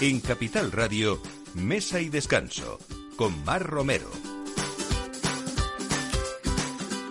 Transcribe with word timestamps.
En 0.00 0.20
Capital 0.20 0.72
Radio, 0.72 1.20
Mesa 1.54 2.00
y 2.00 2.08
Descanso, 2.08 2.78
con 3.16 3.44
Mar 3.44 3.62
Romero. 3.62 4.10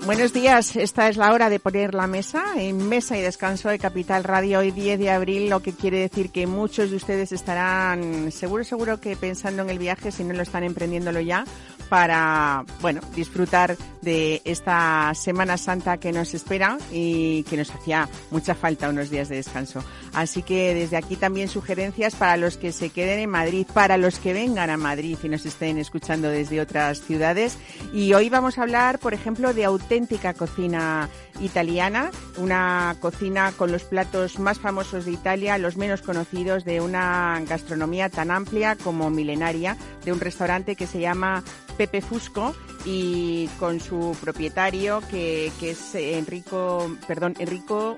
Buenos 0.05 0.33
días, 0.33 0.75
esta 0.75 1.07
es 1.07 1.15
la 1.15 1.32
hora 1.32 1.50
de 1.50 1.61
poner 1.61 1.93
la 1.93 2.07
mesa 2.07 2.43
en 2.57 2.89
Mesa 2.89 3.18
y 3.18 3.21
Descanso 3.21 3.69
de 3.69 3.79
Capital 3.79 4.25
Radio 4.25 4.59
hoy 4.59 4.71
10 4.71 5.00
de 5.00 5.09
abril, 5.09 5.50
lo 5.50 5.61
que 5.61 5.71
quiere 5.71 5.97
decir 6.00 6.29
que 6.29 6.46
muchos 6.46 6.89
de 6.89 6.97
ustedes 6.97 7.32
estarán 7.32 8.29
seguro, 8.33 8.65
seguro 8.65 9.00
que 9.00 9.15
pensando 9.15 9.61
en 9.61 9.70
el 9.70 9.79
viaje, 9.79 10.11
si 10.11 10.25
no 10.25 10.34
lo 10.34 10.43
están 10.43 10.65
emprendiéndolo 10.65 11.21
ya, 11.21 11.45
para, 11.84 12.65
bueno, 12.81 13.02
disfrutar 13.15 13.77
de 14.02 14.42
esta 14.43 15.14
Semana 15.15 15.57
Santa 15.57 15.97
que 15.97 16.11
nos 16.11 16.33
espera 16.33 16.78
y 16.92 17.43
que 17.43 17.57
nos 17.57 17.71
hacía 17.71 18.09
mucha 18.32 18.54
falta 18.54 18.89
unos 18.89 19.09
días 19.09 19.29
de 19.29 19.37
descanso. 19.37 19.83
Así 20.14 20.43
que 20.43 20.73
desde 20.73 20.97
aquí 20.97 21.15
también 21.15 21.47
sugerencias 21.47 22.15
para 22.15 22.37
los 22.37 22.57
que 22.57 22.71
se 22.71 22.89
queden 22.89 23.19
en 23.19 23.29
Madrid, 23.29 23.65
para 23.73 23.97
los 23.97 24.19
que 24.19 24.33
vengan 24.33 24.69
a 24.69 24.78
Madrid 24.78 25.18
y 25.23 25.29
nos 25.29 25.46
estén 25.46 25.78
escuchando 25.78 26.29
desde 26.29 26.61
otras 26.61 27.01
ciudades. 27.01 27.57
Y 27.93 28.14
hoy 28.14 28.29
vamos 28.29 28.57
a 28.57 28.64
hablar, 28.64 29.00
por 29.00 29.14
ejemplo, 29.14 29.54
de 29.54 29.65
auténtica 29.65 30.34
cocina 30.34 31.09
italiana, 31.39 32.11
una 32.38 32.95
cocina 33.00 33.53
con 33.58 33.72
los 33.72 33.84
platos 33.84 34.39
más 34.39 34.59
famosos 34.59 35.06
de 35.06 35.11
Italia, 35.11 35.58
los 35.58 35.78
menos 35.78 36.02
conocidos, 36.02 36.66
de 36.66 36.81
una 36.81 37.42
gastronomía 37.47 38.09
tan 38.09 38.31
amplia 38.31 38.75
como 38.75 39.09
milenaria, 39.09 39.78
de 40.06 40.11
un 40.11 40.20
restaurante 40.20 40.75
que 40.75 40.88
se 40.88 41.00
llama 41.00 41.44
Pepe 41.73 42.02
Fusco 42.02 42.55
y 42.86 43.47
con 43.59 43.80
su 43.80 44.16
propietario 44.22 45.02
que, 45.09 45.52
que 45.59 45.72
es 45.72 45.95
Enrico, 45.95 46.95
perdón, 47.08 47.36
Enrico 47.39 47.98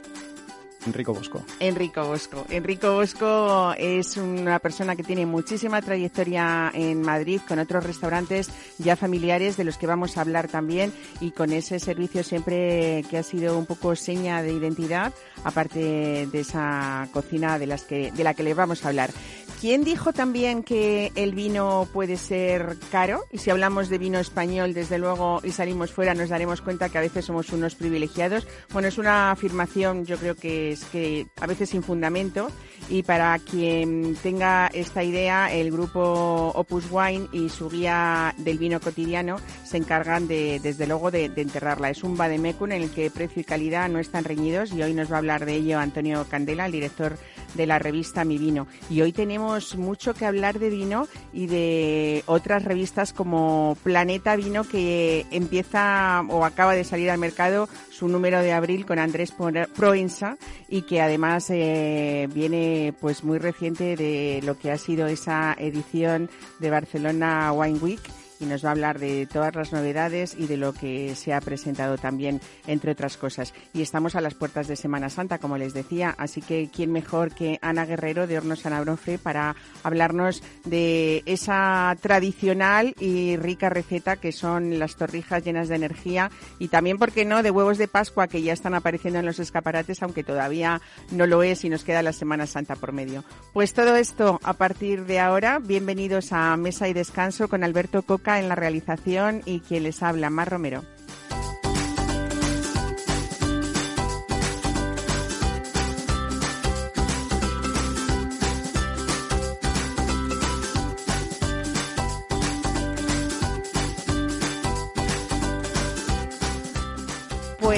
Enrico 0.86 1.14
Bosco. 1.14 1.44
Enrico 1.60 2.06
Bosco. 2.06 2.46
Enrico 2.50 2.94
Bosco 2.94 3.74
es 3.78 4.18
una 4.18 4.60
persona 4.60 4.96
que 4.96 5.04
tiene 5.04 5.26
muchísima 5.26 5.82
trayectoria 5.82 6.72
en 6.74 7.02
Madrid 7.02 7.42
con 7.48 7.60
otros 7.60 7.84
restaurantes 7.84 8.50
ya 8.78 8.96
familiares 8.96 9.58
de 9.58 9.64
los 9.64 9.78
que 9.78 9.88
vamos 9.88 10.18
a 10.18 10.22
hablar 10.22 10.48
también 10.48 10.94
y 11.20 11.32
con 11.32 11.52
ese 11.52 11.80
servicio 11.80 12.24
siempre 12.24 13.04
que 13.10 13.18
ha 13.18 13.24
sido 13.24 13.58
un 13.58 13.66
poco 13.66 13.96
seña 13.96 14.42
de 14.42 14.54
identidad, 14.54 15.14
aparte 15.44 16.28
de 16.28 16.40
esa 16.40 17.08
cocina 17.12 17.58
de 17.60 17.68
las 17.68 17.84
que 17.84 18.12
de 18.12 18.24
la 18.24 18.34
que 18.34 18.44
le 18.44 18.54
vamos 18.54 18.86
a 18.86 18.90
hablar. 18.90 19.12
¿Quién 19.62 19.84
dijo 19.84 20.12
también 20.12 20.64
que 20.64 21.12
el 21.16 21.34
vino 21.34 21.88
puede 21.94 22.18
ser 22.18 22.78
caro? 22.92 23.26
Y 23.32 23.38
si 23.38 23.50
hablamos 23.50 23.90
de 23.90 23.98
vino 23.98 24.20
español, 24.20 24.74
desde 24.74 25.00
luego, 25.00 25.40
y 25.44 25.52
salimos 25.52 25.92
fuera, 25.92 26.14
nos 26.14 26.30
daremos 26.30 26.62
cuenta 26.62 26.90
que 26.90 26.98
a 26.98 27.02
veces 27.02 27.26
somos 27.26 27.50
unos 27.52 27.74
privilegiados. 27.74 28.46
Bueno, 28.74 28.90
es 28.90 28.98
una 28.98 29.32
afirmación, 29.32 30.06
yo 30.06 30.18
creo 30.18 30.36
que 30.36 30.75
es 30.76 30.86
que 30.86 31.28
a 31.42 31.48
veces 31.48 31.70
sin 31.70 31.84
fundamento. 31.84 32.50
Y 32.88 33.02
para 33.02 33.40
quien 33.40 34.16
tenga 34.22 34.68
esta 34.68 35.04
idea, 35.04 35.52
el 35.52 35.72
grupo 35.72 36.52
Opus 36.54 36.86
Wine 36.92 37.28
y 37.32 37.50
su 37.50 37.68
guía 37.68 38.36
del 38.38 38.60
vino 38.60 38.80
cotidiano 38.80 39.38
se 39.64 39.78
encargan 39.78 40.28
de, 40.28 40.60
desde 40.62 40.86
luego, 40.86 41.10
de, 41.10 41.30
de 41.30 41.42
enterrarla. 41.42 41.90
Es 41.90 42.04
un 42.04 42.16
vademecum 42.16 42.72
en 42.72 42.84
el 42.84 42.92
que 42.92 43.10
precio 43.10 43.42
y 43.42 43.46
calidad 43.46 43.90
no 43.90 43.98
están 43.98 44.24
reñidos 44.24 44.72
y 44.72 44.84
hoy 44.84 44.94
nos 44.94 45.12
va 45.12 45.16
a 45.16 45.20
hablar 45.20 45.46
de 45.46 45.56
ello 45.56 45.80
Antonio 45.80 46.26
Candela, 46.30 46.68
el 46.68 46.72
director 46.72 47.18
de 47.56 47.66
la 47.66 47.80
revista 47.80 48.26
Mi 48.26 48.38
Vino. 48.38 48.68
Y 48.90 49.02
hoy 49.02 49.12
tenemos 49.12 49.76
mucho 49.76 50.14
que 50.14 50.26
hablar 50.26 50.60
de 50.60 50.70
vino 50.70 51.08
y 51.34 51.48
de 51.48 52.24
otras 52.26 52.64
revistas 52.64 53.14
como 53.14 53.78
Planeta 53.84 54.36
Vino 54.36 54.64
que 54.64 55.26
empieza 55.32 56.24
o 56.30 56.46
acaba 56.46 56.74
de 56.74 56.84
salir 56.84 57.10
al 57.10 57.18
mercado 57.18 57.68
su 57.90 58.08
número 58.08 58.42
de 58.42 58.54
abril 58.54 58.86
con 58.86 59.00
Andrés 59.00 59.34
Proensa 59.76 60.38
y 60.68 60.84
que 60.84 61.02
además 61.02 61.50
eh, 61.50 62.28
viene 62.34 62.94
pues 63.00 63.24
muy 63.24 63.38
reciente 63.38 63.96
de 63.96 64.42
lo 64.44 64.58
que 64.58 64.72
ha 64.72 64.78
sido 64.78 65.08
esa 65.08 65.56
edición 65.58 66.30
de 66.60 66.70
Barcelona 66.70 67.52
Wine 67.54 67.80
Week 67.80 68.02
nos 68.46 68.64
va 68.64 68.70
a 68.70 68.72
hablar 68.72 69.00
de 69.00 69.28
todas 69.32 69.56
las 69.56 69.72
novedades 69.72 70.36
y 70.38 70.48
de 70.48 70.58
lo 70.58 70.74
que 70.74 71.16
se 71.16 71.34
ha 71.34 71.42
presentado 71.42 71.98
también, 71.98 72.42
entre 72.68 72.92
otras 72.92 73.18
cosas. 73.18 73.54
Y 73.74 73.82
estamos 73.82 74.16
a 74.16 74.22
las 74.22 74.34
puertas 74.34 74.68
de 74.68 74.76
Semana 74.76 75.10
Santa, 75.10 75.40
como 75.40 75.58
les 75.58 75.74
decía, 75.74 76.16
así 76.18 76.42
que 76.42 76.70
quién 76.74 76.92
mejor 76.92 77.34
que 77.34 77.60
Ana 77.62 77.86
Guerrero 77.86 78.28
de 78.28 78.38
Hornos 78.38 78.60
San 78.62 78.74
Abrofre 78.74 79.18
para 79.18 79.56
hablarnos 79.84 80.44
de 80.66 81.24
esa 81.26 81.96
tradicional 82.02 82.96
y 83.00 83.38
rica 83.38 83.70
receta 83.70 84.18
que 84.18 84.32
son 84.32 84.80
las 84.80 84.96
torrijas 84.96 85.44
llenas 85.44 85.68
de 85.68 85.76
energía 85.76 86.32
y 86.60 86.68
también, 86.70 86.98
¿por 86.98 87.12
qué 87.12 87.26
no?, 87.26 87.44
de 87.44 87.52
huevos 87.52 87.78
de 87.78 87.88
Pascua 87.88 88.28
que 88.28 88.42
ya 88.42 88.54
están 88.54 88.74
apareciendo 88.74 89.20
en 89.20 89.26
los 89.26 89.40
escaparates, 89.40 90.02
aunque 90.04 90.24
todavía 90.24 90.82
no 91.12 91.26
lo 91.26 91.44
es 91.44 91.64
y 91.66 91.70
nos 91.70 91.84
queda 91.84 92.02
la 92.02 92.14
Semana 92.14 92.48
Santa 92.48 92.76
por 92.76 92.92
medio. 92.92 93.24
Pues 93.54 93.74
todo 93.74 93.96
esto 93.96 94.40
a 94.44 94.54
partir 94.54 95.06
de 95.06 95.20
ahora, 95.20 95.60
bienvenidos 95.60 96.32
a 96.32 96.56
Mesa 96.58 96.88
y 96.88 96.94
Descanso 96.94 97.48
con 97.48 97.64
Alberto 97.64 98.02
Coca 98.04 98.35
en 98.40 98.50
la 98.50 98.56
realización 98.56 99.42
y 99.46 99.60
quien 99.60 99.84
les 99.84 100.04
habla, 100.04 100.30
Mar 100.30 100.50
Romero. 100.50 100.95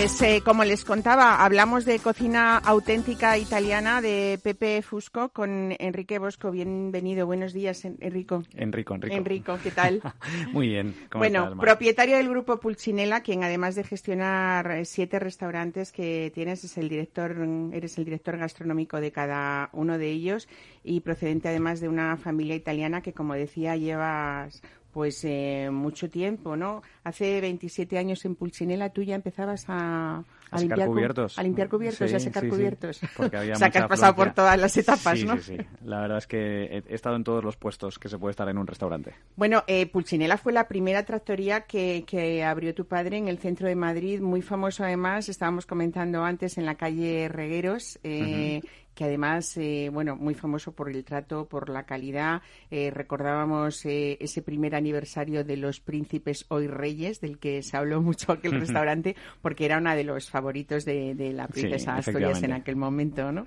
Pues 0.08 0.22
eh, 0.22 0.42
como 0.42 0.64
les 0.64 0.86
contaba, 0.86 1.44
hablamos 1.44 1.84
de 1.84 2.00
cocina 2.00 2.60
auténtica 2.60 3.38
italiana 3.38 4.02
de 4.02 4.40
Pepe 4.42 4.82
Fusco 4.82 5.28
con 5.34 5.76
Enrique 5.80 6.18
Bosco. 6.18 6.50
Bienvenido, 6.50 7.26
buenos 7.26 7.52
días, 7.52 7.84
Enrico. 7.84 8.44
Enrico, 8.56 8.96
Enrico. 8.96 9.14
Enrico, 9.14 9.60
¿qué 9.62 9.72
tal? 9.72 10.02
Muy 10.54 10.70
bien. 10.70 10.96
¿cómo 11.12 11.24
bueno, 11.24 11.44
estás, 11.44 11.60
propietario 11.60 12.16
del 12.16 12.30
grupo 12.30 12.58
Pulcinella, 12.58 13.20
quien 13.20 13.44
además 13.44 13.76
de 13.76 13.84
gestionar 13.84 14.72
eh, 14.72 14.86
siete 14.86 15.20
restaurantes 15.20 15.92
que 15.92 16.32
tienes, 16.34 16.64
es 16.64 16.78
el 16.78 16.88
director, 16.88 17.36
eres 17.74 17.98
el 17.98 18.06
director 18.06 18.38
gastronómico 18.38 19.02
de 19.02 19.12
cada 19.12 19.70
uno 19.74 19.98
de 19.98 20.10
ellos 20.10 20.48
y 20.86 21.02
procedente 21.02 21.50
además 21.50 21.82
de 21.82 21.90
una 21.90 22.16
familia 22.16 22.56
italiana 22.56 23.02
que, 23.02 23.12
como 23.12 23.34
decía, 23.34 23.76
llevas 23.76 24.62
pues 24.98 25.24
eh, 25.26 25.70
mucho 25.72 26.10
tiempo, 26.10 26.56
¿no? 26.56 26.82
Hace 27.04 27.40
27 27.40 28.00
años 28.00 28.26
en 28.26 28.34
Pulcinella 28.34 28.90
tú 28.90 29.04
ya 29.04 29.14
empezabas 29.14 29.66
a, 29.68 30.24
A 30.50 30.60
limpiar 30.60 30.88
cu- 30.88 30.94
cubiertos. 30.96 31.38
a 31.38 31.44
limpiar 31.44 31.70
cubiertos 31.70 32.12
y 32.12 32.16
a 32.16 32.20
Sí, 32.20 32.26
sacar 32.26 32.42
sí, 32.42 32.50
cubiertos. 32.50 33.02
Porque 33.16 33.38
había 33.38 33.54
o 33.54 33.58
sea, 33.58 33.70
que 33.70 33.78
has 33.78 33.88
pasado 33.88 34.16
por 34.16 34.34
todas 34.34 34.60
las 34.60 34.76
etapas, 34.76 35.24
¿no? 35.24 35.38
Sí, 35.38 35.56
sí. 35.56 35.58
La 35.86 36.02
verdad 36.02 36.18
es 36.18 36.26
que 36.26 36.82
he, 36.90 36.96
estado 36.96 37.16
en 37.16 37.24
todos 37.24 37.44
los 37.44 37.56
puestos 37.58 38.00
que 38.00 38.10
se 38.10 38.18
puede 38.18 38.32
estar 38.32 38.50
en 38.50 38.58
un 38.58 38.66
restaurante. 38.66 39.14
Bueno, 39.36 39.64
eh, 39.68 39.86
Pulcinella 39.86 40.36
fue 40.36 40.52
la 40.52 40.68
primera 40.68 41.06
tractoría 41.06 41.62
que, 41.68 42.04
que 42.08 42.44
abrió 42.44 42.74
tu 42.74 42.88
padre 42.88 43.18
en 43.18 43.28
el 43.28 43.38
centro 43.38 43.68
de 43.68 43.76
Madrid, 43.76 44.20
muy 44.20 44.42
famoso 44.42 44.84
además, 44.84 45.30
estábamos 45.30 45.68
comentando 45.68 46.24
antes 46.24 46.58
en 46.58 46.66
la 46.66 46.74
calle 46.74 47.30
Regueros, 47.30 48.00
eh, 48.02 48.62
que 48.98 49.04
además, 49.04 49.56
eh, 49.58 49.92
bueno, 49.94 50.16
muy 50.16 50.34
famoso 50.34 50.72
por 50.72 50.90
el 50.90 51.06
trato, 51.06 51.46
por 51.48 51.70
la 51.70 51.84
calidad. 51.86 52.42
Eh, 52.72 52.90
recordábamos 52.92 53.86
eh, 53.86 54.18
ese 54.20 54.42
primer 54.42 54.74
aniversario 54.74 55.44
de 55.44 55.56
los 55.56 55.80
príncipes 55.80 56.46
hoy 56.50 56.66
reyes, 56.68 57.22
del 57.22 57.38
que 57.38 57.62
se 57.62 57.78
habló 57.78 58.02
mucho 58.02 58.32
aquel 58.32 58.60
restaurante, 58.60 59.16
porque 59.44 59.66
era 59.66 59.78
uno 59.78 59.96
de 59.96 60.04
los 60.04 60.32
favoritos 60.32 60.84
de, 60.84 61.14
de 61.14 61.32
la 61.32 61.46
Sí, 61.46 61.54
princesa 61.62 61.96
Asturias 61.96 62.42
en 62.42 62.54
aquel 62.54 62.76
momento, 62.76 63.32
¿no? 63.32 63.46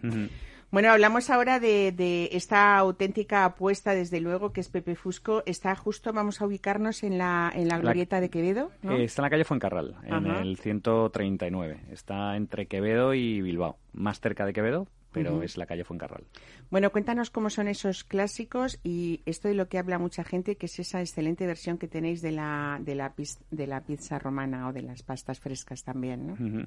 Bueno, 0.70 0.92
hablamos 0.92 1.30
ahora 1.30 1.58
de, 1.58 1.90
de 1.90 2.28
esta 2.30 2.76
auténtica 2.78 3.44
apuesta, 3.44 3.92
desde 3.92 4.20
luego, 4.20 4.52
que 4.52 4.60
es 4.60 4.68
Pepe 4.68 4.94
Fusco. 4.94 5.42
Está 5.44 5.74
justo, 5.74 6.12
vamos 6.12 6.40
a 6.40 6.46
ubicarnos 6.46 7.02
en 7.02 7.18
la, 7.18 7.50
en 7.52 7.66
la 7.66 7.74
La- 7.74 7.80
glorieta 7.80 8.20
de 8.20 8.30
Quevedo, 8.30 8.70
¿no? 8.82 8.92
Eh, 8.92 9.02
está 9.02 9.22
en 9.22 9.24
la 9.24 9.30
calle 9.30 9.44
Fuencarral, 9.44 9.96
en 10.04 10.14
Ajá. 10.30 10.42
el 10.42 10.56
139. 10.58 11.80
Está 11.90 12.36
entre 12.36 12.66
Quevedo 12.66 13.14
y 13.14 13.40
Bilbao. 13.42 13.78
Más 13.94 14.20
cerca 14.20 14.46
de 14.46 14.52
Quevedo, 14.52 14.86
pero 15.12 15.42
es 15.42 15.56
la 15.56 15.66
calle 15.66 15.84
Fuencarral. 15.84 16.24
Bueno, 16.70 16.90
cuéntanos 16.90 17.30
cómo 17.30 17.50
son 17.50 17.68
esos 17.68 18.04
clásicos 18.04 18.78
y 18.82 19.20
esto 19.26 19.48
de 19.48 19.54
lo 19.54 19.68
que 19.68 19.78
habla 19.78 19.98
mucha 19.98 20.24
gente, 20.24 20.56
que 20.56 20.66
es 20.66 20.78
esa 20.78 21.00
excelente 21.00 21.46
versión 21.46 21.78
que 21.78 21.88
tenéis 21.88 22.22
de 22.22 22.32
la, 22.32 22.78
de 22.80 22.94
la, 22.94 23.12
de 23.50 23.66
la 23.66 23.80
pizza 23.80 24.18
romana 24.18 24.68
o 24.68 24.72
de 24.72 24.82
las 24.82 25.02
pastas 25.02 25.40
frescas 25.40 25.82
también, 25.82 26.26
¿no? 26.26 26.66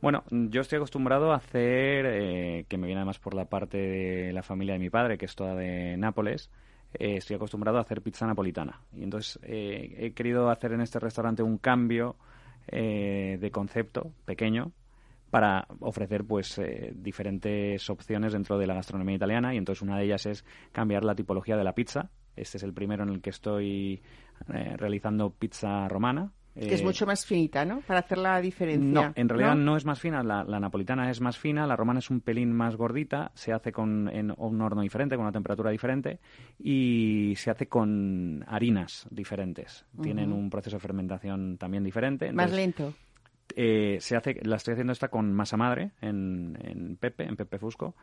Bueno, 0.00 0.24
yo 0.30 0.62
estoy 0.62 0.76
acostumbrado 0.76 1.32
a 1.32 1.36
hacer, 1.36 2.06
eh, 2.06 2.64
que 2.68 2.76
me 2.76 2.86
viene 2.86 3.00
además 3.00 3.18
por 3.18 3.34
la 3.34 3.44
parte 3.44 3.78
de 3.78 4.32
la 4.32 4.42
familia 4.42 4.74
de 4.74 4.80
mi 4.80 4.90
padre, 4.90 5.16
que 5.16 5.26
es 5.26 5.34
toda 5.34 5.54
de 5.54 5.96
Nápoles, 5.96 6.50
eh, 6.94 7.16
estoy 7.16 7.36
acostumbrado 7.36 7.78
a 7.78 7.82
hacer 7.82 8.02
pizza 8.02 8.26
napolitana. 8.26 8.80
Y 8.94 9.04
entonces 9.04 9.38
eh, 9.42 9.94
he 9.98 10.12
querido 10.12 10.50
hacer 10.50 10.72
en 10.72 10.80
este 10.80 10.98
restaurante 10.98 11.42
un 11.42 11.58
cambio 11.58 12.16
eh, 12.68 13.38
de 13.40 13.50
concepto 13.50 14.12
pequeño 14.24 14.72
para 15.32 15.66
ofrecer 15.80 16.24
pues 16.24 16.58
eh, 16.58 16.92
diferentes 16.94 17.88
opciones 17.88 18.34
dentro 18.34 18.58
de 18.58 18.66
la 18.66 18.74
gastronomía 18.74 19.16
italiana 19.16 19.54
y 19.54 19.56
entonces 19.56 19.80
una 19.80 19.96
de 19.96 20.04
ellas 20.04 20.26
es 20.26 20.44
cambiar 20.72 21.04
la 21.04 21.14
tipología 21.14 21.56
de 21.56 21.64
la 21.64 21.74
pizza. 21.74 22.10
Este 22.36 22.58
es 22.58 22.62
el 22.62 22.74
primero 22.74 23.02
en 23.02 23.08
el 23.08 23.22
que 23.22 23.30
estoy 23.30 24.02
eh, 24.52 24.76
realizando 24.76 25.30
pizza 25.30 25.88
romana 25.88 26.32
Que 26.54 26.74
es 26.74 26.84
mucho 26.84 27.06
más 27.06 27.24
finita, 27.24 27.64
¿no? 27.64 27.80
Para 27.80 28.00
hacer 28.00 28.18
la 28.18 28.42
diferencia. 28.42 29.08
No, 29.08 29.12
en 29.14 29.26
realidad 29.26 29.54
no, 29.54 29.74
es 29.74 29.86
más 29.86 29.98
fina. 29.98 30.22
La, 30.22 30.60
napolitana 30.60 31.10
es 31.10 31.22
más 31.22 31.38
fina, 31.38 31.66
la 31.66 31.76
romana 31.76 32.00
es 32.00 32.10
un 32.10 32.20
pelín 32.20 32.52
más 32.52 32.76
gordita. 32.76 33.32
Se 33.34 33.54
hace 33.54 33.72
con 33.72 34.10
en 34.10 34.34
un 34.36 34.60
horno 34.60 34.82
diferente, 34.82 35.16
con 35.16 35.24
una 35.24 35.32
temperatura 35.32 35.70
diferente 35.70 36.20
y 36.58 37.32
se 37.36 37.50
hace 37.50 37.68
con 37.68 38.44
harinas 38.46 39.06
diferentes. 39.10 39.86
Tienen 40.02 40.30
un 40.30 40.50
proceso 40.50 40.76
de 40.76 40.80
fermentación 40.80 41.56
también 41.56 41.84
diferente. 41.84 42.30
más 42.32 42.52
lento. 42.52 42.92
Eh, 43.56 43.98
se 44.00 44.16
hace, 44.16 44.40
la 44.42 44.56
estoy 44.56 44.72
haciendo 44.72 44.92
esta 44.92 45.08
con 45.08 45.32
masa 45.32 45.56
madre 45.56 45.92
en, 46.00 46.58
en 46.62 46.96
Pepe, 46.96 47.24
en 47.24 47.36
Pepe 47.36 47.58
Fusco. 47.58 47.94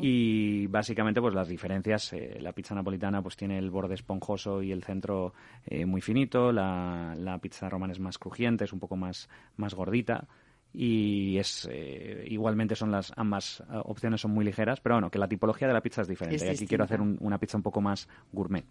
Y 0.00 0.66
básicamente, 0.66 1.20
pues 1.20 1.34
las 1.34 1.48
diferencias, 1.48 2.12
eh, 2.12 2.38
la 2.40 2.52
pizza 2.52 2.74
napolitana 2.74 3.22
pues 3.22 3.36
tiene 3.36 3.58
el 3.58 3.70
borde 3.70 3.94
esponjoso 3.94 4.62
y 4.62 4.72
el 4.72 4.82
centro 4.82 5.34
eh, 5.66 5.86
muy 5.86 6.00
finito, 6.00 6.52
la, 6.52 7.14
la 7.16 7.38
pizza 7.38 7.68
romana 7.68 7.92
es 7.92 8.00
más 8.00 8.18
crujiente, 8.18 8.64
es 8.64 8.72
un 8.72 8.80
poco 8.80 8.96
más, 8.96 9.28
más 9.56 9.74
gordita 9.74 10.26
y 10.72 11.38
es 11.38 11.68
eh, 11.70 12.24
igualmente 12.28 12.76
son 12.76 12.92
las 12.92 13.12
ambas 13.16 13.60
eh, 13.60 13.80
opciones 13.84 14.20
son 14.20 14.32
muy 14.32 14.44
ligeras 14.44 14.80
pero 14.80 14.96
bueno 14.96 15.10
que 15.10 15.18
la 15.18 15.26
tipología 15.26 15.66
de 15.66 15.74
la 15.74 15.80
pizza 15.80 16.02
es 16.02 16.08
diferente. 16.08 16.44
Y 16.44 16.48
aquí 16.48 16.66
quiero 16.66 16.84
hacer 16.84 17.00
una 17.00 17.38
pizza 17.38 17.56
un 17.56 17.62
poco 17.62 17.80
más 17.80 18.08
gourmet. 18.32 18.64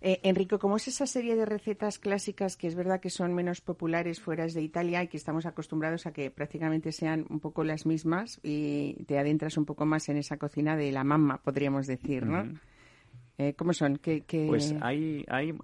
Eh, 0.00 0.20
Enrico 0.22 0.58
cómo 0.58 0.76
es 0.76 0.88
esa 0.88 1.06
serie 1.06 1.36
de 1.36 1.46
recetas 1.46 1.98
clásicas 1.98 2.56
que 2.56 2.66
es 2.66 2.74
verdad 2.74 3.00
que 3.00 3.10
son 3.10 3.34
menos 3.34 3.60
populares 3.60 4.20
fuera 4.20 4.46
de 4.46 4.62
Italia 4.62 5.02
y 5.02 5.08
que 5.08 5.16
estamos 5.16 5.46
acostumbrados 5.46 6.06
a 6.06 6.12
que 6.12 6.30
prácticamente 6.30 6.92
sean 6.92 7.26
un 7.30 7.40
poco 7.40 7.64
las 7.64 7.86
mismas 7.86 8.40
y 8.42 9.04
te 9.04 9.18
adentras 9.18 9.56
un 9.56 9.64
poco 9.64 9.86
más 9.86 10.08
en 10.08 10.18
esa 10.18 10.36
cocina 10.36 10.76
de 10.76 10.92
la 10.92 11.04
mamma 11.04 11.38
podríamos 11.38 11.86
decir 11.86 12.26
no 12.26 12.46
eh, 13.40 13.54
¿Cómo 13.54 13.72
son? 13.72 13.98
¿Qué, 13.98 14.24
Pues 14.48 14.74
hay, 14.80 15.24
hay, 15.28 15.54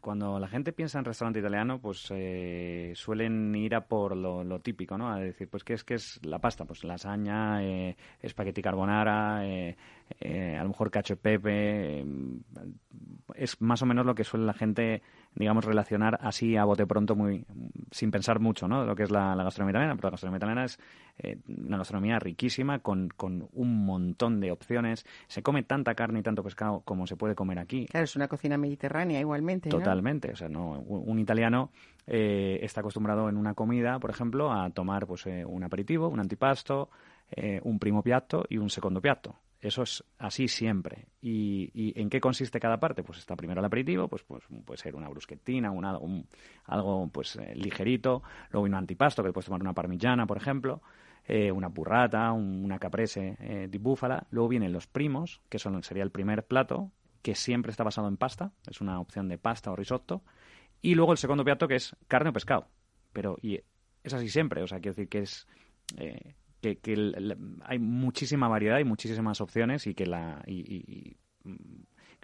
cuando 0.00 0.38
la 0.38 0.48
gente 0.48 0.74
piensa 0.74 0.98
en 0.98 1.06
restaurante 1.06 1.38
italiano, 1.38 1.80
pues 1.80 2.06
eh, 2.10 2.92
suelen 2.94 3.54
ir 3.54 3.74
a 3.74 3.86
por 3.86 4.14
lo, 4.14 4.60
típico, 4.60 4.98
¿no? 4.98 5.10
A 5.10 5.18
decir, 5.18 5.48
pues 5.48 5.64
¿qué 5.64 5.72
es, 5.72 5.82
qué 5.82 5.94
es 5.94 6.20
la 6.24 6.40
pasta? 6.40 6.66
Pues 6.66 6.84
lasaña, 6.84 7.64
eh, 7.64 7.96
espagueti 8.20 8.60
carbonara, 8.60 9.46
eh, 9.46 9.78
eh, 10.20 10.56
a 10.58 10.62
lo 10.62 10.68
mejor 10.68 10.90
cacho 10.90 11.16
pepe. 11.16 12.04
es 13.34 13.58
más 13.62 13.80
o 13.80 13.86
menos 13.86 14.04
lo 14.04 14.14
que 14.14 14.24
suele 14.24 14.44
la 14.44 14.52
gente 14.52 15.00
digamos, 15.34 15.64
relacionar 15.64 16.18
así 16.20 16.56
a 16.56 16.64
bote 16.64 16.86
pronto, 16.86 17.16
muy 17.16 17.44
sin 17.90 18.10
pensar 18.10 18.38
mucho, 18.38 18.68
¿no? 18.68 18.84
Lo 18.84 18.94
que 18.94 19.04
es 19.04 19.10
la, 19.10 19.34
gastronomía 19.34 19.72
italiana, 19.72 19.96
pero 19.96 20.08
la 20.08 20.10
gastronomía 20.12 20.36
italiana 20.38 20.64
es 20.64 20.78
eh, 21.18 21.38
una 21.46 21.78
gastronomía 21.78 22.18
riquísima 22.18 22.80
con, 22.80 23.08
con 23.08 23.48
un 23.52 23.84
montón 23.84 24.40
de 24.40 24.50
opciones. 24.50 25.06
Se 25.28 25.42
come 25.42 25.62
tanta 25.62 25.94
carne 25.94 26.20
y 26.20 26.22
tanto 26.22 26.42
pescado 26.42 26.80
como 26.80 27.06
se 27.06 27.16
puede 27.16 27.34
comer 27.34 27.58
aquí. 27.58 27.86
Claro, 27.86 28.04
es 28.04 28.16
una 28.16 28.28
cocina 28.28 28.58
mediterránea 28.58 29.20
igualmente. 29.20 29.70
Totalmente, 29.70 30.32
o 30.32 30.36
sea, 30.36 30.48
no, 30.48 30.80
un, 30.80 31.18
italiano 31.18 31.70
eh, 32.06 32.58
está 32.62 32.80
acostumbrado 32.80 33.28
en 33.28 33.36
una 33.36 33.54
comida, 33.54 33.98
por 33.98 34.10
ejemplo, 34.10 34.52
a 34.52 34.68
tomar 34.70 35.06
pues 35.06 35.26
eh, 35.26 35.44
un 35.44 35.64
aperitivo, 35.64 36.08
un 36.08 36.20
antipasto, 36.20 36.90
un 37.62 37.78
primo 37.78 38.02
piatto 38.02 38.44
y 38.50 38.58
un 38.58 38.68
segundo 38.68 39.00
piatto. 39.00 39.36
Eso 39.62 39.84
es 39.84 40.02
así 40.18 40.48
siempre. 40.48 41.06
¿Y, 41.22 41.92
en 41.94 42.10
qué 42.10 42.20
consiste 42.20 42.58
cada 42.58 42.80
parte? 42.80 43.04
Pues 43.04 43.20
está 43.20 43.36
primero 43.36 43.60
el 43.60 43.64
aperitivo, 43.64 44.08
pues, 44.08 44.24
pues 44.24 44.42
puede 44.64 44.76
ser 44.76 44.96
una 44.96 45.08
brusquetina, 45.08 45.70
un, 45.70 46.26
algo 46.64 47.08
pues 47.12 47.36
eh, 47.36 47.54
ligerito, 47.54 48.24
luego 48.50 48.66
un 48.66 48.74
antipasto, 48.74 49.22
que 49.22 49.32
puedes 49.32 49.46
tomar 49.46 49.60
una 49.60 49.72
parmigiana, 49.72 50.26
por 50.26 50.36
ejemplo, 50.36 50.82
eh, 51.28 51.52
una 51.52 51.68
burrata, 51.68 52.32
una 52.32 52.80
caprese 52.80 53.36
eh, 53.38 53.68
di 53.70 53.78
búfala. 53.78 54.26
Luego 54.30 54.48
vienen 54.48 54.72
los 54.72 54.88
primos, 54.88 55.40
que 55.48 55.60
son, 55.60 55.80
sería 55.84 56.02
el 56.02 56.10
primer 56.10 56.44
plato, 56.44 56.90
que 57.22 57.36
siempre 57.36 57.70
está 57.70 57.84
basado 57.84 58.08
en 58.08 58.16
pasta, 58.16 58.50
es 58.68 58.80
una 58.80 58.98
opción 58.98 59.28
de 59.28 59.38
pasta 59.38 59.70
o 59.70 59.76
risotto. 59.76 60.24
Y 60.80 60.96
luego 60.96 61.12
el 61.12 61.18
segundo 61.18 61.44
plato, 61.44 61.68
que 61.68 61.76
es 61.76 61.94
carne 62.08 62.30
o 62.30 62.32
pescado. 62.32 62.66
Pero 63.12 63.36
y 63.40 63.60
es 64.02 64.12
así 64.12 64.28
siempre, 64.28 64.60
o 64.64 64.66
sea, 64.66 64.80
quiero 64.80 64.96
decir 64.96 65.08
que 65.08 65.20
es 65.20 65.46
que, 66.62 67.12
hay 67.64 67.78
muchísima 67.78 68.48
variedad 68.48 68.78
y 68.78 68.84
muchísimas 68.84 69.40
opciones 69.40 69.86
y 69.86 69.94
que 69.94 70.06
la 70.06 70.42
y, 70.46 71.16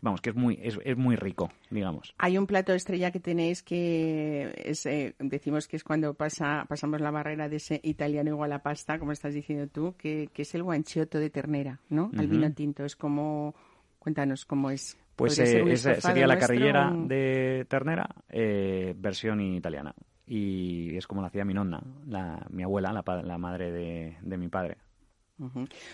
vamos 0.00 0.20
que 0.20 0.30
es 0.30 0.36
muy 0.36 0.58
es, 0.62 0.96
muy 0.96 1.16
rico 1.16 1.50
digamos. 1.70 2.14
Hay 2.18 2.38
un 2.38 2.46
plato 2.46 2.72
estrella 2.72 3.10
que 3.10 3.18
tenéis 3.18 3.62
que 3.62 4.54
es, 4.64 4.86
eh, 4.86 5.16
decimos 5.18 5.66
que 5.66 5.76
es 5.76 5.84
cuando 5.84 6.14
pasa 6.14 6.64
pasamos 6.68 7.00
la 7.00 7.10
barrera 7.10 7.48
de 7.48 7.56
ese 7.56 7.80
italiano 7.82 8.30
igual 8.30 8.52
a 8.52 8.62
pasta 8.62 8.98
como 8.98 9.12
estás 9.12 9.34
diciendo 9.34 9.66
tú 9.66 9.96
que, 9.98 10.30
es 10.34 10.54
el 10.54 10.62
guanchotto 10.62 11.18
de 11.18 11.30
ternera 11.30 11.80
no 11.88 12.10
al 12.16 12.28
vino 12.28 12.52
tinto. 12.52 12.84
Es 12.84 12.94
como 12.94 13.54
cuéntanos 13.98 14.44
cómo 14.44 14.70
es. 14.70 14.96
Pues 15.16 15.36
eh, 15.40 15.76
sería 15.76 16.28
la 16.28 16.38
carrillera 16.38 16.92
de 16.94 17.66
ternera 17.68 18.08
eh, 18.28 18.94
versión 18.96 19.40
italiana 19.40 19.92
y 20.28 20.96
es 20.96 21.06
como 21.06 21.20
lo 21.20 21.26
hacía 21.26 21.44
mi 21.44 21.54
nonna, 21.54 21.82
la, 22.06 22.46
mi 22.50 22.62
abuela, 22.62 22.92
la, 22.92 23.22
la 23.22 23.38
madre 23.38 23.72
de, 23.72 24.16
de 24.20 24.36
mi 24.36 24.48
padre. 24.48 24.76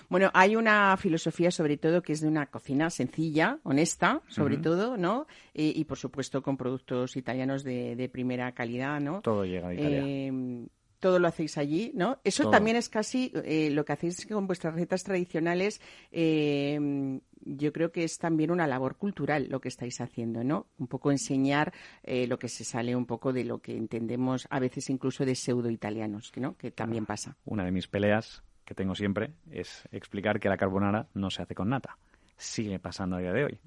Bueno, 0.08 0.30
hay 0.32 0.56
una 0.56 0.96
filosofía 0.96 1.50
sobre 1.50 1.76
todo 1.76 2.02
que 2.02 2.14
es 2.14 2.20
de 2.22 2.28
una 2.28 2.46
cocina 2.46 2.88
sencilla, 2.88 3.58
honesta, 3.62 4.22
sobre 4.28 4.56
todo, 4.56 4.96
¿no? 4.96 5.26
Y, 5.52 5.84
por 5.84 5.98
supuesto 5.98 6.42
con 6.42 6.56
productos 6.56 7.16
italianos 7.16 7.62
de, 7.62 7.94
de, 7.94 8.08
primera 8.08 8.52
calidad, 8.52 9.00
¿no? 9.00 9.20
Todo 9.20 9.44
llega 9.44 9.68
de 9.68 9.74
Italia. 9.74 10.02
Eh, 10.02 10.66
todo 11.04 11.18
lo 11.18 11.28
hacéis 11.28 11.58
allí, 11.58 11.92
¿no? 11.94 12.18
Eso 12.24 12.48
también 12.48 12.78
es 12.78 12.88
casi 12.88 13.30
eh, 13.34 13.68
lo 13.70 13.84
que 13.84 13.92
hacéis 13.92 14.24
con 14.24 14.46
vuestras 14.46 14.72
recetas 14.72 15.04
tradicionales. 15.04 15.82
Eh, 16.10 17.20
yo 17.42 17.74
creo 17.74 17.92
que 17.92 18.04
es 18.04 18.16
también 18.16 18.50
una 18.50 18.66
labor 18.66 18.96
cultural 18.96 19.48
lo 19.50 19.60
que 19.60 19.68
estáis 19.68 20.00
haciendo, 20.00 20.42
¿no? 20.44 20.66
Un 20.78 20.86
poco 20.86 21.10
enseñar 21.10 21.74
eh, 22.04 22.26
lo 22.26 22.38
que 22.38 22.48
se 22.48 22.64
sale 22.64 22.96
un 22.96 23.04
poco 23.04 23.34
de 23.34 23.44
lo 23.44 23.58
que 23.58 23.76
entendemos 23.76 24.48
a 24.48 24.58
veces 24.60 24.88
incluso 24.88 25.26
de 25.26 25.34
pseudo 25.34 25.68
italianos, 25.68 26.32
¿no? 26.36 26.56
Que 26.56 26.70
también 26.70 27.04
pasa. 27.04 27.36
Una 27.44 27.66
de 27.66 27.70
mis 27.70 27.86
peleas 27.86 28.42
que 28.64 28.74
tengo 28.74 28.94
siempre 28.94 29.34
es 29.50 29.86
explicar 29.92 30.40
que 30.40 30.48
la 30.48 30.56
carbonara 30.56 31.08
no 31.12 31.28
se 31.28 31.42
hace 31.42 31.54
con 31.54 31.68
nata. 31.68 31.98
Sigue 32.38 32.78
pasando 32.78 33.16
a 33.16 33.18
día 33.18 33.34
de 33.34 33.44
hoy. 33.44 33.58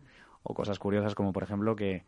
O 0.41 0.55
cosas 0.55 0.79
curiosas 0.79 1.13
como, 1.13 1.31
por 1.33 1.43
ejemplo, 1.43 1.75
que 1.75 2.03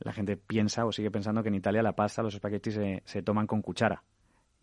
la 0.00 0.12
gente 0.12 0.36
piensa 0.36 0.84
o 0.84 0.90
sigue 0.90 1.12
pensando 1.12 1.44
que 1.44 1.50
en 1.50 1.54
Italia 1.54 1.80
la 1.80 1.92
pasta, 1.92 2.24
los 2.24 2.34
espaguetis 2.34 2.74
se, 2.74 3.02
se 3.04 3.22
toman 3.22 3.46
con 3.46 3.62
cuchara 3.62 4.02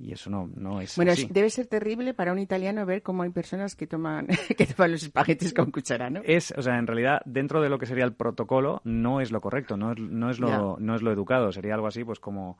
y 0.01 0.13
eso 0.13 0.29
no, 0.29 0.49
no 0.55 0.81
es 0.81 0.95
bueno 0.95 1.13
debe 1.29 1.49
ser 1.49 1.67
terrible 1.67 2.13
para 2.13 2.31
un 2.31 2.39
italiano 2.39 2.85
ver 2.85 3.03
cómo 3.03 3.23
hay 3.23 3.29
personas 3.29 3.75
que 3.75 3.87
toman 3.87 4.27
que 4.57 4.65
toman 4.65 4.91
los 4.91 5.03
espaguetis 5.03 5.53
con 5.53 5.71
cuchara 5.71 6.09
no 6.09 6.21
es 6.23 6.51
o 6.57 6.61
sea 6.61 6.77
en 6.77 6.87
realidad 6.87 7.21
dentro 7.25 7.61
de 7.61 7.69
lo 7.69 7.77
que 7.77 7.85
sería 7.85 8.03
el 8.03 8.13
protocolo 8.13 8.81
no 8.83 9.21
es 9.21 9.31
lo 9.31 9.41
correcto 9.41 9.77
no 9.77 9.91
es, 9.91 9.99
no 9.99 10.29
es 10.29 10.39
lo 10.39 10.77
no 10.79 10.95
es 10.95 11.01
lo 11.01 11.11
educado. 11.11 11.51
Sería 11.51 11.75
algo 11.75 11.87
así 11.87 12.03
pues 12.03 12.19
como 12.19 12.57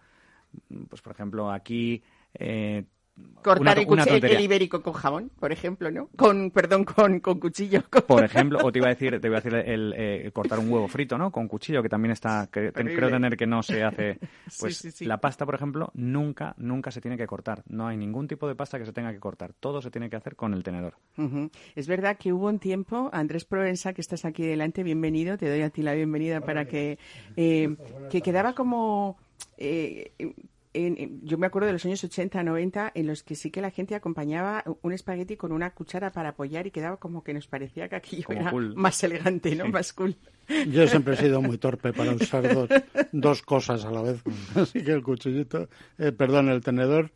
pues 0.90 1.02
por 1.02 1.14
ejemplo 1.14 1.52
aquí 1.52 2.04
eh, 2.34 2.86
Cortar 3.42 3.80
el, 3.80 4.40
ibérico 4.40 4.82
con 4.84 4.94
jabón, 4.94 5.32
por 5.40 5.52
ejemplo, 5.52 5.90
¿no? 5.90 6.10
Con, 6.16 6.52
perdón, 6.52 6.86
con, 6.86 7.20
con 7.20 7.40
cuchillo. 7.40 7.82
Por 8.08 8.24
ejemplo, 8.24 8.60
o 8.62 8.72
te 8.72 8.80
iba 8.80 8.88
a 8.88 8.92
decir, 8.92 9.20
te 9.20 9.28
iba 9.28 9.38
a 9.38 9.42
decir 9.42 9.56
el, 9.56 9.94
eh, 9.98 10.30
cortar 10.32 10.60
un 10.60 10.72
huevo 10.72 10.88
frito, 10.88 11.18
¿no? 11.18 11.32
Con 11.32 11.48
cuchillo, 11.48 11.82
que 11.82 11.90
también 11.90 12.12
está, 12.12 12.48
que 12.52 12.72
creo 12.72 13.10
tener 13.10 13.36
que 13.36 13.48
no 13.48 13.64
se 13.64 13.84
hace. 13.84 14.20
Pues 14.60 15.02
la 15.02 15.18
pasta, 15.20 15.46
por 15.46 15.56
ejemplo, 15.56 15.92
nunca, 15.94 16.54
nunca 16.58 16.92
se 16.92 17.02
tiene 17.02 17.18
que 17.18 17.26
cortar. 17.26 17.64
No 17.68 17.88
hay 17.88 17.98
ningún 17.98 18.28
tipo 18.28 18.48
de 18.48 18.56
pasta 18.56 18.78
que 18.78 18.86
se 18.86 18.94
tenga 18.94 19.12
que 19.12 19.20
cortar. 19.20 19.54
Todo 19.60 19.82
se 19.82 19.90
tiene 19.90 20.10
que 20.10 20.18
hacer 20.18 20.36
con 20.36 20.54
el 20.54 20.62
tenedor. 20.62 20.96
Es 21.76 21.88
verdad 21.88 22.18
que 22.18 22.34
hubo 22.34 22.48
un 22.48 22.60
tiempo, 22.60 23.10
Andrés 23.12 23.46
Provenza, 23.46 23.94
que 23.94 24.02
estás 24.02 24.26
aquí 24.26 24.46
delante, 24.46 24.84
bienvenido, 24.84 25.38
te 25.38 25.50
doy 25.50 25.62
a 25.62 25.70
ti 25.70 25.82
la 25.82 25.94
bienvenida 25.94 26.42
para 26.42 26.66
que, 26.66 27.00
eh, 27.36 27.76
que 28.10 28.22
quedaba 28.22 28.54
como 28.54 29.18
eh, 29.58 30.12
yo 30.74 31.38
me 31.38 31.48
acuerdo 31.48 31.68
de 31.68 31.74
los 31.74 31.86
años 31.86 32.04
80, 32.04 32.44
90, 32.44 32.92
en 32.96 33.08
los 33.08 33.24
que 33.24 33.36
sí 33.36 33.52
que 33.52 33.62
la 33.62 33.72
gente 33.72 33.96
acompañaba 33.96 34.64
un 34.82 34.94
espagueti 34.94 35.36
con 35.36 35.52
una 35.52 35.72
cuchara 35.72 36.12
para 36.12 36.30
apoyar 36.30 36.66
y 36.68 36.72
quedaba 36.72 36.98
como 36.98 37.24
que 37.24 37.34
nos 37.34 37.48
parecía 37.48 37.90
que 37.90 37.96
aquello 37.96 38.26
era 38.30 38.52
más 38.76 39.04
elegante, 39.04 39.56
¿no? 39.56 39.68
Más 39.68 39.92
cool. 39.94 40.16
Yo 40.70 40.88
siempre 40.88 41.16
he 41.16 41.18
sido 41.18 41.42
muy 41.42 41.58
torpe 41.58 41.94
para 41.94 42.14
usar 42.14 42.70
dos, 43.12 43.42
cosas 43.42 43.84
a 43.86 43.92
la 43.92 44.02
vez. 44.02 44.22
Así 44.56 44.84
que 44.84 44.92
el 44.92 45.04
cuchillito, 45.04 45.68
eh, 45.98 46.12
perdón, 46.12 46.50
el 46.50 46.62
tenedor 46.62 47.12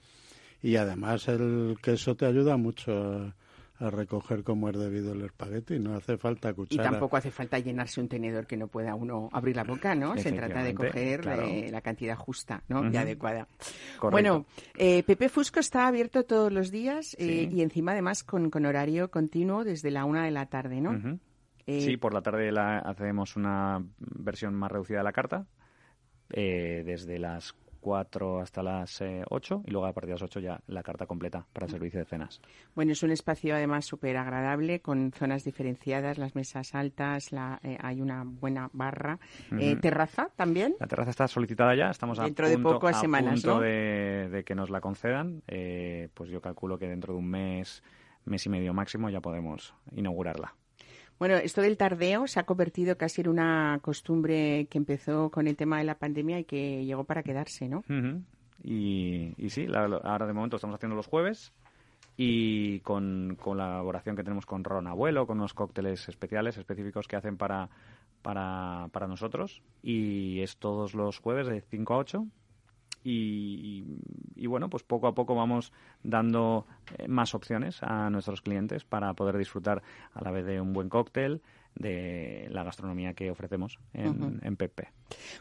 y 0.61 0.75
además 0.75 1.27
el 1.27 1.77
queso 1.81 2.15
te 2.15 2.25
ayuda 2.25 2.57
mucho 2.57 3.33
a 3.77 3.89
recoger 3.89 4.43
como 4.43 4.69
es 4.69 4.77
debido 4.77 5.13
el 5.13 5.21
espagueti, 5.23 5.79
no 5.79 5.95
hace 5.95 6.17
falta 6.17 6.53
cuchara. 6.53 6.87
Y 6.87 6.91
tampoco 6.91 7.17
hace 7.17 7.31
falta 7.31 7.59
llenarse 7.59 7.99
un 7.99 8.07
tenedor 8.07 8.47
que 8.47 8.55
no 8.55 8.67
pueda 8.67 8.95
uno 8.95 9.29
abrir 9.33 9.55
la 9.55 9.63
boca, 9.63 9.95
¿no? 9.95 10.17
Se 10.17 10.31
trata 10.31 10.63
de 10.63 10.73
coger 10.73 11.27
eh, 11.27 11.69
la 11.71 11.81
cantidad 11.81 12.15
justa, 12.15 12.63
¿no? 12.69 12.89
Y 12.89 12.95
adecuada. 12.95 13.47
Bueno, 14.01 14.45
eh, 14.75 15.03
Pepe 15.03 15.27
Fusco 15.27 15.59
está 15.59 15.87
abierto 15.87 16.23
todos 16.23 16.51
los 16.51 16.71
días 16.71 17.15
eh, 17.19 17.49
y 17.51 17.61
encima 17.61 17.91
además 17.91 18.23
con, 18.23 18.49
con, 18.49 18.65
horario 18.65 19.11
continuo 19.11 19.63
desde 19.63 19.91
la 19.91 20.05
una 20.05 20.23
de 20.23 20.31
la 20.31 20.45
tarde, 20.45 20.79
¿no? 20.79 21.19
sí, 21.67 21.97
por 21.97 22.13
la 22.13 22.21
tarde 22.21 22.51
la, 22.51 22.79
hacemos 22.79 23.35
una 23.35 23.83
versión 23.97 24.53
más 24.53 24.71
reducida 24.71 24.99
de 24.99 25.03
la 25.03 25.11
carta, 25.11 25.47
desde 26.29 27.19
las 27.19 27.55
4 27.85 28.39
hasta 28.39 28.63
las 28.63 28.99
8 29.29 29.61
y 29.67 29.69
luego 29.69 29.85
a 29.85 29.93
partir 29.93 30.07
de 30.07 30.13
las 30.15 30.23
8 30.23 30.39
ya 30.39 30.59
la 30.65 30.81
carta 30.81 31.05
completa 31.05 31.45
para 31.53 31.67
el 31.67 31.71
servicio 31.71 31.99
de 31.99 32.05
cenas. 32.07 32.41
Bueno, 32.73 32.93
es 32.93 33.03
un 33.03 33.11
espacio 33.11 33.53
además 33.53 33.85
súper 33.85 34.17
agradable 34.17 34.79
con 34.79 35.11
zonas 35.11 35.43
diferenciadas, 35.43 36.17
las 36.17 36.33
mesas 36.33 36.73
altas, 36.73 37.29
hay 37.61 38.01
una 38.01 38.23
buena 38.25 38.71
barra. 38.73 39.19
¿Terraza 39.81 40.29
también? 40.35 40.75
La 40.79 40.87
terraza 40.87 41.11
está 41.11 41.27
solicitada 41.27 41.75
ya, 41.75 41.91
estamos 41.91 42.17
dentro 42.17 42.47
a 42.47 42.49
punto, 42.49 42.69
de 42.69 42.73
pocas 42.73 42.99
semanas, 42.99 43.43
punto 43.43 43.59
de, 43.59 44.29
de, 44.31 44.43
que 44.43 44.55
nos 44.55 44.71
la 44.71 44.81
concedan. 44.81 45.43
pues 45.45 46.31
yo 46.31 46.41
calculo 46.41 46.79
que 46.79 46.87
dentro 46.87 47.13
de 47.13 47.19
un 47.19 47.29
mes, 47.29 47.83
mes 48.25 48.43
y 48.47 48.49
medio 48.49 48.73
máximo 48.73 49.11
ya 49.11 49.21
podemos 49.21 49.75
inaugurarla. 49.91 50.55
Bueno, 51.17 51.35
esto 51.35 51.61
del 51.61 51.77
tardeo 51.77 52.27
se 52.27 52.39
ha 52.39 52.43
convertido 52.43 52.97
casi 52.97 53.21
en 53.21 53.29
una 53.29 53.79
costumbre 53.81 54.67
que 54.69 54.77
empezó 54.77 55.29
con 55.29 55.47
el 55.47 55.55
tema 55.55 55.77
de 55.77 55.85
la 55.85 55.95
pandemia 55.95 56.39
y 56.39 56.43
que 56.43 56.85
llegó 56.85 57.05
para 57.05 57.23
quedarse, 57.23 57.69
¿no? 57.69 57.83
y, 58.63 59.33
sí, 59.49 59.67
ahora 59.73 60.27
de 60.27 60.33
momento 60.33 60.57
estamos 60.57 60.75
haciendo 60.75 60.95
los 60.95 61.07
jueves 61.07 61.53
y 62.17 62.79
con, 62.79 63.37
con, 63.39 63.57
la 63.57 63.65
colaboración 63.65 64.15
que 64.15 64.23
tenemos 64.23 64.45
con 64.45 64.63
Ron 64.63 64.87
Abuelo, 64.87 65.27
con 65.27 65.37
unos 65.37 65.53
cócteles 65.53 66.07
especiales, 66.09 66.57
específicos 66.57 67.07
que 67.07 67.15
hacen 67.15 67.37
para, 67.37 67.69
para, 68.21 68.87
para 68.91 69.07
nosotros. 69.07 69.61
Y 69.83 70.41
es 70.41 70.57
todos 70.57 70.95
los 70.95 71.19
jueves 71.19 71.47
de 71.47 71.61
5 71.61 71.93
a 71.93 71.97
8 71.97 72.27
y, 73.07 74.47
bueno, 74.47 74.69
pues 74.69 74.81
poco 74.81 75.07
a 75.07 75.13
poco 75.13 75.35
vamos 75.35 75.71
dando 76.01 76.65
eh, 76.97 77.07
más 77.07 77.35
opciones 77.35 77.83
a 77.83 78.09
nuestros 78.09 78.41
clientes 78.41 78.83
para 78.83 79.13
poder 79.13 79.37
disfrutar 79.37 79.83
a 80.13 80.23
la 80.23 80.31
vez 80.31 80.45
de 80.45 80.59
un 80.59 80.73
buen 80.73 80.89
cóctel, 80.89 81.41
de 81.75 82.47
la 82.49 82.63
gastronomía 82.63 83.13
que 83.13 83.31
ofrecemos 83.31 83.79
en, 83.93 84.39
en 84.41 84.55
Pepe. 84.55 84.89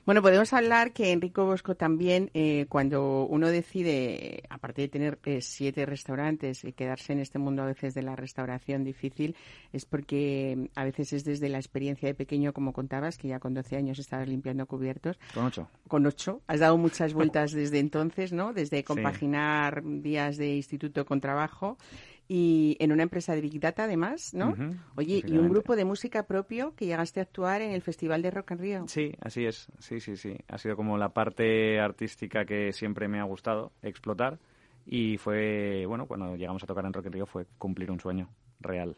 Bueno, 0.04 0.20
podemos 0.20 0.52
hablar 0.52 0.92
que 0.92 1.12
Enrico 1.12 1.44
Bosco 1.46 1.74
también, 1.74 2.30
eh, 2.34 2.66
cuando 2.68 3.26
uno 3.26 3.48
decide, 3.48 4.42
aparte 4.50 4.82
de 4.82 4.88
tener 4.88 5.18
eh, 5.24 5.40
siete 5.40 5.86
restaurantes 5.86 6.64
y 6.64 6.72
quedarse 6.72 7.12
en 7.12 7.20
este 7.20 7.38
mundo 7.38 7.62
a 7.62 7.66
veces 7.66 7.94
de 7.94 8.02
la 8.02 8.16
restauración 8.16 8.84
difícil, 8.84 9.36
es 9.72 9.86
porque 9.86 10.54
mm, 10.56 10.78
a 10.78 10.84
veces 10.84 11.12
es 11.12 11.24
desde 11.24 11.48
la 11.48 11.58
experiencia 11.58 12.08
de 12.08 12.14
pequeño, 12.14 12.52
como 12.52 12.72
contabas, 12.72 13.16
que 13.16 13.28
ya 13.28 13.38
con 13.38 13.54
12 13.54 13.76
años 13.76 13.98
estabas 13.98 14.28
limpiando 14.28 14.66
cubiertos. 14.66 15.18
Con 15.32 15.46
ocho. 15.46 15.68
Con 15.88 16.06
ocho. 16.06 16.42
Has 16.46 16.60
dado 16.60 16.76
muchas 16.76 17.14
vueltas 17.14 17.52
desde 17.52 17.78
entonces, 17.78 18.32
¿no? 18.32 18.52
Desde 18.52 18.84
compaginar 18.84 19.82
días 19.84 20.36
de 20.36 20.56
instituto 20.56 21.06
con 21.06 21.20
trabajo 21.20 21.78
y 22.28 22.76
en 22.80 22.92
una 22.92 23.02
empresa 23.02 23.34
de 23.34 23.40
Big 23.40 23.60
Data 23.60 23.84
además, 23.84 24.32
¿no? 24.34 24.54
Oye, 24.96 25.22
y 25.26 25.38
un 25.38 25.48
grupo 25.48 25.76
de 25.76 25.84
música 25.84 26.26
propio 26.26 26.74
que 26.74 26.86
llegaste 26.86 27.20
a 27.20 27.24
actuar 27.24 27.62
en 27.62 27.72
el 27.72 27.82
Festival 27.82 28.22
de 28.22 28.30
Rock 28.30 28.52
en 28.52 28.58
Río. 28.58 28.84
Sí, 28.88 29.12
así 29.20 29.44
es, 29.44 29.68
sí, 29.78 30.00
sí, 30.00 30.16
sí. 30.16 30.36
Ha 30.48 30.58
sido 30.58 30.76
como 30.76 30.96
la 30.96 31.10
parte 31.10 31.80
artística 31.80 32.44
que 32.44 32.72
siempre 32.72 33.08
me 33.08 33.20
ha 33.20 33.24
gustado 33.24 33.72
explotar 33.82 34.38
y 34.86 35.18
fue, 35.18 35.84
bueno, 35.86 36.06
cuando 36.06 36.36
llegamos 36.36 36.62
a 36.62 36.66
tocar 36.66 36.84
en 36.84 36.92
Rock 36.92 37.06
en 37.06 37.12
Río 37.12 37.26
fue 37.26 37.46
cumplir 37.58 37.90
un 37.90 38.00
sueño 38.00 38.28
real. 38.60 38.96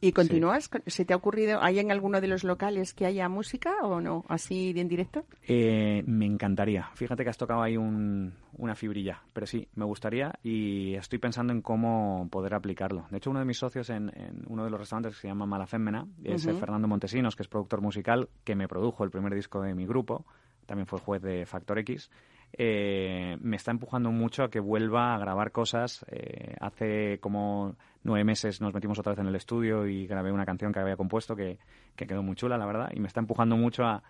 ¿Y 0.00 0.12
continúas? 0.12 0.70
¿Se 0.86 1.04
te 1.04 1.12
ha 1.12 1.16
ocurrido, 1.16 1.62
hay 1.62 1.78
en 1.78 1.90
alguno 1.90 2.20
de 2.20 2.28
los 2.28 2.44
locales 2.44 2.94
que 2.94 3.06
haya 3.06 3.28
música 3.28 3.74
o 3.82 4.00
no? 4.00 4.24
¿Así 4.28 4.72
en 4.76 4.88
directo? 4.88 5.24
Eh, 5.46 6.02
me 6.06 6.26
encantaría. 6.26 6.90
Fíjate 6.94 7.24
que 7.24 7.30
has 7.30 7.38
tocado 7.38 7.62
ahí 7.62 7.76
una 7.76 8.74
fibrilla, 8.74 9.22
pero 9.32 9.46
sí, 9.46 9.68
me 9.74 9.84
gustaría 9.84 10.32
y 10.42 10.94
estoy 10.94 11.18
pensando 11.18 11.52
en 11.52 11.62
cómo 11.62 12.28
poder 12.30 12.54
aplicarlo. 12.54 13.06
De 13.10 13.18
hecho, 13.18 13.30
uno 13.30 13.38
de 13.40 13.46
mis 13.46 13.58
socios 13.58 13.90
en, 13.90 14.12
uno 14.46 14.64
de 14.64 14.70
los 14.70 14.80
restaurantes 14.80 15.14
que 15.14 15.22
se 15.22 15.28
llama 15.28 15.46
Malafémena 15.46 16.06
es 16.24 16.44
Fernando 16.44 16.88
Montesinos, 16.88 17.36
que 17.36 17.42
es 17.42 17.48
productor 17.48 17.80
musical, 17.80 18.28
que 18.44 18.54
me 18.54 18.68
produjo 18.68 19.04
el 19.04 19.10
primer 19.10 19.34
disco 19.34 19.62
de 19.62 19.74
mi 19.74 19.86
grupo, 19.86 20.24
también 20.66 20.86
fue 20.86 21.00
juez 21.00 21.22
de 21.22 21.46
Factor 21.46 21.78
X. 21.78 22.10
Eh, 22.52 23.36
me 23.40 23.56
está 23.56 23.70
empujando 23.70 24.10
mucho 24.10 24.44
a 24.44 24.50
que 24.50 24.60
vuelva 24.60 25.14
a 25.14 25.18
grabar 25.18 25.52
cosas. 25.52 26.04
Eh, 26.08 26.56
hace 26.60 27.18
como 27.20 27.76
nueve 28.02 28.24
meses 28.24 28.60
nos 28.60 28.74
metimos 28.74 28.98
otra 28.98 29.12
vez 29.12 29.20
en 29.20 29.26
el 29.26 29.34
estudio 29.36 29.86
y 29.86 30.06
grabé 30.06 30.32
una 30.32 30.46
canción 30.46 30.72
que 30.72 30.80
había 30.80 30.96
compuesto 30.96 31.36
que, 31.36 31.58
que 31.96 32.06
quedó 32.06 32.22
muy 32.22 32.36
chula, 32.36 32.58
la 32.58 32.66
verdad, 32.66 32.90
y 32.92 33.00
me 33.00 33.08
está 33.08 33.20
empujando 33.20 33.56
mucho 33.56 33.84
a, 33.84 34.02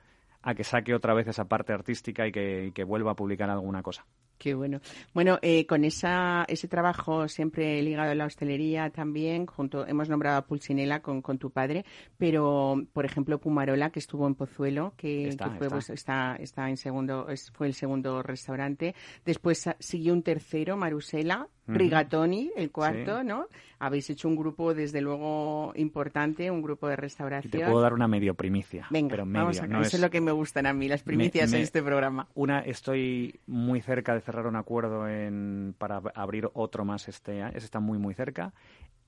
que 0.57 0.65
saque 0.65 0.95
otra 0.95 1.13
vez 1.15 1.29
esa 1.29 1.45
parte 1.47 1.73
artística 1.73 2.27
y 2.27 2.33
que 2.33 2.85
vuelva 2.85 3.13
a 3.13 3.15
publicar 3.15 3.51
alguna 3.51 3.83
cosa. 3.83 4.07
Qué 4.39 4.55
bueno. 4.55 4.81
Bueno, 5.15 5.39
eh, 5.43 5.67
con 5.67 5.85
esa, 5.85 6.45
ese 6.49 6.69
trabajo 6.69 7.29
siempre 7.29 7.83
ligado 7.83 8.13
a 8.13 8.15
la 8.15 8.27
hostelería 8.27 8.91
también, 8.91 9.47
junto 9.47 9.87
hemos 9.87 10.09
nombrado 10.09 10.39
a 10.39 10.47
Pulsinela 10.47 11.01
con, 11.01 11.23
con 11.23 11.39
tu 11.39 11.51
padre, 11.51 11.85
pero 12.17 12.83
por 12.93 13.05
ejemplo 13.05 13.39
Pumarola 13.39 13.91
que 13.91 13.99
estuvo 13.99 14.27
en 14.27 14.35
Pozuelo, 14.35 14.95
que, 14.97 15.29
está, 15.29 15.51
fue, 15.51 15.69
pues, 15.69 15.91
está. 15.91 16.37
está, 16.37 16.69
en 16.69 16.77
segundo, 16.77 17.27
fue 17.53 17.67
el 17.67 17.75
segundo 17.75 18.23
restaurante. 18.23 18.95
Después 19.25 19.69
siguió 19.79 20.13
un 20.13 20.23
tercero, 20.23 20.77
Marusela, 20.77 21.49
Rigatoni, 21.69 22.51
el 22.57 22.71
cuarto, 22.71 23.23
¿no? 23.23 23.47
Habéis 23.79 24.11
hecho 24.11 24.27
un 24.27 24.37
grupo, 24.37 24.75
desde 24.75 25.01
luego, 25.01 25.73
importante, 25.77 26.51
un 26.51 26.63
grupo 26.63 26.89
de 26.89 26.97
restauración. 26.97 27.51
te 27.51 27.65
puedo 27.65 27.81
dar 27.81 27.93
una 27.93 28.09
medio 28.09 28.35
primicia. 28.35 28.87
Venga, 28.91 29.11
pero 29.11 29.27
vamos 29.27 29.61
a, 29.61 29.67
eso 29.67 29.97
es... 29.97 30.01
lo 30.01 30.11
que 30.11 30.21
me 30.21 30.33
gustan 30.33 30.67
a 30.67 30.73
mí, 30.73 30.89
las 30.89 31.03
primicias 31.03 31.53
en 31.53 31.61
este 31.61 31.83
programa. 31.83 32.27
Una, 32.35 32.61
estoy 32.61 33.39
muy 33.47 33.81
cerca 33.81 34.15
de 34.15 34.21
cerrar 34.29 34.47
un 34.47 34.57
acuerdo 34.57 35.09
en, 35.09 35.75
para 35.79 36.03
abrir 36.15 36.51
otro 36.53 36.85
más 36.85 37.09
este 37.09 37.41
año, 37.41 37.57
ese 37.57 37.65
está 37.65 37.81
muy, 37.81 37.97
muy 37.97 38.13
cerca. 38.13 38.53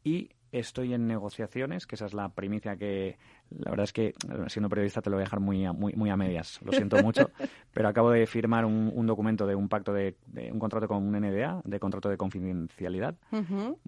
Y 0.02 0.30
estoy 0.50 0.94
en 0.94 1.06
negociaciones, 1.06 1.86
que 1.86 1.94
esa 1.94 2.06
es 2.06 2.14
la 2.14 2.30
primicia 2.30 2.74
que 2.76 3.18
la 3.50 3.70
verdad 3.70 3.84
es 3.84 3.92
que 3.92 4.14
siendo 4.46 4.70
periodista 4.70 5.02
te 5.02 5.10
lo 5.10 5.16
voy 5.16 5.22
a 5.22 5.26
dejar 5.26 5.40
muy 5.40 5.66
a, 5.66 5.74
muy, 5.74 5.92
muy 5.92 6.08
a 6.08 6.16
medias, 6.16 6.58
lo 6.64 6.72
siento 6.72 6.96
mucho, 7.04 7.30
pero 7.74 7.88
acabo 7.88 8.10
de 8.10 8.26
firmar 8.26 8.64
un, 8.64 9.06
documento 9.06 9.46
de 9.46 9.54
un 9.54 9.68
pacto 9.68 9.92
de, 9.92 10.16
un 10.50 10.58
contrato 10.58 10.88
con 10.88 11.02
un 11.02 11.20
NDA, 11.20 11.60
de 11.64 11.78
contrato 11.78 12.08
de 12.08 12.16
confidencialidad, 12.16 13.14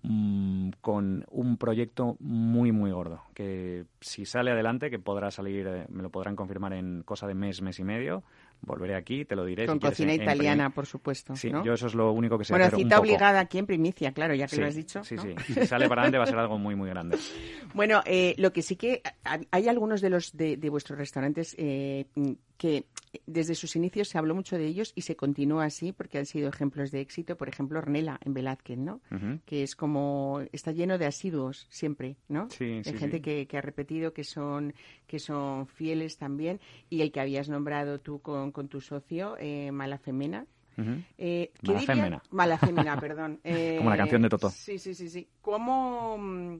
mm, 0.02 0.70
con 0.82 1.24
un 1.30 1.56
proyecto 1.56 2.16
muy 2.20 2.72
muy 2.72 2.90
gordo, 2.90 3.22
que 3.32 3.86
si 4.02 4.26
sale 4.26 4.50
adelante, 4.50 4.90
que 4.90 4.98
podrá 4.98 5.30
salir, 5.30 5.66
eh, 5.66 5.86
me 5.88 6.02
lo 6.02 6.10
podrán 6.10 6.36
confirmar 6.36 6.74
en 6.74 7.02
cosa 7.04 7.26
de 7.26 7.34
mes, 7.34 7.62
mes 7.62 7.78
y 7.78 7.84
medio, 7.84 8.22
volveré 8.62 8.94
aquí, 8.94 9.24
te 9.24 9.36
lo 9.36 9.44
diré. 9.44 9.66
Con 9.66 9.78
cocina 9.78 10.14
italiana, 10.14 10.70
por 10.70 10.86
supuesto. 10.86 11.36
Sí, 11.36 11.50
yo 11.64 11.74
eso 11.74 11.86
es 11.86 11.94
lo 11.94 12.12
único 12.12 12.38
que 12.38 12.44
sé 12.44 12.52
Bueno, 12.52 12.70
cita 12.74 12.98
obligada 12.98 13.40
aquí 13.40 13.58
en 13.58 13.66
primicia, 13.66 14.12
claro, 14.12 14.34
ya 14.34 14.46
que 14.46 14.56
lo 14.56 14.66
has 14.66 14.74
dicho. 14.74 15.04
Sí, 15.04 15.16
sí. 15.18 15.34
Si 15.46 15.66
sale 15.66 15.88
para 15.88 16.02
adelante 16.02 16.18
va 16.18 16.24
a 16.24 16.28
ser 16.28 16.38
algo 16.38 16.58
muy, 16.58 16.74
muy 16.74 16.88
grande. 16.88 17.18
Bueno, 17.74 18.02
eh, 18.04 18.34
lo 18.36 18.52
que 18.52 18.60
sí 18.60 18.76
que 18.76 19.00
hay 19.24 19.68
algunos 19.68 20.00
de 20.00 20.10
los 20.10 20.36
de, 20.36 20.56
vuestros 20.70 20.98
restaurantes 20.98 21.54
eh, 21.58 22.06
que 22.56 22.86
desde 23.26 23.54
sus 23.54 23.76
inicios 23.76 24.08
se 24.08 24.18
habló 24.18 24.34
mucho 24.34 24.56
de 24.56 24.66
ellos 24.66 24.92
y 24.94 25.02
se 25.02 25.16
continúa 25.16 25.64
así 25.64 25.92
porque 25.92 26.18
han 26.18 26.26
sido 26.26 26.48
ejemplos 26.48 26.90
de 26.90 27.00
éxito. 27.00 27.36
Por 27.36 27.48
ejemplo, 27.48 27.78
Ornella 27.78 28.18
en 28.24 28.34
Velázquez, 28.34 28.78
¿no? 28.78 29.00
Que 29.44 29.62
es 29.62 29.76
como 29.76 30.42
está 30.52 30.72
lleno 30.72 30.98
de 30.98 31.06
asiduos 31.06 31.66
siempre, 31.70 32.16
¿no? 32.28 32.48
Sí, 32.50 32.82
de 32.82 32.92
gente 32.94 33.20
Que, 33.20 33.46
que, 33.46 33.58
ha 33.58 33.60
repetido, 33.60 34.12
que 34.12 34.24
son 34.24 34.74
que 35.06 35.18
son 35.18 35.66
fieles 35.66 36.16
también 36.16 36.60
y 36.88 37.02
el 37.02 37.12
que 37.12 37.20
habías 37.20 37.48
nombrado 37.48 38.00
tú 38.00 38.20
con, 38.20 38.50
con 38.50 38.68
tu 38.68 38.80
socio, 38.80 39.36
eh, 39.38 39.70
Malafemena. 39.72 40.46
eh, 41.18 41.52
Malafemena. 41.62 42.22
Malafemena, 42.30 42.96
perdón. 43.00 43.40
como 43.78 43.90
la 43.90 43.96
canción 43.96 44.22
de 44.22 44.28
Toto. 44.28 44.50
Sí, 44.50 44.78
sí, 44.78 44.94
sí, 44.94 45.08
sí. 45.08 45.28
¿Cómo 45.42 46.16
mm, 46.18 46.56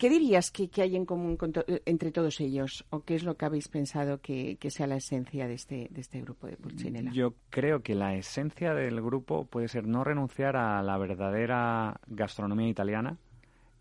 ¿Qué 0.00 0.08
dirías 0.08 0.50
que, 0.50 0.70
hay 0.80 0.96
en 0.96 1.04
común 1.04 1.36
entre 1.84 2.10
todos 2.10 2.40
ellos? 2.40 2.86
¿O 2.88 3.02
qué 3.02 3.16
es 3.16 3.22
lo 3.22 3.36
que 3.36 3.44
habéis 3.44 3.68
pensado 3.68 4.22
que, 4.22 4.56
sea 4.70 4.86
la 4.86 4.96
esencia 4.96 5.46
de 5.46 5.52
este, 5.52 5.88
de 5.90 6.00
este 6.00 6.22
grupo 6.22 6.46
de 6.46 6.56
Pulcinella? 6.56 7.10
Yo 7.12 7.34
creo 7.50 7.82
que 7.82 7.94
la 7.94 8.14
esencia 8.14 8.72
del 8.72 9.02
grupo 9.02 9.44
puede 9.44 9.68
ser 9.68 9.86
no 9.86 10.02
renunciar 10.02 10.56
a 10.56 10.82
la 10.82 10.96
verdadera 10.96 12.00
gastronomía 12.06 12.68
italiana 12.68 13.18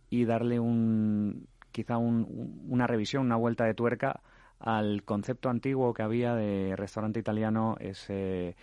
y 0.09 0.25
darle 0.25 0.59
un 0.59 1.47
quizá 1.71 1.97
una 1.97 2.85
revisión, 2.85 3.25
una 3.25 3.37
vuelta 3.37 3.63
de 3.63 3.73
tuerca 3.73 4.19
al 4.59 5.03
concepto 5.03 5.49
antiguo 5.49 5.93
que 5.93 6.03
había 6.03 6.35
de 6.35 6.75
restaurante 6.75 7.21
italiano, 7.21 7.77
ese 7.79 8.57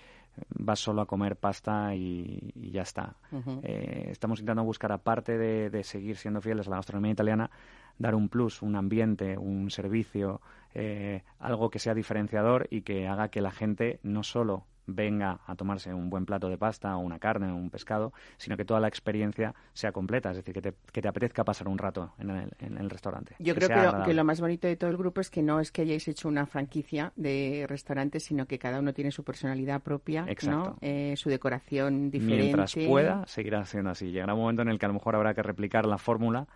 vas 0.49 0.81
solo 0.81 1.03
a 1.03 1.07
comer 1.07 1.37
pasta 1.37 1.95
y, 1.95 2.53
ya 2.73 2.83
está. 2.83 3.17
Eh, 3.63 4.09
estamos 4.11 4.41
intentando 4.41 4.65
buscar, 4.65 4.93
aparte 4.93 5.39
de, 5.39 5.83
seguir 5.85 6.17
siendo 6.17 6.41
fieles 6.41 6.67
a 6.67 6.71
la 6.71 6.77
gastronomía 6.77 7.13
italiana, 7.13 7.51
dar 7.99 8.15
un 8.15 8.29
plus, 8.29 8.63
un 8.63 8.77
ambiente, 8.77 9.39
un 9.39 9.71
servicio, 9.71 10.41
eh, 10.75 11.23
algo 11.39 11.71
que 11.71 11.79
sea 11.79 11.95
diferenciador 11.95 12.67
y 12.71 12.83
que 12.83 13.07
haga 13.07 13.29
que 13.29 13.41
la 13.41 13.51
gente 13.51 14.01
no 14.03 14.23
solo 14.23 14.65
venga 14.87 15.41
a 15.47 15.55
tomarse 15.57 15.93
un 15.93 16.11
buen 16.11 16.27
plato 16.27 16.49
de 16.49 16.59
pasta 16.59 16.97
o 16.97 17.01
una 17.01 17.19
carne 17.19 17.51
o 17.51 17.57
un 17.57 17.71
pescado, 17.71 18.13
sino 18.37 18.57
que 18.57 18.65
toda 18.65 18.81
la 18.81 18.89
experiencia 18.89 19.55
sea 19.73 19.93
completa, 19.93 20.31
es 20.31 20.37
decir, 20.37 20.55
que 20.55 20.63
te, 20.63 20.75
que 20.93 21.03
te 21.03 21.09
apetezca 21.09 21.45
pasar 21.45 21.69
un 21.69 21.79
rato 21.79 22.13
en 22.19 22.31
el, 22.31 22.51
en 22.61 22.79
el 22.79 22.91
restaurante. 22.91 23.35
Yo 23.39 23.55
creo 23.55 23.69
que 24.05 24.15
lo, 24.15 24.25
más 24.25 24.41
bonito 24.41 24.67
de 24.67 24.77
todo 24.77 24.91
el 24.91 24.97
grupo 24.97 25.21
es 25.21 25.31
que 25.31 25.43
no 25.43 25.61
es 25.61 25.71
que 25.71 25.83
hayáis 25.83 26.09
hecho 26.09 26.29
una 26.29 26.47
franquicia 26.47 27.13
de 27.17 27.67
restaurantes, 27.69 28.25
sino 28.25 28.47
que 28.47 28.59
cada 28.59 28.81
uno 28.81 28.93
tiene 28.93 29.11
su 29.11 29.25
personalidad 29.25 29.83
propia, 29.83 30.27
¿no? 30.47 30.77
Eh, 30.81 31.15
su 31.17 31.29
decoración 31.29 32.11
diferente. 32.11 32.43
Mientras 32.43 32.75
pueda, 32.87 33.27
seguirá 33.27 33.65
siendo 33.65 33.91
así. 33.91 34.11
Llegará 34.11 34.35
un 34.35 34.41
momento 34.41 34.63
en 34.63 34.69
el 34.69 34.79
que 34.79 34.87
a 34.87 34.89
lo 34.89 34.95
mejor 34.95 35.17
habrá 35.17 35.35
que 35.35 35.43
replicar 35.43 35.87
la 35.87 35.99
fórmula 35.99 36.47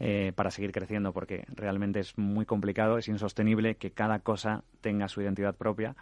eh, 0.00 0.32
para 0.34 0.50
seguir 0.50 0.72
creciendo, 0.72 1.12
porque 1.12 1.44
realmente 1.54 2.00
es 2.00 2.18
muy 2.18 2.46
complicado, 2.46 2.98
es 2.98 3.06
insostenible 3.06 3.76
que 3.76 3.92
cada 3.92 4.18
cosa 4.18 4.64
tenga 4.80 5.08
su 5.08 5.22
identidad 5.22 5.54
propia, 5.54 5.94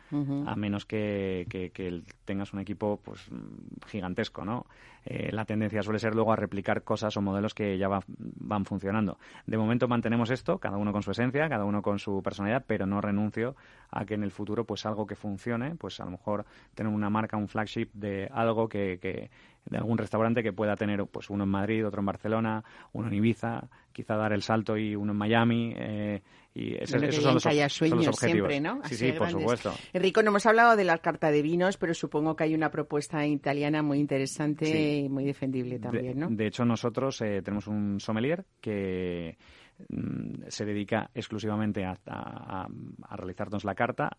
a 0.46 0.56
menos 0.56 0.86
que, 0.86 1.46
que, 1.50 2.02
tengas 2.24 2.52
un 2.52 2.60
equipo 2.60 3.00
pues 3.04 3.28
gigantesco, 3.86 4.44
¿no? 4.44 4.66
Eh, 5.04 5.30
la 5.32 5.44
tendencia 5.44 5.82
suele 5.82 5.98
ser 5.98 6.14
luego 6.14 6.32
a 6.32 6.36
replicar 6.36 6.84
cosas 6.84 7.16
o 7.16 7.20
modelos 7.20 7.54
que 7.54 7.76
ya 7.76 7.88
van 8.16 8.64
funcionando. 8.64 9.18
De 9.46 9.58
momento 9.58 9.88
mantenemos 9.88 10.30
esto, 10.30 10.58
cada 10.58 10.78
uno 10.78 10.92
con 10.92 11.02
su 11.02 11.10
esencia, 11.10 11.48
cada 11.48 11.64
uno 11.64 11.82
con 11.82 11.98
su 11.98 12.22
personalidad, 12.22 12.64
pero 12.66 12.86
no 12.86 13.00
renuncio 13.00 13.56
a 13.90 14.04
que 14.04 14.14
en 14.14 14.22
el 14.22 14.30
futuro 14.30 14.64
pues 14.64 14.86
algo 14.86 15.06
que 15.06 15.16
funcione, 15.16 15.74
pues 15.74 16.00
a 16.00 16.04
lo 16.04 16.12
mejor 16.12 16.46
tener 16.74 16.92
una 16.92 17.10
marca, 17.10 17.36
un 17.36 17.48
flagship 17.48 17.88
de 17.92 18.28
algo 18.32 18.68
que, 18.68 18.98
que 19.02 19.30
de 19.64 19.78
algún 19.78 19.98
restaurante 19.98 20.42
que 20.42 20.52
pueda 20.52 20.76
tener 20.76 21.04
pues 21.06 21.30
uno 21.30 21.44
en 21.44 21.50
Madrid, 21.50 21.86
otro 21.86 22.00
en 22.00 22.06
Barcelona, 22.06 22.64
uno 22.92 23.08
en 23.08 23.14
Ibiza, 23.14 23.68
quizá 23.92 24.16
dar 24.16 24.32
el 24.32 24.42
salto 24.42 24.76
y 24.76 24.96
uno 24.96 25.12
en 25.12 25.18
Miami. 25.18 25.74
Eh, 25.76 26.22
y 26.54 26.74
esos 26.74 27.00
son 27.14 27.34
los, 27.34 27.46
objetivos. 27.46 28.18
Siempre, 28.18 28.60
¿no? 28.60 28.82
sí, 28.84 28.94
sí, 28.94 29.12
por 29.12 29.30
supuesto. 29.30 29.72
Enrico, 29.92 30.22
no 30.22 30.30
hemos 30.30 30.44
hablado 30.44 30.76
de 30.76 30.84
la 30.84 30.98
carta 30.98 31.30
de 31.30 31.40
vinos, 31.40 31.78
pero 31.78 31.94
supongo 31.94 32.36
que 32.36 32.44
hay 32.44 32.54
una 32.54 32.70
propuesta 32.70 33.26
italiana 33.26 33.82
muy 33.82 33.98
interesante 33.98 34.98
y 34.98 35.08
muy 35.08 35.24
defendible 35.24 35.78
también, 35.78 36.18
¿no? 36.18 36.28
De 36.28 36.46
hecho, 36.46 36.64
nosotros 36.64 37.20
eh, 37.22 37.40
tenemos 37.42 37.68
un 37.68 38.00
sommelier 38.00 38.44
que 38.60 39.38
mm, 39.88 40.42
se 40.48 40.66
dedica 40.66 41.10
exclusivamente 41.14 41.86
a, 41.86 41.96
a, 42.06 42.68
realizarnos 43.16 43.64
la 43.64 43.74
carta 43.74 44.10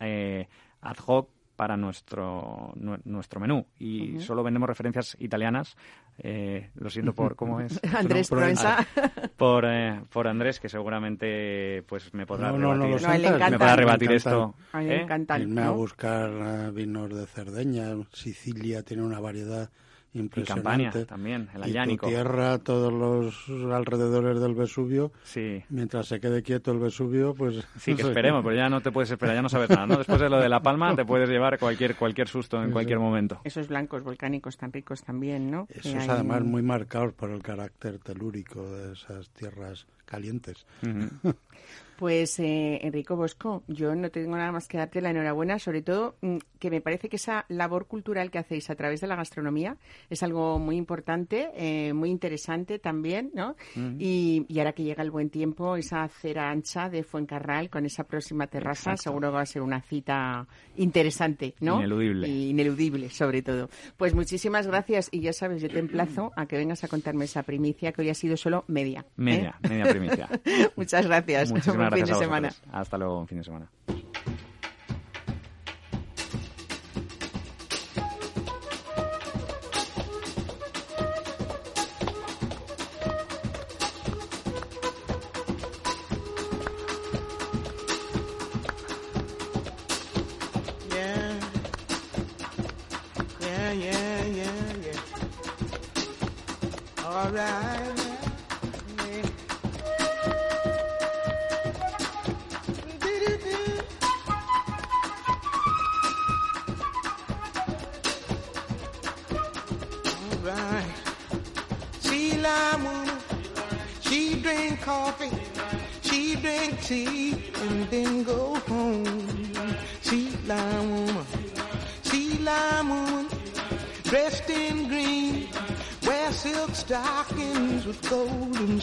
eh, 0.00 0.48
ad 0.80 0.96
hoc 1.06 1.28
para 1.56 1.76
nuestro, 1.76 2.72
nuestro 3.04 3.40
menú. 3.40 3.66
Y 3.78 4.18
solo 4.20 4.42
vendemos 4.42 4.68
referencias 4.68 5.16
italianas. 5.20 5.76
Eh, 6.18 6.70
lo 6.74 6.90
siento 6.90 7.14
por 7.14 7.36
cómo 7.36 7.60
es. 7.60 7.80
Andrés 7.94 8.28
Proenza. 8.28 8.86
Por, 9.36 9.64
eh, 9.66 10.00
por 10.12 10.28
Andrés, 10.28 10.60
que 10.60 10.68
seguramente 10.68 11.82
pues 11.88 12.14
me 12.14 12.24
podrá 12.24 12.52
rebatir, 12.52 13.02
no, 13.02 13.50
me 13.50 13.58
podrá 13.58 13.74
rebatir 13.74 14.12
esto. 14.12 14.54
A 14.72 14.78
mí 14.78 14.86
me 14.86 15.02
¿eh? 15.02 15.06
Irme 15.40 15.62
a 15.62 15.70
buscar 15.70 16.72
vinos 16.72 17.12
de 17.12 17.26
Cerdeña. 17.26 17.96
Sicilia 18.12 18.84
tiene 18.84 19.02
una 19.02 19.18
variedad 19.18 19.70
Impresionante. 20.14 21.00
Y 21.00 21.04
también, 21.04 21.48
el 21.54 21.64
Ayánico. 21.64 22.06
Y 22.06 22.10
tierra, 22.10 22.58
todos 22.58 22.92
los 22.92 23.48
alrededores 23.72 24.40
del 24.40 24.54
Vesubio. 24.54 25.12
Sí. 25.24 25.62
Mientras 25.68 26.06
se 26.06 26.20
quede 26.20 26.42
quieto 26.42 26.70
el 26.70 26.78
Vesubio, 26.78 27.34
pues... 27.34 27.66
Sí, 27.78 27.94
que 27.94 28.02
esperemos, 28.08 28.44
pero 28.44 28.56
ya 28.56 28.68
no 28.68 28.80
te 28.80 28.92
puedes 28.92 29.10
esperar, 29.10 29.34
ya 29.34 29.42
no 29.42 29.48
sabes 29.48 29.70
nada, 29.70 29.86
¿no? 29.86 29.96
Después 29.96 30.20
de 30.20 30.28
lo 30.28 30.38
de 30.38 30.48
La 30.48 30.60
Palma 30.60 30.94
te 30.94 31.04
puedes 31.04 31.28
llevar 31.28 31.58
cualquier 31.58 31.96
cualquier 31.96 32.28
susto 32.28 32.62
en 32.62 32.70
cualquier 32.70 32.98
momento. 32.98 33.40
Esos 33.44 33.68
blancos 33.68 34.04
volcánicos 34.04 34.56
tan 34.56 34.72
ricos 34.72 35.02
también, 35.02 35.50
¿no? 35.50 35.66
Esos 35.68 36.08
además 36.08 36.42
muy 36.44 36.62
marcados 36.62 37.12
por 37.12 37.30
el 37.30 37.42
carácter 37.42 37.98
telúrico 37.98 38.62
de 38.70 38.92
esas 38.92 39.30
tierras 39.30 39.86
calientes. 40.04 40.66
Pues 41.98 42.38
eh, 42.40 42.80
Enrico 42.82 43.16
Bosco, 43.16 43.62
yo 43.68 43.94
no 43.94 44.10
tengo 44.10 44.36
nada 44.36 44.52
más 44.52 44.66
que 44.68 44.78
darte 44.78 45.00
la 45.00 45.10
enhorabuena, 45.10 45.58
sobre 45.58 45.82
todo 45.82 46.16
mm, 46.20 46.38
que 46.58 46.70
me 46.70 46.80
parece 46.80 47.08
que 47.08 47.16
esa 47.16 47.44
labor 47.48 47.86
cultural 47.86 48.30
que 48.30 48.38
hacéis 48.38 48.68
a 48.70 48.74
través 48.74 49.00
de 49.00 49.06
la 49.06 49.16
gastronomía 49.16 49.76
es 50.10 50.22
algo 50.22 50.58
muy 50.58 50.76
importante, 50.76 51.50
eh, 51.54 51.92
muy 51.92 52.10
interesante 52.10 52.78
también, 52.78 53.30
¿no? 53.34 53.56
y, 53.98 54.46
ahora 54.58 54.72
que 54.72 54.82
llega 54.82 55.02
el 55.02 55.10
buen 55.10 55.30
tiempo, 55.30 55.76
esa 55.76 56.04
acera 56.04 56.50
ancha 56.50 56.88
de 56.88 57.02
Fuencarral 57.02 57.68
con 57.70 57.84
esa 57.84 58.04
próxima 58.04 58.46
terraza, 58.46 58.96
seguro 58.96 59.28
que 59.28 59.34
va 59.34 59.42
a 59.42 59.46
ser 59.46 59.62
una 59.62 59.80
cita 59.80 60.46
interesante, 60.76 61.54
¿no? 61.60 61.76
Ineludible. 61.76 62.28
ineludible, 62.28 63.10
sobre 63.10 63.42
todo. 63.42 63.68
Pues 63.96 64.14
muchísimas 64.14 64.66
gracias 64.66 65.08
y 65.12 65.20
ya 65.20 65.32
sabes, 65.32 65.60
yo 65.60 65.68
te 65.68 65.78
emplazo 65.78 66.32
a 66.36 66.46
que 66.46 66.56
vengas 66.56 66.82
a 66.84 66.88
contarme 66.88 67.26
esa 67.26 67.42
primicia 67.42 67.92
que 67.92 68.02
hoy 68.02 68.10
ha 68.10 68.14
sido 68.14 68.36
solo 68.36 68.64
media. 68.68 69.00
¿eh? 69.00 69.12
Media, 69.16 69.58
media 69.68 69.84
primicia. 69.86 70.28
Muchas 70.76 71.06
gracias 71.06 71.52
fin 71.90 72.04
de 72.04 72.14
semana. 72.14 72.50
Hasta 72.72 72.98
luego, 72.98 73.18
un 73.18 73.28
fin 73.28 73.38
de 73.38 73.44
semana. 73.44 73.68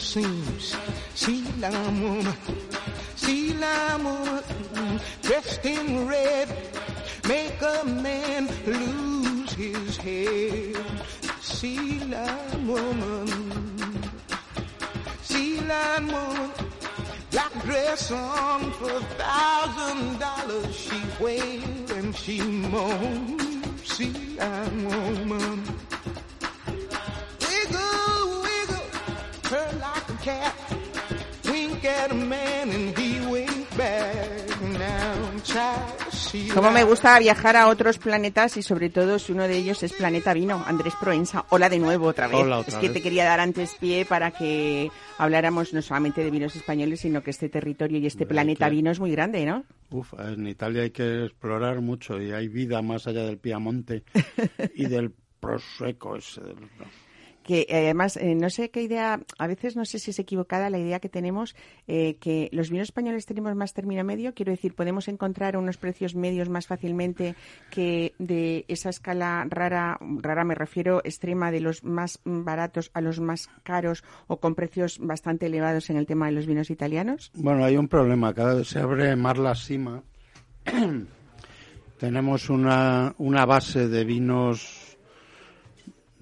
seems. 0.02 0.76
Woman, 1.62 2.34
she 3.16 3.52
woman, 3.52 5.00
dressed 5.22 5.64
in 5.64 6.08
red, 6.08 6.48
make 7.28 7.60
a 7.62 7.84
man 7.84 8.48
lose 8.66 9.52
his 9.52 9.96
head. 9.96 10.76
She 11.40 12.00
woman, 12.66 13.28
she 15.22 15.60
woman, 15.60 16.50
black 17.30 17.52
dress 17.64 18.10
on 18.10 18.72
for 18.72 18.90
a 18.90 19.00
thousand 19.22 20.18
dollars. 20.18 20.74
She 20.74 21.00
wails 21.22 21.90
and 21.92 22.16
she 22.16 22.40
moans. 22.42 23.31
Cómo 36.54 36.70
me 36.70 36.84
gusta 36.84 37.18
viajar 37.18 37.56
a 37.56 37.68
otros 37.68 37.96
planetas 37.96 38.58
y 38.58 38.62
sobre 38.62 38.90
todo 38.90 39.18
si 39.18 39.32
uno 39.32 39.48
de 39.48 39.56
ellos 39.56 39.82
es 39.82 39.94
Planeta 39.94 40.34
Vino, 40.34 40.62
Andrés 40.66 40.92
Proenza. 41.00 41.46
Hola 41.48 41.70
de 41.70 41.78
nuevo 41.78 42.06
otra 42.06 42.28
vez. 42.28 42.68
es 42.68 42.74
que 42.74 42.90
te 42.90 43.00
quería 43.00 43.24
dar 43.24 43.40
antes 43.40 43.74
pie 43.80 44.04
para 44.04 44.32
que 44.32 44.90
habláramos 45.16 45.72
no 45.72 45.80
solamente 45.80 46.22
de 46.22 46.30
vinos 46.30 46.54
españoles, 46.54 47.00
sino 47.00 47.22
que 47.22 47.30
este 47.30 47.48
territorio 47.48 47.98
y 47.98 48.06
este 48.06 48.26
planeta 48.26 48.68
vino 48.68 48.90
es 48.90 49.00
muy 49.00 49.12
grande, 49.12 49.46
¿no? 49.46 49.64
Uf, 49.90 50.12
en 50.18 50.46
Italia 50.46 50.82
hay 50.82 50.90
que 50.90 51.24
explorar 51.24 51.80
mucho 51.80 52.20
y 52.20 52.32
hay 52.32 52.48
vida 52.48 52.82
más 52.82 53.06
allá 53.06 53.24
del 53.24 53.38
Piamonte 53.38 54.04
y 54.74 54.86
del 54.86 55.14
Prosecco. 55.40 56.16
Ese, 56.16 56.42
que 57.42 57.66
eh, 57.68 57.76
además 57.76 58.16
eh, 58.16 58.34
no 58.34 58.50
sé 58.50 58.70
qué 58.70 58.82
idea, 58.82 59.20
a 59.38 59.46
veces 59.46 59.76
no 59.76 59.84
sé 59.84 59.98
si 59.98 60.10
es 60.10 60.18
equivocada 60.18 60.70
la 60.70 60.78
idea 60.78 61.00
que 61.00 61.08
tenemos, 61.08 61.54
eh, 61.86 62.16
que 62.16 62.48
los 62.52 62.70
vinos 62.70 62.88
españoles 62.88 63.26
tenemos 63.26 63.54
más 63.54 63.74
término 63.74 64.04
medio, 64.04 64.34
quiero 64.34 64.52
decir, 64.52 64.74
podemos 64.74 65.08
encontrar 65.08 65.56
unos 65.56 65.76
precios 65.76 66.14
medios 66.14 66.48
más 66.48 66.66
fácilmente 66.66 67.34
que 67.70 68.14
de 68.18 68.64
esa 68.68 68.90
escala 68.90 69.46
rara, 69.48 69.98
rara 70.00 70.44
me 70.44 70.54
refiero 70.54 71.00
extrema, 71.04 71.50
de 71.50 71.60
los 71.60 71.84
más 71.84 72.20
baratos 72.24 72.90
a 72.94 73.00
los 73.00 73.20
más 73.20 73.48
caros 73.62 74.04
o 74.26 74.38
con 74.38 74.54
precios 74.54 74.98
bastante 74.98 75.46
elevados 75.46 75.90
en 75.90 75.96
el 75.96 76.06
tema 76.06 76.26
de 76.26 76.32
los 76.32 76.46
vinos 76.46 76.70
italianos. 76.70 77.30
Bueno, 77.34 77.64
hay 77.64 77.76
un 77.76 77.88
problema, 77.88 78.32
cada 78.34 78.54
vez 78.54 78.68
se 78.68 78.78
abre 78.78 79.16
más 79.16 79.38
la 79.38 79.54
cima. 79.54 80.02
Tenemos 81.98 82.50
una, 82.50 83.14
una 83.18 83.46
base 83.46 83.88
de 83.88 84.04
vinos 84.04 84.81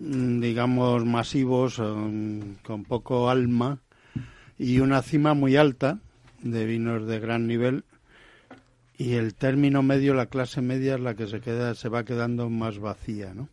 digamos, 0.00 1.04
masivos, 1.04 1.76
con 1.76 2.84
poco 2.88 3.30
alma, 3.30 3.78
y 4.58 4.80
una 4.80 5.02
cima 5.02 5.34
muy 5.34 5.56
alta 5.56 5.98
de 6.42 6.64
vinos 6.64 7.06
de 7.06 7.20
gran 7.20 7.46
nivel. 7.46 7.84
Y 8.96 9.14
el 9.14 9.34
término 9.34 9.82
medio, 9.82 10.14
la 10.14 10.26
clase 10.26 10.60
media, 10.60 10.94
es 10.94 11.00
la 11.00 11.14
que 11.14 11.26
se 11.26 11.40
queda, 11.40 11.74
se 11.74 11.88
va 11.88 12.04
quedando 12.04 12.50
más 12.50 12.78
vacía, 12.78 13.32
¿no? 13.32 13.48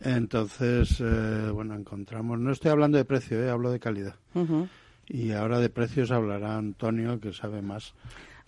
Entonces, 0.00 1.00
eh, 1.00 1.50
bueno, 1.52 1.74
encontramos. 1.74 2.38
No 2.38 2.52
estoy 2.52 2.70
hablando 2.70 2.98
de 2.98 3.04
precio, 3.04 3.42
eh, 3.42 3.50
hablo 3.50 3.70
de 3.70 3.80
calidad. 3.80 4.16
Y 5.08 5.32
ahora 5.32 5.58
de 5.58 5.68
precios 5.68 6.10
hablará 6.10 6.56
Antonio, 6.56 7.20
que 7.20 7.32
sabe 7.32 7.62
más. 7.62 7.94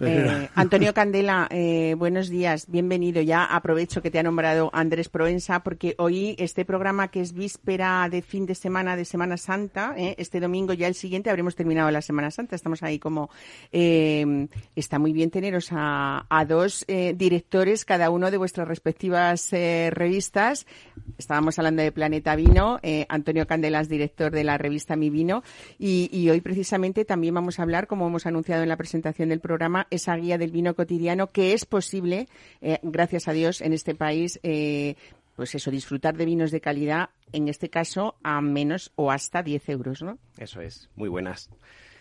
Eh, 0.00 0.48
Antonio 0.54 0.92
Candela, 0.92 1.46
eh, 1.50 1.94
buenos 1.96 2.28
días, 2.28 2.66
bienvenido. 2.68 3.22
Ya 3.22 3.44
aprovecho 3.44 4.02
que 4.02 4.10
te 4.10 4.18
ha 4.18 4.24
nombrado 4.24 4.70
Andrés 4.72 5.08
Proensa 5.08 5.62
porque 5.62 5.94
hoy 5.98 6.34
este 6.38 6.64
programa 6.64 7.08
que 7.08 7.20
es 7.20 7.32
víspera 7.32 8.08
de 8.10 8.20
fin 8.22 8.44
de 8.44 8.56
semana 8.56 8.96
de 8.96 9.04
Semana 9.04 9.36
Santa, 9.36 9.94
eh, 9.96 10.16
este 10.18 10.40
domingo 10.40 10.72
ya 10.72 10.88
el 10.88 10.94
siguiente 10.94 11.30
habremos 11.30 11.54
terminado 11.54 11.90
la 11.92 12.02
Semana 12.02 12.32
Santa. 12.32 12.56
Estamos 12.56 12.82
ahí 12.82 12.98
como 12.98 13.30
está 13.70 14.98
muy 14.98 15.12
bien 15.12 15.30
teneros 15.30 15.68
a, 15.70 16.26
a 16.28 16.44
dos 16.44 16.84
directores 16.86 17.84
cada 17.84 18.10
uno 18.10 18.30
de 18.30 18.36
vuestras 18.36 18.66
respectivas 18.66 19.50
revistas. 19.52 20.66
Estábamos 21.18 21.58
hablando 21.58 21.82
de 21.82 21.92
Planeta 21.92 22.34
Vino, 22.36 22.80
Antonio 23.08 23.46
Candela 23.46 23.80
es 23.80 23.88
director 23.88 24.32
de 24.32 24.44
la 24.44 24.58
revista 24.58 24.96
Mi 24.96 25.10
Vino 25.10 25.42
y, 25.78 26.08
y 26.12 26.30
hoy 26.30 26.40
precisamente 26.40 27.04
también 27.04 27.34
vamos 27.34 27.58
a 27.58 27.62
hablar, 27.62 27.86
como 27.86 28.06
hemos 28.06 28.26
anunciado 28.26 28.62
en 28.62 28.68
la 28.68 28.76
presentación 28.76 29.28
del 29.28 29.40
programa 29.40 29.83
esa 29.90 30.16
guía 30.16 30.38
del 30.38 30.50
vino 30.50 30.74
cotidiano 30.74 31.30
que 31.30 31.52
es 31.52 31.64
posible, 31.64 32.28
eh, 32.60 32.78
gracias 32.82 33.28
a 33.28 33.32
Dios, 33.32 33.60
en 33.60 33.72
este 33.72 33.94
país, 33.94 34.40
eh, 34.42 34.96
pues 35.36 35.54
eso, 35.54 35.70
disfrutar 35.70 36.16
de 36.16 36.24
vinos 36.24 36.50
de 36.50 36.60
calidad, 36.60 37.10
en 37.32 37.48
este 37.48 37.68
caso, 37.68 38.16
a 38.22 38.40
menos 38.40 38.92
o 38.96 39.10
hasta 39.10 39.42
10 39.42 39.68
euros, 39.68 40.02
¿no? 40.02 40.18
Eso 40.38 40.60
es. 40.60 40.88
Muy 40.94 41.08
buenas. 41.08 41.50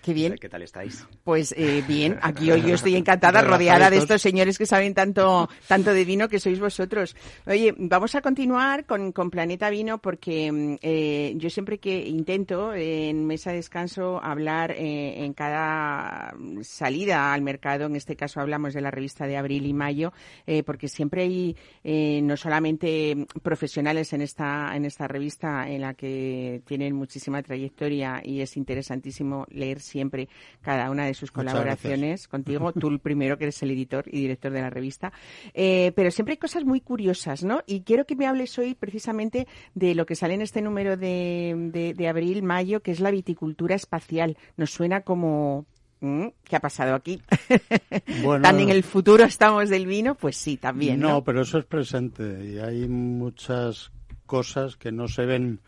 Qué 0.04 0.14
bien. 0.14 0.36
¿Qué 0.40 0.50
tal 0.50 0.62
estáis? 0.62 1.08
Pues 1.24 1.54
eh, 1.58 1.84
bien, 1.88 2.20
aquí 2.22 2.52
hoy 2.52 2.62
yo 2.62 2.76
estoy 2.76 2.96
encantada, 2.96 3.42
rodeada 3.42 3.90
de 3.90 3.98
estos 3.98 4.22
señores 4.22 4.58
que 4.58 4.66
saben 4.66 4.94
tanto, 4.94 5.50
tanto 5.68 5.94
de 5.94 6.06
vino 6.06 6.28
que 6.28 6.40
sois 6.40 6.60
vosotros. 6.60 7.16
Oye, 7.48 7.74
vamos 7.78 8.14
a 8.14 8.22
continuar 8.22 8.86
con, 8.86 9.14
con 9.14 9.32
Planeta 9.32 9.70
Vino 9.70 10.00
porque 10.00 10.52
mm, 10.52 10.76
eh, 10.82 11.34
yo 11.38 11.50
siempre 11.50 11.78
que 11.78 12.06
intento 12.08 12.74
en 12.74 13.26
mesa 13.26 13.52
de 13.52 13.64
descanso 13.64 14.22
hablar 14.22 14.72
eh, 14.72 15.24
en 15.24 15.34
cada 15.34 16.36
salida 16.62 17.34
al 17.34 17.42
mercado, 17.42 17.86
en 17.86 17.96
este 17.96 18.18
caso 18.18 18.42
hablamos 18.42 18.74
de 18.74 18.82
la 18.82 18.92
revista 18.92 19.26
de 19.26 19.38
abril 19.38 19.66
y 19.66 19.74
mayo, 19.74 20.12
eh, 20.46 20.64
porque 20.64 20.90
siempre 20.90 21.24
hay 21.24 21.56
eh, 21.84 22.20
no 22.22 22.36
solamente 22.36 23.26
profesionales 23.42 24.12
en 24.12 24.22
esta, 24.22 24.76
en 24.76 24.84
esta 24.84 25.08
revista 25.08 25.70
en 25.70 25.82
la 25.82 25.94
que 25.94 26.62
tienen 26.66 26.94
muchísima 26.94 27.42
trayectoria 27.42 28.22
y 28.22 28.42
es 28.42 28.58
interesantísimo 28.58 29.46
leer 29.50 29.80
siempre 29.94 30.28
cada 30.62 30.90
una 30.90 31.06
de 31.06 31.14
sus 31.14 31.32
colaboraciones 31.32 32.28
contigo, 32.34 32.74
tú 32.74 32.88
el 32.90 33.00
primero 33.00 33.38
que 33.38 33.46
eres 33.46 33.62
el 33.62 33.72
editor 33.72 34.06
y 34.08 34.22
director 34.22 34.52
de 34.52 34.62
la 34.62 34.70
revista. 34.72 35.14
Eh, 35.54 35.92
pero 35.96 36.10
siempre 36.10 36.34
hay 36.34 36.38
cosas 36.38 36.66
muy 36.66 36.82
curiosas, 36.82 37.44
¿no? 37.44 37.62
Y 37.68 37.82
quiero 37.82 38.06
que 38.06 38.16
me 38.16 38.26
hables 38.26 38.58
hoy 38.58 38.74
precisamente 38.74 39.48
de 39.76 39.94
lo 39.94 40.06
que 40.06 40.16
sale 40.16 40.34
en 40.34 40.42
este 40.42 40.62
número 40.62 40.98
de, 40.98 41.94
de, 41.96 42.08
abril, 42.08 42.42
mayo, 42.42 42.82
que 42.82 42.92
es 42.92 43.00
la 43.00 43.12
viticultura 43.12 43.76
espacial. 43.76 44.36
Nos 44.58 44.72
suena 44.72 45.02
como 45.02 45.66
mm, 46.02 46.28
¿Qué 46.44 46.56
ha 46.56 46.60
pasado 46.60 46.96
aquí? 46.96 47.22
Bueno, 48.24 48.44
¿Tan 48.44 48.60
en 48.60 48.70
el 48.70 48.84
futuro 48.84 49.24
estamos 49.24 49.70
del 49.70 49.86
vino? 49.86 50.16
Pues 50.16 50.38
sí, 50.38 50.58
también. 50.58 51.00
¿no? 51.00 51.10
no, 51.10 51.24
pero 51.24 51.42
eso 51.42 51.60
es 51.60 51.66
presente 51.66 52.24
y 52.46 52.58
hay 52.58 52.88
muchas 52.88 53.92
cosas 54.26 54.76
que 54.78 54.92
no 54.92 55.08
se 55.08 55.26
ven 55.26 55.60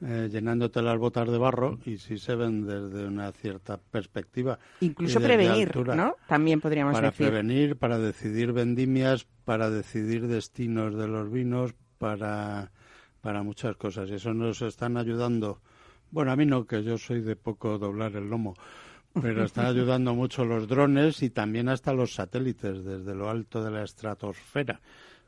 eh, 0.00 0.28
llenándote 0.30 0.80
las 0.80 0.96
botas 0.96 1.28
de 1.28 1.38
barro 1.38 1.78
y 1.84 1.98
si 1.98 2.18
se 2.18 2.36
ven 2.36 2.64
desde 2.66 3.06
una 3.06 3.32
cierta 3.32 3.78
perspectiva. 3.78 4.58
Incluso 4.80 5.20
prevenir, 5.20 5.76
¿no? 5.76 6.14
También 6.28 6.60
podríamos 6.60 6.94
para 6.94 7.10
decir. 7.10 7.26
Para 7.26 7.40
prevenir, 7.40 7.76
para 7.76 7.98
decidir 7.98 8.52
vendimias, 8.52 9.26
para 9.44 9.70
decidir 9.70 10.28
destinos 10.28 10.94
de 10.94 11.08
los 11.08 11.32
vinos, 11.32 11.74
para, 11.98 12.70
para 13.20 13.42
muchas 13.42 13.76
cosas. 13.76 14.08
Y 14.10 14.14
eso 14.14 14.32
nos 14.34 14.62
están 14.62 14.96
ayudando. 14.96 15.60
Bueno, 16.12 16.30
a 16.30 16.36
mí 16.36 16.46
no, 16.46 16.64
que 16.64 16.84
yo 16.84 16.96
soy 16.96 17.20
de 17.20 17.34
poco 17.34 17.78
doblar 17.78 18.14
el 18.14 18.30
lomo 18.30 18.54
pero 19.20 19.44
están 19.44 19.66
ayudando 19.74 20.14
mucho 20.14 20.44
los 20.44 20.68
drones 20.68 21.22
y 21.22 21.30
también 21.30 21.68
hasta 21.68 21.92
los 21.92 22.14
satélites 22.14 22.84
desde 22.84 23.14
lo 23.14 23.28
alto 23.28 23.64
de 23.64 23.70
la 23.70 23.82
estratosfera 23.82 24.80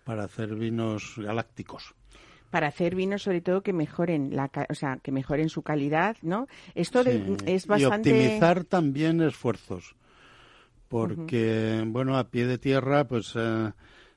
para 0.05 0.25
hacer 0.25 0.55
vinos 0.55 1.15
galácticos 1.17 1.95
para 2.51 2.69
hacer 2.69 2.95
vinos 2.95 3.23
sobre 3.23 3.41
todo 3.41 3.63
que 3.63 3.73
mejoren 3.73 4.35
la 4.35 4.51
o 4.69 4.75
sea 4.75 4.99
que 5.03 5.13
mejoren 5.13 5.49
su 5.49 5.63
calidad 5.63 6.17
no 6.23 6.49
esto 6.75 7.01
es 7.01 7.67
bastante 7.67 8.11
y 8.11 8.13
optimizar 8.13 8.65
también 8.65 9.21
esfuerzos 9.21 9.95
porque 10.89 11.83
bueno 11.87 12.19
a 12.19 12.29
pie 12.29 12.47
de 12.47 12.59
tierra 12.59 13.07
pues 13.07 13.33
eh, 13.37 13.73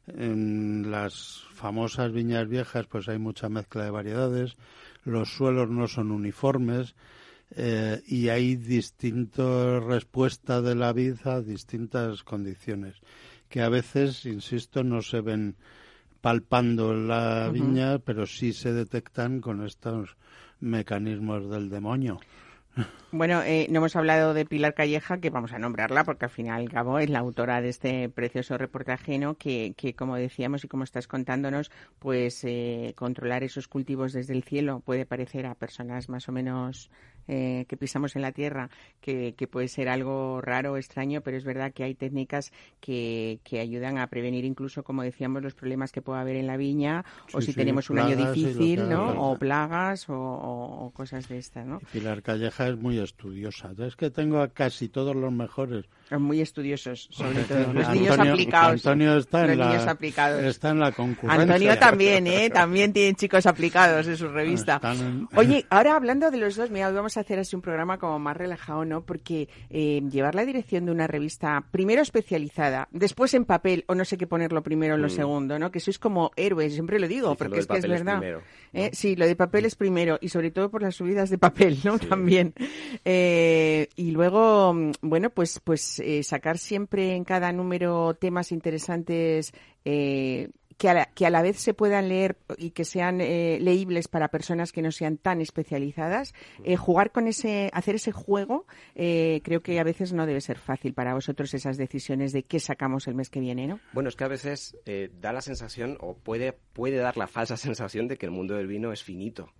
en 0.07 0.91
las 0.91 1.43
famosas 1.53 2.11
viñas 2.11 2.49
viejas 2.49 2.87
pues 2.87 3.07
hay 3.07 3.19
mucha 3.19 3.49
mezcla 3.49 3.83
de 3.83 3.91
variedades 3.91 4.57
los 5.05 5.33
suelos 5.33 5.69
no 5.69 5.87
son 5.87 6.11
uniformes 6.11 6.95
eh, 7.55 8.01
y 8.07 8.29
hay 8.29 8.55
distintas 8.55 9.83
respuestas 9.83 10.63
de 10.63 10.73
la 10.73 10.91
vida 10.91 11.35
a 11.35 11.41
distintas 11.41 12.23
condiciones 12.23 12.95
que 13.47 13.61
a 13.61 13.69
veces 13.69 14.25
insisto 14.25 14.83
no 14.83 15.03
se 15.03 15.21
ven 15.21 15.55
palpando 16.23 16.93
la 16.93 17.49
viña, 17.51 17.99
pero 17.99 18.25
sí 18.25 18.53
se 18.53 18.71
detectan 18.71 19.41
con 19.41 19.61
estos 19.65 20.15
mecanismos 20.61 21.49
del 21.49 21.69
demonio. 21.69 22.21
Bueno, 23.11 23.43
eh, 23.43 23.67
no 23.69 23.77
hemos 23.77 23.95
hablado 23.95 24.33
de 24.33 24.47
Pilar 24.47 24.73
Calleja, 24.73 25.19
que 25.19 25.29
vamos 25.29 25.53
a 25.53 25.59
nombrarla 25.59 26.03
porque 26.03 26.25
al 26.25 26.31
final 26.31 26.67
Gabo 26.67 26.97
es 26.97 27.11
la 27.11 27.19
autora 27.19 27.61
de 27.61 27.69
este 27.69 28.09
precioso 28.09 28.57
reportaje, 28.57 29.19
¿no? 29.19 29.35
que, 29.35 29.75
que 29.77 29.93
como 29.93 30.15
decíamos 30.15 30.63
y 30.63 30.67
como 30.67 30.83
estás 30.83 31.07
contándonos, 31.07 31.69
pues 31.99 32.43
eh, 32.43 32.93
controlar 32.95 33.43
esos 33.43 33.67
cultivos 33.67 34.13
desde 34.13 34.33
el 34.33 34.41
cielo 34.41 34.79
puede 34.79 35.05
parecer 35.05 35.45
a 35.45 35.53
personas 35.53 36.09
más 36.09 36.27
o 36.27 36.31
menos 36.31 36.89
eh, 37.27 37.65
que 37.67 37.77
pisamos 37.77 38.15
en 38.15 38.21
la 38.21 38.31
tierra, 38.31 38.69
que, 39.01 39.33
que, 39.37 39.47
puede 39.47 39.67
ser 39.67 39.89
algo 39.89 40.41
raro 40.41 40.73
o 40.73 40.77
extraño, 40.77 41.21
pero 41.21 41.37
es 41.37 41.43
verdad 41.43 41.73
que 41.73 41.83
hay 41.83 41.95
técnicas 41.95 42.51
que, 42.79 43.39
que, 43.43 43.59
ayudan 43.59 43.97
a 43.97 44.07
prevenir 44.07 44.45
incluso, 44.45 44.83
como 44.83 45.03
decíamos, 45.03 45.41
los 45.41 45.53
problemas 45.53 45.91
que 45.91 46.01
pueda 46.01 46.21
haber 46.21 46.35
en 46.35 46.47
la 46.47 46.57
viña, 46.57 47.05
o 47.33 47.41
si 47.41 47.53
tenemos 47.53 47.89
un 47.89 47.99
año 47.99 48.15
difícil, 48.15 48.89
¿no? 48.89 49.11
O 49.21 49.37
plagas 49.37 50.05
o, 50.09 50.91
cosas 50.93 51.27
de 51.29 51.37
estas, 51.37 51.65
¿no? 51.65 51.79
Pilar 51.91 52.21
Calleja 52.21 52.67
es 52.67 52.77
muy 52.77 52.99
estudiosa. 52.99 53.71
Es 53.79 53.95
que 53.95 54.09
tengo 54.09 54.41
a 54.41 54.49
casi 54.49 54.89
todos 54.89 55.15
los 55.15 55.31
mejores. 55.31 55.85
Muy 56.11 56.41
estudiosos, 56.41 57.09
sobre 57.11 57.43
todo. 57.43 57.73
Los 57.73 57.89
niños 57.89 58.19
aplicados. 58.19 58.85
Antonio 58.85 59.17
está 59.17 59.45
en, 59.45 59.59
la, 59.59 59.83
aplicados. 59.89 60.43
está 60.43 60.69
en 60.69 60.79
la 60.79 60.91
concurrencia. 60.91 61.41
Antonio 61.41 61.77
también, 61.79 62.27
¿eh? 62.27 62.49
También 62.53 62.93
tiene 62.93 63.15
chicos 63.15 63.45
aplicados 63.45 64.07
en 64.07 64.17
su 64.17 64.27
revista. 64.27 64.79
Oye, 65.35 65.65
ahora 65.69 65.95
hablando 65.95 66.29
de 66.29 66.37
los 66.37 66.55
dos, 66.55 66.69
mira, 66.69 66.91
vamos 66.91 67.12
a 67.17 67.21
hacer 67.21 67.39
así 67.39 67.55
un 67.55 67.61
programa 67.61 67.97
como 67.97 68.19
más 68.19 68.37
relajado, 68.37 68.85
¿no? 68.85 69.05
Porque 69.05 69.49
eh, 69.69 70.01
llevar 70.09 70.35
la 70.35 70.45
dirección 70.45 70.85
de 70.85 70.91
una 70.91 71.07
revista, 71.07 71.65
primero 71.71 72.01
especializada, 72.01 72.87
después 72.91 73.33
en 73.33 73.45
papel, 73.45 73.85
o 73.87 73.95
no 73.95 74.05
sé 74.05 74.17
qué 74.17 74.27
ponerlo 74.27 74.63
primero 74.63 74.95
o 74.95 74.97
lo 74.97 75.07
mm. 75.07 75.11
segundo, 75.11 75.59
¿no? 75.59 75.71
Que 75.71 75.79
sois 75.79 75.99
como 75.99 76.31
héroes, 76.35 76.73
siempre 76.73 76.99
lo 76.99 77.07
digo, 77.07 77.35
porque 77.35 77.59
es 77.59 77.67
que 77.67 77.77
es 77.77 77.87
verdad. 77.87 78.21
¿Eh? 78.73 78.89
Sí, 78.93 79.15
lo 79.15 79.27
de 79.27 79.35
papel 79.35 79.65
es 79.65 79.75
primero, 79.75 80.17
y 80.21 80.29
sobre 80.29 80.51
todo 80.51 80.69
por 80.69 80.81
las 80.81 80.95
subidas 80.95 81.29
de 81.29 81.37
papel, 81.37 81.79
¿no? 81.83 81.99
También. 81.99 82.53
Eh, 83.05 83.89
y 83.95 84.11
luego, 84.11 84.75
bueno, 85.01 85.29
pues, 85.29 85.59
pues 85.63 86.01
sacar 86.23 86.57
siempre 86.57 87.15
en 87.15 87.23
cada 87.23 87.51
número 87.51 88.13
temas 88.15 88.51
interesantes 88.51 89.53
eh, 89.85 90.49
que, 90.77 90.89
a 90.89 90.93
la, 90.93 91.05
que 91.05 91.25
a 91.25 91.29
la 91.29 91.41
vez 91.41 91.57
se 91.59 91.73
puedan 91.73 92.09
leer 92.09 92.37
y 92.57 92.71
que 92.71 92.85
sean 92.85 93.21
eh, 93.21 93.57
leíbles 93.61 94.07
para 94.07 94.29
personas 94.29 94.71
que 94.71 94.81
no 94.81 94.91
sean 94.91 95.17
tan 95.17 95.41
especializadas. 95.41 96.33
jugar 96.77 97.11
con 97.11 97.27
ese, 97.27 97.69
hacer 97.73 97.95
ese 97.95 98.11
juego, 98.11 98.65
creo 98.95 99.61
que 99.61 99.79
a 99.79 99.83
veces 99.83 100.13
no 100.13 100.25
debe 100.25 100.41
ser 100.41 100.57
fácil 100.57 100.93
para 100.93 101.13
vosotros 101.13 101.53
esas 101.53 101.77
decisiones 101.77 102.31
de 102.31 102.43
qué 102.43 102.59
sacamos 102.59 103.07
el 103.07 103.15
mes 103.15 103.29
que 103.29 103.39
viene, 103.39 103.67
¿no? 103.67 103.79
Bueno, 103.93 104.09
es 104.09 104.15
que 104.15 104.23
a 104.23 104.27
veces 104.27 104.77
da 105.19 105.33
la 105.33 105.41
sensación 105.41 105.97
o 105.99 106.15
puede, 106.15 106.53
puede 106.73 106.97
dar 106.97 107.17
la 107.17 107.27
falsa 107.27 107.57
sensación 107.57 108.07
de 108.07 108.17
que 108.17 108.25
el 108.25 108.31
mundo 108.31 108.55
del 108.55 108.67
vino 108.67 108.91
es 108.91 109.03
finito 109.03 109.51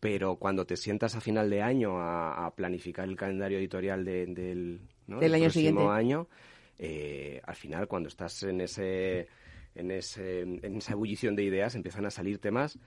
pero 0.00 0.36
cuando 0.36 0.64
te 0.64 0.76
sientas 0.76 1.14
a 1.14 1.20
final 1.20 1.50
de 1.50 1.62
año 1.62 2.00
a, 2.00 2.52
planificar 2.56 3.06
el 3.06 3.16
calendario 3.16 3.58
editorial 3.58 4.04
del, 4.04 4.80
del 5.06 5.34
año 5.34 5.50
siguiente. 5.50 5.82
año, 5.82 6.26
eh, 6.78 7.40
al 7.44 7.54
final 7.54 7.86
cuando 7.86 8.08
estás 8.08 8.42
en 8.42 8.62
ese, 8.62 9.28
en 9.74 9.90
ese 9.90 10.42
en 10.42 10.76
esa 10.76 10.92
ebullición 10.92 11.36
de 11.36 11.44
ideas 11.44 11.74
empiezan 11.74 12.06
a 12.06 12.10
salir 12.10 12.38
temas 12.38 12.78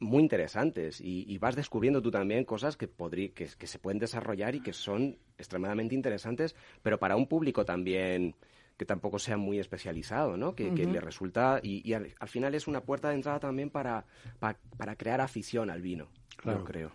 muy 0.00 0.22
interesantes 0.22 1.00
y, 1.00 1.38
vas 1.38 1.56
descubriendo 1.56 2.02
tú 2.02 2.10
también 2.10 2.44
cosas 2.44 2.76
que, 2.76 2.88
que, 2.88 3.48
que, 3.58 3.66
se 3.66 3.78
pueden 3.78 3.98
desarrollar 3.98 4.54
y 4.54 4.60
que 4.60 4.72
son 4.72 5.16
extremadamente 5.38 5.94
interesantes, 5.94 6.54
pero 6.82 6.98
para 6.98 7.16
un 7.16 7.26
público 7.26 7.64
también 7.64 8.34
que 8.76 8.84
tampoco 8.84 9.18
sea 9.18 9.36
muy 9.36 9.58
especializado, 9.58 10.36
¿no? 10.36 10.54
Que, 10.54 10.70
le 10.70 11.00
resulta, 11.00 11.60
y, 11.62 11.92
al, 11.94 12.12
final 12.26 12.54
es 12.54 12.66
una 12.66 12.82
puerta 12.82 13.08
de 13.08 13.14
entrada 13.14 13.40
también 13.40 13.70
para, 13.70 14.04
para, 14.38 14.96
crear 14.96 15.20
afición 15.20 15.70
al 15.70 15.80
vino, 15.80 16.08
claro. 16.36 16.64
creo. 16.64 16.92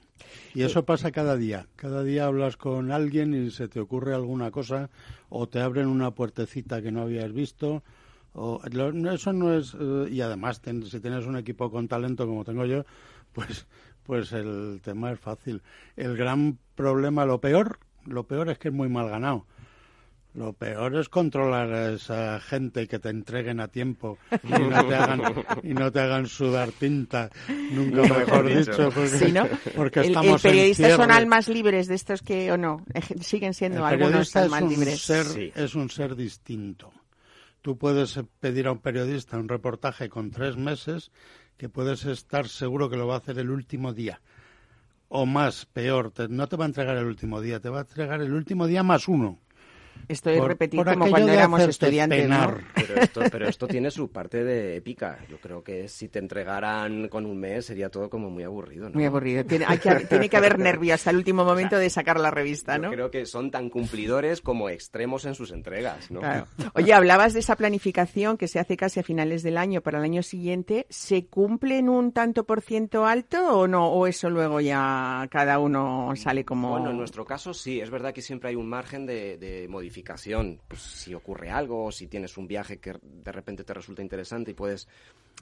Y 0.53 0.61
eso 0.61 0.85
pasa 0.85 1.11
cada 1.11 1.35
día. 1.37 1.67
Cada 1.75 2.03
día 2.03 2.27
hablas 2.27 2.55
con 2.55 2.91
alguien 2.91 3.33
y 3.33 3.49
se 3.49 3.67
te 3.67 3.79
ocurre 3.79 4.13
alguna 4.13 4.51
cosa 4.51 4.91
o 5.29 5.49
te 5.49 5.59
abren 5.59 5.87
una 5.87 6.11
puertecita 6.11 6.83
que 6.83 6.91
no 6.91 7.01
habías 7.01 7.33
visto. 7.33 7.83
O, 8.33 8.61
eso 9.13 9.33
no 9.33 9.53
es. 9.53 9.75
Eh, 9.79 10.07
y 10.11 10.21
además, 10.21 10.61
si 10.89 10.99
tienes 10.99 11.25
un 11.25 11.37
equipo 11.37 11.69
con 11.69 11.87
talento 11.87 12.25
como 12.25 12.45
tengo 12.45 12.65
yo, 12.65 12.85
pues, 13.33 13.67
pues 14.03 14.31
el 14.31 14.79
tema 14.83 15.11
es 15.11 15.19
fácil. 15.19 15.61
El 15.95 16.15
gran 16.15 16.57
problema, 16.75 17.25
lo 17.25 17.41
peor, 17.41 17.79
lo 18.05 18.25
peor 18.25 18.49
es 18.49 18.57
que 18.57 18.69
es 18.69 18.73
muy 18.73 18.89
mal 18.89 19.09
ganado. 19.09 19.45
Lo 20.33 20.53
peor 20.53 20.95
es 20.95 21.09
controlar 21.09 21.73
a 21.73 21.91
esa 21.91 22.39
gente 22.39 22.87
que 22.87 22.99
te 22.99 23.09
entreguen 23.09 23.59
a 23.59 23.67
tiempo 23.67 24.17
y 24.43 24.47
no 24.49 24.85
te 24.87 24.95
hagan, 24.95 25.21
y 25.63 25.73
no 25.73 25.91
te 25.91 25.99
hagan 25.99 26.25
sudar 26.25 26.71
tinta, 26.71 27.29
nunca 27.73 28.03
mejor 28.03 28.47
dicho, 28.47 28.89
porque, 28.95 29.07
Sí, 29.09 29.31
¿no? 29.33 29.45
porque 29.75 29.99
El, 29.99 30.05
estamos 30.05 30.45
el 30.45 30.51
en 30.51 30.55
periodista 30.55 30.95
son 30.95 31.11
almas 31.11 31.49
libres 31.49 31.87
de 31.87 31.95
estos 31.95 32.21
que, 32.21 32.49
o 32.49 32.55
no, 32.55 32.81
siguen 33.19 33.53
siendo 33.53 33.79
El 33.79 33.83
algunos 33.83 34.31
periodista 34.31 34.39
es 34.39 34.45
almas 34.45 34.61
un, 34.61 34.69
libres. 34.69 35.01
ser, 35.01 35.25
Sí. 35.25 35.51
es 35.53 35.75
un 35.75 35.89
ser 35.89 36.15
distinto. 36.15 36.93
Tú 37.61 37.77
puedes 37.77 38.19
pedir 38.39 38.67
a 38.67 38.71
un 38.71 38.79
periodista 38.79 39.37
un 39.37 39.47
reportaje 39.49 40.09
con 40.09 40.31
tres 40.31 40.57
meses 40.57 41.11
que 41.57 41.69
puedes 41.69 42.05
estar 42.05 42.47
seguro 42.47 42.89
que 42.89 42.97
lo 42.97 43.05
va 43.07 43.15
a 43.15 43.17
hacer 43.19 43.37
el 43.37 43.51
último 43.51 43.93
día. 43.93 44.21
O 45.09 45.25
más, 45.25 45.65
peor, 45.65 46.11
te- 46.11 46.27
no 46.27 46.47
te 46.47 46.55
va 46.55 46.65
a 46.65 46.67
entregar 46.67 46.97
el 46.97 47.05
último 47.05 47.39
día, 47.41 47.59
te 47.59 47.69
va 47.69 47.79
a 47.79 47.81
entregar 47.81 48.21
el 48.21 48.33
último 48.33 48.65
día 48.65 48.81
más 48.81 49.07
uno. 49.07 49.37
Esto 50.07 50.29
es 50.29 50.39
Por- 50.39 50.47
repetir 50.49 50.77
por 50.83 50.93
como 50.93 51.09
cuando 51.09 51.31
éramos 51.31 51.61
estudiantes, 51.61 52.27
¿no? 52.27 52.55
Pero 52.75 52.95
esto, 53.01 53.21
pero 53.31 53.47
esto 53.47 53.67
tiene 53.67 53.89
su 53.91 54.09
parte 54.11 54.43
de 54.43 54.75
épica. 54.75 55.19
Yo 55.29 55.37
creo 55.39 55.63
que 55.63 55.87
si 55.87 56.09
te 56.09 56.19
entregaran 56.19 57.07
con 57.07 57.25
un 57.25 57.37
mes 57.39 57.65
sería 57.65 57.89
todo 57.89 58.09
como 58.09 58.29
muy 58.29 58.43
aburrido, 58.43 58.89
¿no? 58.89 58.95
Muy 58.95 59.05
aburrido. 59.05 59.45
Tiene, 59.45 59.65
hay 59.67 59.77
que, 59.77 59.91
tiene 60.09 60.27
que 60.27 60.37
haber 60.37 60.59
nervio 60.59 60.93
hasta 60.93 61.11
el 61.11 61.17
último 61.17 61.45
momento 61.45 61.77
de 61.77 61.89
sacar 61.89 62.19
la 62.19 62.31
revista, 62.31 62.75
Yo 62.75 62.83
¿no? 62.83 62.91
creo 62.91 63.11
que 63.11 63.25
son 63.25 63.51
tan 63.51 63.69
cumplidores 63.69 64.41
como 64.41 64.69
extremos 64.69 65.25
en 65.25 65.35
sus 65.35 65.51
entregas, 65.51 66.11
¿no? 66.11 66.19
Claro. 66.19 66.47
Oye, 66.73 66.93
hablabas 66.93 67.33
de 67.33 67.39
esa 67.39 67.55
planificación 67.55 68.37
que 68.37 68.47
se 68.47 68.59
hace 68.59 68.75
casi 68.77 68.99
a 68.99 69.03
finales 69.03 69.43
del 69.43 69.57
año 69.57 69.81
para 69.81 69.99
el 69.99 70.03
año 70.03 70.23
siguiente. 70.23 70.87
¿Se 70.89 71.25
cumple 71.27 71.77
en 71.77 71.87
un 71.89 72.11
tanto 72.11 72.43
por 72.45 72.61
ciento 72.61 73.05
alto 73.05 73.59
o 73.59 73.67
no? 73.67 73.87
¿O 73.91 74.07
eso 74.07 74.29
luego 74.29 74.59
ya 74.59 75.27
cada 75.31 75.59
uno 75.59 76.13
sale 76.15 76.43
como...? 76.43 76.71
Bueno, 76.71 76.91
en 76.91 76.97
nuestro 76.97 77.23
caso 77.25 77.53
sí, 77.53 77.79
es 77.79 77.89
verdad 77.89 78.13
que 78.13 78.21
siempre 78.21 78.49
hay 78.49 78.55
un 78.55 78.67
margen 78.67 79.05
de, 79.05 79.37
de 79.37 79.67
modificación. 79.67 79.80
Pues 80.67 80.81
si 80.81 81.13
ocurre 81.13 81.49
algo, 81.49 81.85
o 81.85 81.91
si 81.91 82.07
tienes 82.07 82.37
un 82.37 82.47
viaje 82.47 82.77
que 82.77 82.93
de 83.01 83.31
repente 83.31 83.63
te 83.63 83.73
resulta 83.73 84.01
interesante 84.01 84.51
y 84.51 84.53
puedes, 84.53 84.87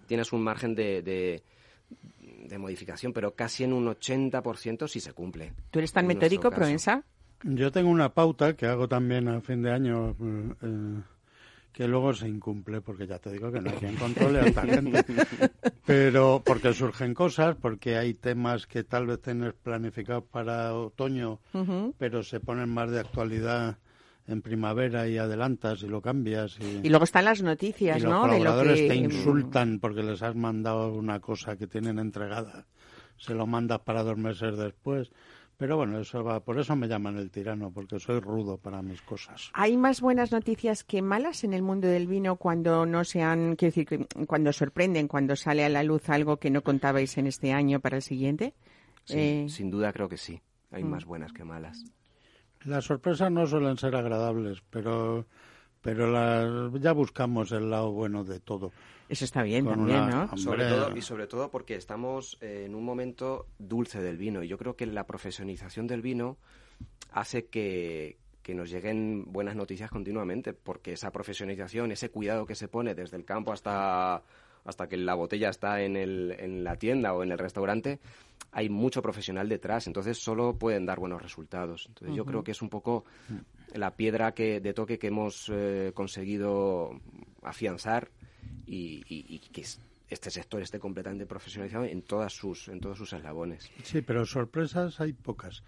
tienes 0.07 0.31
un 0.33 0.41
margen 0.41 0.75
de, 0.75 1.01
de, 1.01 1.43
de 2.47 2.57
modificación, 2.57 3.13
pero 3.13 3.33
casi 3.35 3.63
en 3.63 3.73
un 3.73 3.87
80% 3.87 4.87
sí 4.87 4.99
se 4.99 5.13
cumple. 5.13 5.53
¿Tú 5.71 5.79
eres 5.79 5.91
tan 5.91 6.07
metódico. 6.07 6.49
Proensa? 6.51 7.03
Yo 7.43 7.71
tengo 7.71 7.89
una 7.89 8.13
pauta 8.13 8.55
que 8.55 8.65
hago 8.65 8.87
también 8.87 9.27
a 9.29 9.39
fin 9.39 9.61
de 9.61 9.71
año 9.71 10.09
eh, 10.11 10.53
eh, 10.61 11.01
que 11.71 11.87
luego 11.87 12.13
se 12.13 12.27
incumple 12.27 12.81
porque 12.81 13.07
ya 13.07 13.19
te 13.19 13.31
digo 13.31 13.51
que 13.51 13.61
no 13.61 13.69
hay 13.69 13.77
quien 13.77 13.95
controle 13.95 14.39
a 14.39 14.45
esta 14.45 14.63
gente. 14.63 15.05
Pero 15.85 16.41
porque 16.45 16.73
surgen 16.73 17.13
cosas, 17.13 17.55
porque 17.55 17.97
hay 17.97 18.13
temas 18.13 18.67
que 18.67 18.83
tal 18.83 19.07
vez 19.07 19.21
tienes 19.21 19.53
planificados 19.53 20.25
para 20.25 20.73
otoño, 20.75 21.39
pero 21.97 22.21
se 22.21 22.39
ponen 22.39 22.69
más 22.69 22.91
de 22.91 22.99
actualidad 22.99 23.77
en 24.29 24.41
primavera 24.41 25.07
y 25.07 25.17
adelantas 25.17 25.83
y 25.83 25.87
lo 25.87 26.01
cambias. 26.01 26.57
Y, 26.59 26.85
Y 26.87 26.89
luego 26.89 27.03
están 27.05 27.25
las 27.25 27.41
noticias, 27.41 27.97
y 27.97 28.01
los 28.01 28.09
¿no? 28.11 28.21
De 28.23 28.27
lo 28.27 28.37
colaboradores 28.37 28.81
que... 28.81 28.87
te 28.87 28.95
insultan 28.95 29.79
porque 29.79 30.03
les 30.03 30.21
has 30.21 30.35
mandado 30.35 30.93
una 30.93 31.19
cosa 31.19 31.55
que 31.57 31.67
tienen 31.67 31.99
entregada. 31.99 32.65
Se 33.17 33.33
lo 33.33 33.45
mandas 33.47 33.79
para 33.81 34.03
dos 34.03 34.17
meses 34.17 34.57
después. 34.57 35.11
Pero 35.57 35.75
bueno, 35.75 35.99
eso 35.99 36.23
va, 36.23 36.39
por 36.39 36.57
eso 36.57 36.73
me 36.77 36.87
llaman 36.87 37.17
el 37.17 37.31
tirano, 37.31 37.69
porque 37.69 37.99
soy 37.99 38.21
rudo 38.21 38.57
para 38.57 38.81
mis 38.81 39.01
cosas. 39.01 39.49
¿Hay 39.51 39.75
más 39.75 39.99
buenas 39.99 40.31
noticias 40.31 40.85
que 40.85 41.01
malas 41.01 41.43
en 41.43 41.51
el 41.51 41.63
mundo 41.63 41.85
del 41.89 42.07
vino 42.07 42.37
cuando 42.37 42.85
no 42.85 43.03
sean, 43.03 43.57
quiero 43.57 43.71
decir, 43.75 43.85
que 43.85 44.25
cuando 44.25 44.53
sorprenden, 44.53 45.09
cuando 45.09 45.35
sale 45.35 45.65
a 45.65 45.69
la 45.69 45.83
luz 45.83 46.07
algo 46.09 46.37
que 46.37 46.49
no 46.49 46.61
contabais 46.61 47.17
en 47.17 47.27
este 47.27 47.51
año 47.51 47.81
para 47.81 47.97
el 47.97 48.03
siguiente? 48.03 48.53
Sí, 49.03 49.15
Eh, 49.17 49.45
Sin 49.49 49.69
duda 49.69 49.91
creo 49.91 50.07
que 50.07 50.15
sí. 50.15 50.39
Hay 50.71 50.85
Mm. 50.85 50.89
más 50.91 51.03
buenas 51.03 51.33
que 51.33 51.43
malas. 51.43 51.83
Las 52.65 52.85
sorpresas 52.85 53.31
no 53.31 53.45
suelen 53.47 53.77
ser 53.77 53.95
agradables, 53.95 54.61
pero, 54.69 55.25
pero 55.81 56.11
las, 56.11 56.73
ya 56.81 56.91
buscamos 56.91 57.51
el 57.51 57.69
lado 57.69 57.91
bueno 57.91 58.23
de 58.23 58.39
todo. 58.39 58.71
Eso 59.07 59.25
está 59.25 59.41
bien 59.43 59.65
Con 59.65 59.75
también, 59.75 60.01
una- 60.03 60.09
¿no? 60.11 60.21
Hombre. 60.23 60.37
Sobre 60.41 60.65
todo, 60.67 60.97
y 60.97 61.01
sobre 61.01 61.27
todo 61.27 61.49
porque 61.49 61.75
estamos 61.75 62.37
eh, 62.41 62.63
en 62.65 62.75
un 62.75 62.83
momento 62.83 63.47
dulce 63.57 64.01
del 64.01 64.17
vino. 64.17 64.43
Y 64.43 64.47
yo 64.47 64.57
creo 64.57 64.75
que 64.75 64.85
la 64.85 65.05
profesionalización 65.07 65.87
del 65.87 66.01
vino 66.01 66.37
hace 67.11 67.45
que, 67.47 68.17
que 68.43 68.53
nos 68.53 68.69
lleguen 68.69 69.25
buenas 69.31 69.55
noticias 69.55 69.89
continuamente, 69.89 70.53
porque 70.53 70.93
esa 70.93 71.11
profesionalización, 71.11 71.91
ese 71.91 72.11
cuidado 72.11 72.45
que 72.45 72.55
se 72.55 72.67
pone 72.67 72.93
desde 72.93 73.17
el 73.17 73.25
campo 73.25 73.51
hasta, 73.51 74.21
hasta 74.69 74.87
que 74.87 74.97
la 74.97 75.15
botella 75.15 75.49
está 75.49 75.81
en, 75.81 75.95
el, 75.97 76.35
en 76.39 76.63
la 76.63 76.75
tienda 76.77 77.13
o 77.13 77.23
en 77.23 77.31
el 77.31 77.37
restaurante, 77.37 77.99
hay 78.51 78.69
mucho 78.69 79.01
profesional 79.01 79.49
detrás, 79.49 79.85
entonces 79.87 80.17
solo 80.17 80.55
pueden 80.57 80.85
dar 80.85 80.99
buenos 80.99 81.21
resultados. 81.21 81.85
Entonces 81.87 82.15
yo 82.15 82.23
creo 82.25 82.43
que 82.43 82.51
es 82.51 82.61
un 82.61 82.69
poco 82.69 83.05
la 83.73 83.95
piedra 83.95 84.33
que, 84.33 84.59
de 84.61 84.73
toque 84.73 84.97
que 84.97 85.07
hemos 85.07 85.51
eh, 85.53 85.91
conseguido 85.93 86.99
afianzar 87.43 88.09
y, 88.65 89.03
y- 89.07 89.25
y 89.35 89.39
que 89.39 89.61
es- 89.61 89.79
este 90.09 90.31
sector 90.31 90.61
esté 90.61 90.79
completamente 90.79 91.27
profesionalizado 91.27 91.85
en 91.85 92.01
todas 92.01 92.33
sus 92.33 92.67
en 92.67 92.79
todos 92.79 92.97
sus 92.97 93.13
eslabones. 93.13 93.69
Sí, 93.83 94.01
pero 94.01 94.25
sorpresas 94.25 94.99
hay 94.99 95.13
pocas. 95.13 95.63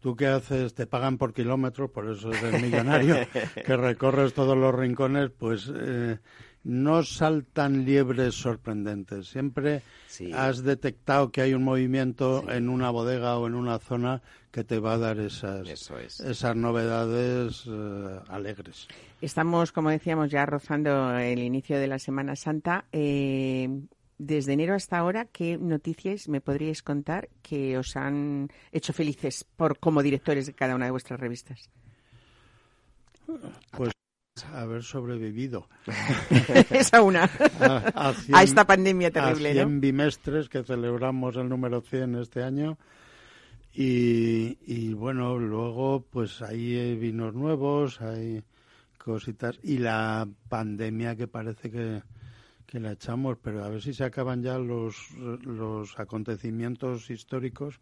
Tú 0.00 0.16
qué 0.16 0.26
haces, 0.26 0.74
te 0.74 0.86
pagan 0.86 1.16
por 1.18 1.32
kilómetros, 1.34 1.90
por 1.90 2.08
eso 2.10 2.30
eres 2.32 2.60
millonario, 2.60 3.16
que 3.66 3.76
recorres 3.76 4.32
todos 4.34 4.56
los 4.56 4.74
rincones, 4.74 5.30
pues 5.30 5.70
eh, 5.72 6.18
no 6.64 7.02
saltan 7.02 7.84
liebres 7.84 8.34
sorprendentes. 8.34 9.28
Siempre 9.28 9.82
Sí. 10.06 10.30
has 10.32 10.62
detectado 10.62 11.30
que 11.32 11.40
hay 11.42 11.54
un 11.54 11.64
movimiento 11.64 12.48
en 12.50 12.68
una 12.68 12.90
bodega 12.90 13.36
o 13.38 13.46
en 13.46 13.54
una 13.54 13.78
zona 13.78 14.22
que 14.50 14.62
te 14.64 14.78
va 14.78 14.92
a 14.94 14.98
dar 14.98 15.18
esas, 15.18 15.66
Eso 15.68 15.98
es. 15.98 16.20
esas 16.20 16.54
novedades 16.54 17.64
eh, 17.66 18.20
alegres. 18.28 18.86
Estamos, 19.20 19.72
como 19.72 19.88
decíamos, 19.90 20.30
ya 20.30 20.44
rozando 20.46 21.16
el 21.18 21.38
inicio 21.40 21.78
de 21.78 21.86
la 21.86 21.98
Semana 21.98 22.36
Santa. 22.36 22.84
Eh, 22.92 23.68
desde 24.18 24.52
enero 24.52 24.74
hasta 24.74 24.98
ahora, 24.98 25.24
¿qué 25.24 25.56
noticias 25.58 26.28
me 26.28 26.40
podríais 26.40 26.82
contar 26.82 27.28
que 27.42 27.76
os 27.78 27.96
han 27.96 28.50
hecho 28.70 28.92
felices 28.92 29.44
por 29.56 29.78
como 29.80 30.02
directores 30.02 30.46
de 30.46 30.52
cada 30.52 30.76
una 30.76 30.84
de 30.84 30.90
vuestras 30.92 31.18
revistas? 31.18 31.70
Pues 33.72 33.90
haber 34.52 34.82
sobrevivido 34.82 35.68
Esa 36.70 37.02
una. 37.02 37.24
a, 37.24 37.76
a 38.08 38.12
cien- 38.14 38.34
A 38.34 38.42
esta 38.42 38.66
pandemia 38.66 39.10
terrible, 39.10 39.50
a 39.50 39.54
¿no? 39.54 39.60
100 39.68 39.80
bimestres 39.80 40.48
que 40.48 40.62
celebramos 40.64 41.36
el 41.36 41.48
número 41.48 41.80
100 41.82 42.14
este 42.16 42.42
año 42.42 42.78
y, 43.74 44.58
y 44.66 44.94
bueno 44.94 45.38
luego 45.38 46.04
pues 46.10 46.40
hay 46.42 46.96
vinos 46.96 47.34
nuevos 47.34 48.00
hay 48.00 48.42
cositas 48.98 49.58
y 49.62 49.78
la 49.78 50.26
pandemia 50.48 51.14
que 51.16 51.26
parece 51.28 51.70
que, 51.70 52.02
que 52.66 52.80
la 52.80 52.92
echamos 52.92 53.36
pero 53.42 53.64
a 53.64 53.68
ver 53.68 53.82
si 53.82 53.92
se 53.92 54.04
acaban 54.04 54.42
ya 54.42 54.58
los 54.58 55.10
los 55.44 55.98
acontecimientos 55.98 57.10
históricos 57.10 57.80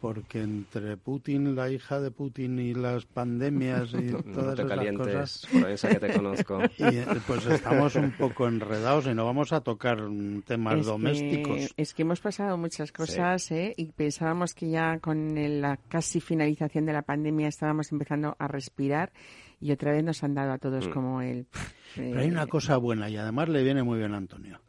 porque 0.00 0.40
entre 0.42 0.96
Putin, 0.96 1.54
la 1.54 1.70
hija 1.70 2.00
de 2.00 2.10
Putin 2.10 2.58
y 2.58 2.72
las 2.74 3.04
pandemias 3.04 3.92
y 3.92 3.96
No 4.12 4.22
todas 4.22 4.56
te 4.56 4.62
esas 4.62 4.66
calientes, 4.76 5.06
cosas 5.06 5.46
Provenza, 5.50 5.88
que 5.90 5.98
te 6.00 6.12
conozco. 6.16 6.60
y 6.78 6.84
eh, 6.96 7.06
pues 7.26 7.46
estamos 7.46 7.94
un 7.96 8.10
poco 8.12 8.48
enredados 8.48 9.06
y 9.06 9.14
no 9.14 9.24
vamos 9.26 9.52
a 9.52 9.60
tocar 9.60 9.98
temas 10.46 10.74
Es 10.74 10.80
que- 10.80 10.86
domésticos. 10.90 11.74
es 11.76 11.94
que 11.94 12.02
hemos 12.02 12.20
pasado 12.20 12.56
muchas 12.56 12.92
cosas 12.92 13.50
¿eh? 13.50 13.74
y 13.76 13.86
pensábamos 13.92 14.54
que 14.54 14.70
ya 14.70 14.98
con 15.00 15.36
el- 15.36 15.60
la 15.60 15.76
casi 15.76 16.20
finalización 16.20 16.86
de 16.86 16.92
la 16.94 17.02
pandemia 17.02 17.48
estábamos 17.48 17.92
empezando 17.92 18.34
a 18.38 18.48
respirar 18.48 19.12
y 19.60 19.72
otra 19.72 19.92
vez 19.92 20.02
nos 20.02 20.24
han 20.24 20.34
dado 20.34 20.52
a 20.52 20.58
todos 20.58 20.88
Mm. 20.88 20.90
como 20.92 21.20
el... 21.20 21.46
Pero 21.94 22.20
hay 22.20 22.28
una 22.30 22.46
cosa 22.46 22.76
buena 22.78 23.10
y 23.10 23.16
además 23.18 23.48
le 23.50 23.62
viene 23.62 23.82
muy 23.82 23.98
bien 23.98 24.14
a 24.14 24.16
Antonio. 24.16 24.60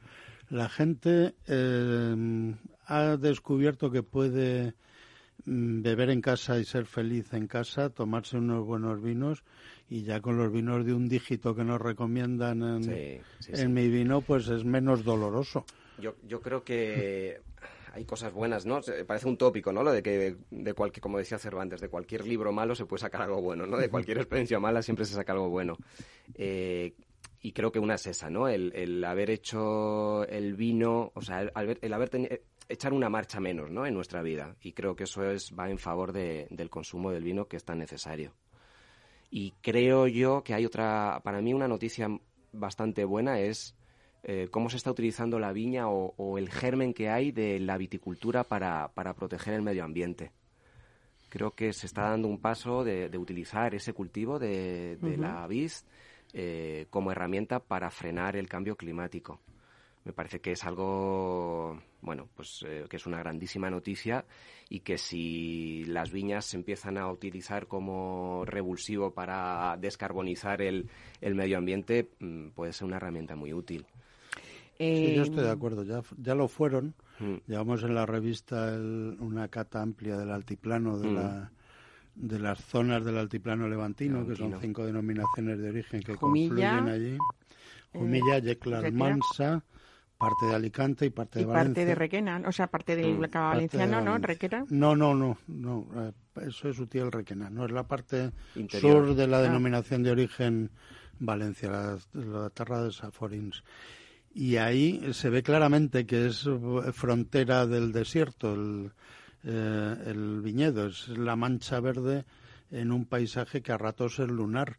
La 0.49 0.67
gente 0.67 1.35
eh, 1.47 2.55
ha 2.87 3.15
descubierto 3.15 3.89
que 3.89 4.03
puede 4.03 4.73
beber 5.45 6.09
en 6.09 6.21
casa 6.21 6.59
y 6.59 6.65
ser 6.65 6.85
feliz 6.85 7.33
en 7.33 7.47
casa, 7.47 7.89
tomarse 7.89 8.37
unos 8.37 8.65
buenos 8.65 9.01
vinos 9.01 9.43
y 9.89 10.03
ya 10.03 10.21
con 10.21 10.37
los 10.37 10.51
vinos 10.51 10.85
de 10.85 10.93
un 10.93 11.07
dígito 11.09 11.55
que 11.55 11.63
nos 11.63 11.81
recomiendan 11.81 12.61
en, 12.63 12.81
Sí, 12.83 13.21
sí, 13.39 13.55
sí. 13.55 13.61
en 13.61 13.73
mi 13.73 13.89
vino, 13.89 14.21
pues 14.21 14.47
es 14.49 14.63
menos 14.65 15.03
doloroso. 15.03 15.65
Yo, 15.97 16.15
yo 16.27 16.41
creo 16.41 16.63
que 16.63 17.41
hay 17.93 18.05
cosas 18.05 18.33
buenas, 18.33 18.65
¿no? 18.65 18.79
Parece 19.05 19.27
un 19.27 19.37
tópico, 19.37 19.73
¿no? 19.73 19.83
Lo 19.83 19.91
de 19.91 20.01
que, 20.01 20.37
de 20.49 20.73
cualquier, 20.73 21.01
como 21.01 21.17
decía 21.17 21.37
Cervantes, 21.37 21.81
de 21.81 21.89
cualquier 21.89 22.25
libro 22.25 22.51
malo 22.51 22.73
se 22.75 22.85
puede 22.85 23.01
sacar 23.01 23.23
algo 23.23 23.41
bueno, 23.41 23.67
¿no? 23.67 23.77
De 23.77 23.89
cualquier 23.89 24.17
experiencia 24.17 24.59
mala 24.59 24.81
siempre 24.81 25.05
se 25.05 25.13
saca 25.15 25.33
algo 25.33 25.49
bueno. 25.49 25.77
Eh, 26.35 26.93
y 27.43 27.51
creo 27.53 27.71
que 27.71 27.79
una 27.79 27.95
es 27.95 28.05
esa, 28.07 28.29
¿no? 28.29 28.47
El, 28.47 28.71
el 28.75 29.03
haber 29.03 29.29
hecho 29.31 30.25
el 30.27 30.53
vino, 30.55 31.11
o 31.15 31.21
sea, 31.21 31.41
el, 31.41 31.51
haber- 31.55 31.79
el 31.81 31.93
haber 31.93 32.09
teni- 32.09 32.39
echar 32.71 32.93
una 32.93 33.09
marcha 33.09 33.39
menos, 33.39 33.69
¿no? 33.71 33.85
En 33.85 33.93
nuestra 33.93 34.21
vida. 34.21 34.55
Y 34.61 34.73
creo 34.73 34.95
que 34.95 35.03
eso 35.05 35.23
es 35.23 35.51
va 35.57 35.69
en 35.69 35.77
favor 35.77 36.11
de- 36.11 36.47
del 36.49 36.69
consumo 36.69 37.11
del 37.11 37.23
vino 37.23 37.45
que 37.45 37.57
es 37.57 37.63
tan 37.65 37.79
necesario. 37.79 38.33
Y 39.29 39.51
creo 39.61 40.07
yo 40.07 40.43
que 40.43 40.53
hay 40.53 40.65
otra, 40.65 41.21
para 41.23 41.41
mí 41.41 41.53
una 41.53 41.67
noticia 41.67 42.07
bastante 42.51 43.05
buena 43.05 43.39
es 43.39 43.75
eh, 44.23 44.49
cómo 44.51 44.69
se 44.69 44.77
está 44.77 44.91
utilizando 44.91 45.39
la 45.39 45.51
viña 45.53 45.89
o, 45.89 46.13
o 46.17 46.37
el 46.37 46.49
germen 46.49 46.93
que 46.93 47.09
hay 47.09 47.31
de 47.31 47.59
la 47.59 47.77
viticultura 47.77 48.43
para, 48.43 48.89
para 48.93 49.13
proteger 49.13 49.53
el 49.55 49.61
medio 49.61 49.83
ambiente. 49.83 50.31
creo 51.29 51.51
que 51.51 51.71
se 51.73 51.85
está 51.85 52.09
dando 52.09 52.27
un 52.27 52.39
paso 52.39 52.83
de, 52.83 53.09
utilizar 53.17 53.73
ese 53.73 53.93
cultivo 53.93 54.37
de, 54.37 54.97
la 55.17 55.47
vid 55.47 55.71
eh, 56.33 56.87
como 56.89 57.11
herramienta 57.11 57.59
para 57.59 57.89
frenar 57.89 58.35
el 58.35 58.47
cambio 58.49 58.75
climático. 58.75 59.39
Me 60.03 60.13
parece 60.13 60.39
que 60.39 60.53
es 60.53 60.63
algo, 60.63 61.79
bueno, 62.01 62.27
pues 62.35 62.65
eh, 62.67 62.85
que 62.89 62.97
es 62.97 63.05
una 63.05 63.19
grandísima 63.19 63.69
noticia 63.69 64.25
y 64.67 64.79
que 64.79 64.97
si 64.97 65.83
las 65.85 66.11
viñas 66.11 66.45
se 66.45 66.57
empiezan 66.57 66.97
a 66.97 67.11
utilizar 67.11 67.67
como 67.67 68.43
revulsivo 68.45 69.13
para 69.13 69.77
descarbonizar 69.77 70.61
el, 70.61 70.89
el 71.21 71.35
medio 71.35 71.59
ambiente, 71.59 72.09
mm, 72.19 72.49
puede 72.49 72.73
ser 72.73 72.87
una 72.87 72.97
herramienta 72.97 73.35
muy 73.35 73.53
útil. 73.53 73.85
Sí, 74.81 75.13
yo 75.15 75.21
estoy 75.21 75.43
de 75.43 75.51
acuerdo. 75.51 75.83
Ya, 75.83 76.01
ya 76.17 76.33
lo 76.33 76.47
fueron. 76.47 76.95
Mm. 77.19 77.35
Llevamos 77.45 77.83
en 77.83 77.93
la 77.93 78.07
revista 78.07 78.75
una 79.19 79.47
cata 79.47 79.81
amplia 79.81 80.17
del 80.17 80.31
altiplano 80.31 80.97
de, 80.97 81.07
mm. 81.07 81.15
la, 81.15 81.51
de 82.15 82.39
las 82.39 82.63
zonas 82.65 83.05
del 83.05 83.17
altiplano 83.17 83.67
levantino, 83.67 84.25
que 84.25 84.35
son 84.35 84.59
cinco 84.59 84.85
denominaciones 84.85 85.59
de 85.59 85.69
origen 85.69 86.01
que 86.01 86.15
confluyen 86.15 86.89
allí. 86.89 87.17
Jumilla, 87.93 88.37
eh, 88.37 88.41
Yecla 88.41 88.89
Mansa, 88.91 89.63
parte 90.21 90.45
de 90.45 90.55
Alicante 90.55 91.05
y 91.07 91.09
parte 91.09 91.39
de 91.39 91.45
Valencia. 91.45 91.73
parte 91.73 91.85
de 91.85 91.95
Requena, 91.95 92.41
o 92.45 92.51
sea, 92.51 92.67
parte 92.67 92.95
de 92.95 93.11
mm. 93.11 93.31
Valenciano, 93.33 94.01
¿no? 94.01 94.17
¿Requena? 94.19 94.65
No, 94.69 94.95
no, 94.95 95.15
no, 95.15 95.37
no, 95.47 95.87
eh, 95.95 96.11
eso 96.47 96.69
es 96.69 96.79
Utiel 96.79 97.11
Requena, 97.11 97.49
no, 97.49 97.65
es 97.65 97.71
la 97.71 97.83
parte 97.83 98.31
sur 98.69 99.15
de 99.15 99.27
la 99.27 99.39
ah. 99.39 99.41
denominación 99.41 100.03
de 100.03 100.11
origen 100.11 100.69
Valencia, 101.19 101.69
la, 101.69 101.97
la 102.13 102.49
tierra 102.51 102.83
de 102.83 102.91
Saforins. 102.91 103.63
Y 104.33 104.57
ahí 104.57 105.11
se 105.13 105.29
ve 105.29 105.43
claramente 105.43 106.05
que 106.05 106.27
es 106.27 106.47
frontera 106.93 107.65
del 107.65 107.91
desierto, 107.91 108.53
el, 108.53 108.91
eh, 109.43 109.95
el 110.05 110.41
viñedo, 110.41 110.87
es 110.87 111.09
la 111.09 111.35
mancha 111.35 111.79
verde 111.79 112.25
en 112.69 112.91
un 112.91 113.05
paisaje 113.05 113.61
que 113.61 113.71
a 113.71 113.77
ratos 113.77 114.19
es 114.19 114.29
lunar 114.29 114.77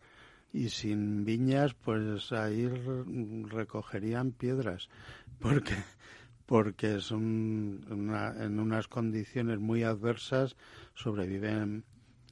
y 0.53 0.69
sin 0.69 1.25
viñas 1.25 1.75
pues 1.75 2.31
ahí 2.33 2.69
recogerían 3.49 4.33
piedras 4.33 4.89
porque 5.43 5.75
porque 6.47 7.01
son 7.01 7.81
en 7.89 8.61
unas 8.61 8.89
condiciones 8.89 9.59
muy 9.59 9.85
adversas 9.85 10.57
sobreviven 10.95 11.85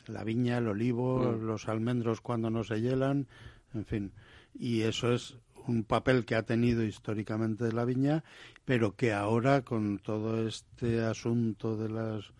la 0.07 0.25
viña, 0.25 0.59
el 0.59 0.68
olivo, 0.68 1.20
mm. 1.20 1.46
los 1.46 1.68
almendros 1.68 2.20
cuando 2.20 2.51
no 2.51 2.64
se 2.64 2.81
hielan, 2.81 3.29
en 3.73 3.85
fin. 3.87 4.12
Y 4.59 4.83
eso 4.83 5.12
es 5.12 5.37
un 5.66 5.85
papel 5.85 6.25
que 6.25 6.35
ha 6.35 6.42
tenido 6.42 6.83
históricamente 6.83 7.73
la 7.73 7.85
viña, 7.85 8.25
pero 8.64 8.96
que 8.96 9.12
ahora 9.12 9.62
con 9.62 9.99
todo 9.99 10.46
este 10.46 11.03
asunto 11.03 11.77
de 11.77 11.88
las 11.88 12.33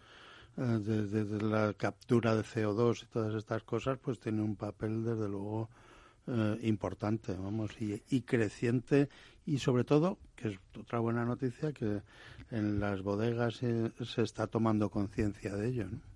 eh, 0.57 0.63
de, 0.63 1.43
la 1.43 1.73
captura 1.75 2.35
de 2.35 2.43
CO2 2.43 3.05
y 3.05 3.07
todas 3.07 3.35
estas 3.35 3.63
cosas, 3.63 3.99
pues 3.99 4.19
tiene 4.19 4.43
un 4.43 4.57
papel 4.57 5.05
desde 5.05 5.29
luego 5.29 5.71
eh, 6.27 6.59
importante, 6.63 7.35
vamos, 7.35 7.71
y, 7.81 8.03
y, 8.11 8.23
creciente 8.23 9.09
y 9.47 9.59
sobre 9.59 9.85
todo, 9.85 10.19
que 10.37 10.49
es 10.49 10.59
otra 10.79 10.99
buena 10.99 11.25
noticia, 11.25 11.73
que 11.73 12.03
en 12.51 12.81
las 12.81 13.03
bodegas 13.03 13.57
se, 13.57 13.91
se 14.05 14.23
está 14.23 14.47
tomando 14.47 14.91
conciencia 14.91 15.55
de 15.57 15.69
ello. 15.69 15.89
¿no? 15.91 16.10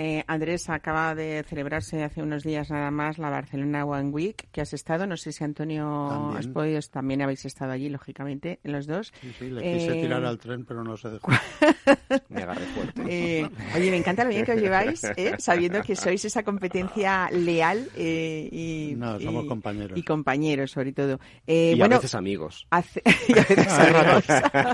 Eh, 0.00 0.22
Andrés, 0.28 0.68
acaba 0.70 1.16
de 1.16 1.44
celebrarse 1.48 2.04
hace 2.04 2.22
unos 2.22 2.44
días 2.44 2.70
nada 2.70 2.88
más 2.92 3.18
la 3.18 3.30
Barcelona 3.30 3.84
One 3.84 4.10
Week, 4.10 4.48
que 4.52 4.60
has 4.60 4.72
estado. 4.72 5.08
No 5.08 5.16
sé 5.16 5.32
si 5.32 5.42
Antonio 5.42 6.06
también. 6.08 6.36
has 6.36 6.46
podido, 6.46 6.80
también 6.82 7.22
habéis 7.22 7.44
estado 7.44 7.72
allí, 7.72 7.88
lógicamente, 7.88 8.60
los 8.62 8.86
dos. 8.86 9.12
Sí, 9.20 9.32
sí, 9.36 9.50
le 9.50 9.60
quise 9.60 9.98
eh, 9.98 10.02
tirar 10.02 10.24
al 10.24 10.38
tren, 10.38 10.64
pero 10.64 10.84
no 10.84 10.96
se 10.96 11.10
dejó. 11.10 11.32
me 12.28 12.42
agarré 12.44 12.64
fuerte. 12.66 13.02
Eh, 13.08 13.50
oye, 13.74 13.90
me 13.90 13.96
encanta 13.96 14.22
lo 14.22 14.30
bien 14.30 14.44
que 14.44 14.52
os 14.52 14.60
lleváis, 14.60 15.02
sabiendo 15.38 15.82
que 15.82 15.96
sois 15.96 16.24
esa 16.24 16.44
competencia 16.44 17.28
leal 17.32 17.88
y, 17.96 18.94
no, 18.96 19.18
somos 19.18 19.46
compañeros. 19.46 19.98
Y 19.98 20.04
compañeros, 20.04 20.70
sobre 20.70 20.92
todo. 20.92 21.18
y 21.44 21.76
bueno, 21.76 21.96
a 21.96 21.98
veces 21.98 22.14
amigos. 22.14 22.68
y 23.28 23.32
a 23.32 23.42
veces 23.42 23.68
amigos. 23.78 24.24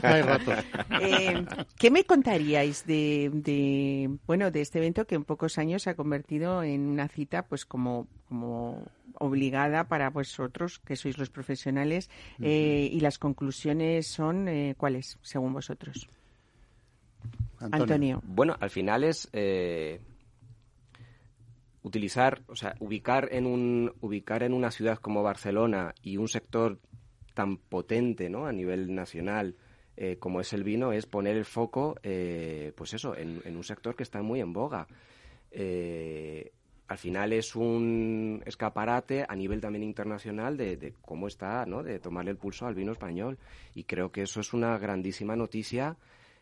Hay 0.03 0.21
ratos. 0.21 0.65
¿Qué 1.79 1.91
me 1.91 2.05
contaríais 2.05 2.85
de, 2.87 3.31
de, 3.33 4.11
bueno, 4.27 4.51
de 4.51 4.61
este 4.61 4.74
evento 4.77 5.07
que 5.07 5.15
en 5.15 5.25
pocos 5.25 5.59
años 5.59 5.83
se 5.83 5.91
ha 5.91 5.95
convertido 5.95 6.63
en 6.63 6.83
una 6.83 7.09
cita 7.09 7.47
pues 7.47 7.65
como, 7.65 8.07
como 8.29 8.83
obligada 9.19 9.89
para 9.89 10.11
vosotros, 10.11 10.79
que 10.81 10.97
sois 10.97 11.19
los 11.19 11.31
profesionales, 11.31 12.11
eh, 12.41 12.89
y 12.91 13.01
las 13.01 13.19
conclusiones 13.19 14.07
son 14.07 14.49
eh, 14.49 14.75
cuáles, 14.77 15.19
según 15.23 15.53
vosotros. 15.53 16.09
Antonio. 17.59 18.21
Bueno, 18.25 18.57
al 18.61 18.71
final 18.71 19.05
es 19.05 19.29
eh, 19.33 20.01
utilizar, 21.83 22.43
o 22.49 22.57
sea, 22.57 22.75
ubicar 22.81 23.29
en 23.33 23.47
un 23.47 23.93
ubicar 24.01 24.43
en 24.43 24.53
una 24.53 24.71
ciudad 24.71 24.99
como 24.99 25.23
Barcelona 25.23 25.95
y 26.03 26.17
un 26.17 26.29
sector 26.29 26.79
tan 27.35 27.57
potente, 27.57 28.29
¿no? 28.29 28.47
A 28.47 28.53
nivel 28.53 28.95
nacional 28.95 29.57
eh, 29.97 30.17
como 30.19 30.41
es 30.41 30.53
el 30.53 30.65
vino, 30.65 30.93
es 30.93 31.07
poner 31.07 31.37
el 31.37 31.45
foco, 31.45 31.97
eh, 32.03 32.73
pues 32.77 32.95
eso, 32.95 33.17
en, 33.17 33.43
un 33.47 33.65
sector 33.65 33.95
que 33.95 34.03
está 34.03 34.23
muy 34.23 34.41
en 34.41 34.53
boga. 34.53 34.89
Eh, 35.51 36.53
al 36.89 36.99
final 36.99 37.33
es 37.33 37.55
un 37.55 38.43
escaparate 38.45 39.25
a 39.27 39.35
nivel 39.37 39.61
también 39.61 39.85
internacional 39.85 40.57
de, 40.57 40.95
cómo 41.01 41.29
está, 41.29 41.65
¿no? 41.65 41.83
De 41.83 41.99
tomarle 41.99 42.33
el 42.33 42.37
pulso 42.37 42.67
al 42.67 42.75
vino 42.75 42.93
español. 42.93 43.39
Y 43.75 43.85
creo 43.85 44.11
que 44.11 44.23
eso 44.23 44.41
es 44.41 44.53
una 44.53 44.77
grandísima 44.79 45.37
noticia 45.37 45.97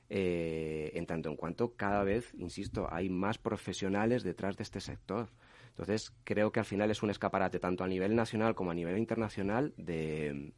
en 0.09 1.07
tanto 1.07 1.31
en 1.31 1.37
cuanto 1.37 1.73
cada 1.75 2.05
vez, 2.05 2.35
insisto, 2.35 2.87
hay 2.91 3.09
más 3.09 3.39
profesionales 3.39 4.23
detrás 4.23 4.59
de 4.59 4.63
este 4.65 4.81
sector. 4.81 5.29
Entonces, 5.73 6.13
creo 6.25 6.53
que 6.53 6.61
al 6.61 6.67
final 6.67 6.91
es 6.91 7.03
un 7.03 7.09
escaparate 7.09 7.59
tanto 7.59 7.83
a 7.83 7.89
nivel 7.89 8.15
nacional 8.15 8.55
como 8.55 8.71
a 8.71 8.75
nivel 8.75 8.99
internacional 8.99 9.73
de, 9.79 10.53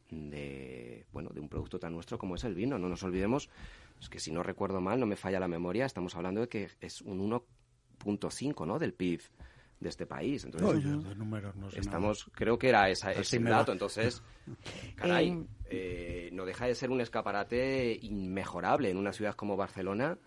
bueno, 1.13 1.29
de 1.29 1.39
un 1.39 1.47
producto 1.47 1.79
tan 1.79 1.93
nuestro 1.93 2.17
como 2.17 2.35
es 2.35 2.43
el 2.43 2.53
vino. 2.53 2.77
No 2.77 2.89
nos 2.89 3.01
olvidemos, 3.03 3.49
es 3.99 4.09
que 4.09 4.19
si 4.19 4.31
no 4.31 4.43
recuerdo 4.43 4.81
mal, 4.81 4.99
no 4.99 5.05
me 5.05 5.15
falla 5.15 5.39
la 5.39 5.47
memoria, 5.47 5.85
estamos 5.85 6.15
hablando 6.15 6.41
de 6.41 6.49
que 6.49 6.69
es 6.81 7.01
un 7.01 7.21
1.5 7.29 8.67
¿no? 8.67 8.77
del 8.77 8.93
PIB 8.93 9.21
de 9.79 9.89
este 9.89 10.05
país. 10.05 10.43
Entonces, 10.43 10.83
de 10.83 11.15
números 11.15 11.55
no 11.55 11.71
sé 11.71 11.79
estamos, 11.79 12.29
creo 12.33 12.57
que 12.59 12.67
era 12.67 12.89
esa, 12.89 13.13
ese 13.13 13.39
dato. 13.39 13.71
Entonces, 13.71 14.21
caray, 14.95 15.29
em, 15.29 15.47
eh, 15.69 16.29
no 16.33 16.43
deja 16.45 16.65
de 16.65 16.75
ser 16.75 16.91
un 16.91 16.99
escaparate 16.99 17.97
inmejorable 18.01 18.89
en 18.89 18.97
una 18.97 19.13
ciudad 19.13 19.35
como 19.35 19.55
Barcelona 19.55 20.17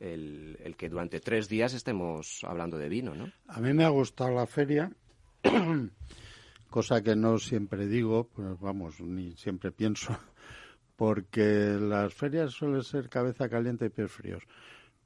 el, 0.00 0.58
el, 0.62 0.76
que 0.76 0.88
durante 0.88 1.20
tres 1.20 1.48
días 1.48 1.74
estemos 1.74 2.40
hablando 2.44 2.78
de 2.78 2.88
vino, 2.88 3.14
¿no? 3.14 3.30
A 3.48 3.60
mí 3.60 3.72
me 3.72 3.84
ha 3.84 3.88
gustado 3.88 4.30
la 4.34 4.46
feria, 4.46 4.90
cosa 6.70 7.02
que 7.02 7.16
no 7.16 7.38
siempre 7.38 7.86
digo, 7.86 8.28
pues 8.28 8.58
vamos, 8.60 9.00
ni 9.00 9.32
siempre 9.36 9.72
pienso, 9.72 10.18
porque 10.96 11.76
las 11.80 12.14
ferias 12.14 12.52
suelen 12.52 12.82
ser 12.82 13.08
cabeza 13.08 13.48
caliente 13.48 13.86
y 13.86 13.90
pies 13.90 14.10
fríos. 14.10 14.42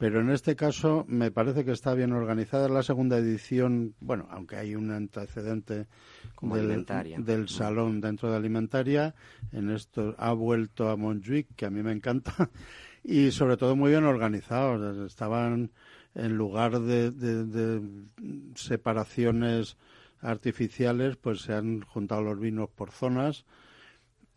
Pero 0.01 0.23
en 0.23 0.31
este 0.31 0.57
caso 0.57 1.05
me 1.09 1.31
parece 1.31 1.63
que 1.63 1.73
está 1.73 1.93
bien 1.93 2.13
organizada 2.13 2.71
la 2.71 2.83
segunda 2.83 3.19
edición, 3.19 3.95
bueno, 4.01 4.27
aunque 4.31 4.57
hay 4.57 4.75
un 4.75 4.91
antecedente 4.93 5.89
Como 6.35 6.57
del, 6.57 6.87
del, 7.19 7.51
salón 7.51 8.01
dentro 8.01 8.31
de 8.31 8.39
alimentaria, 8.39 9.15
en 9.53 9.69
esto 9.69 10.15
ha 10.17 10.33
vuelto 10.33 10.89
a 10.89 10.97
Montjuic, 10.97 11.55
que 11.55 11.67
a 11.67 11.71
mí 11.71 11.83
me 11.83 11.93
encanta, 11.93 12.33
y 13.03 13.31
sobre 13.31 13.57
todo 13.57 13.77
muy 13.77 13.91
bien 13.91 14.05
organizados. 14.05 14.99
Estaban 15.07 15.71
en 16.15 16.37
lugar 16.37 16.81
de, 16.81 17.83
separaciones 18.55 19.77
artificiales, 20.21 21.17
pues 21.17 21.43
se 21.43 21.55
han 21.55 21.83
juntado 21.83 22.23
los 22.23 22.39
vinos 22.39 22.69
por 22.71 22.91
zonas. 22.91 23.45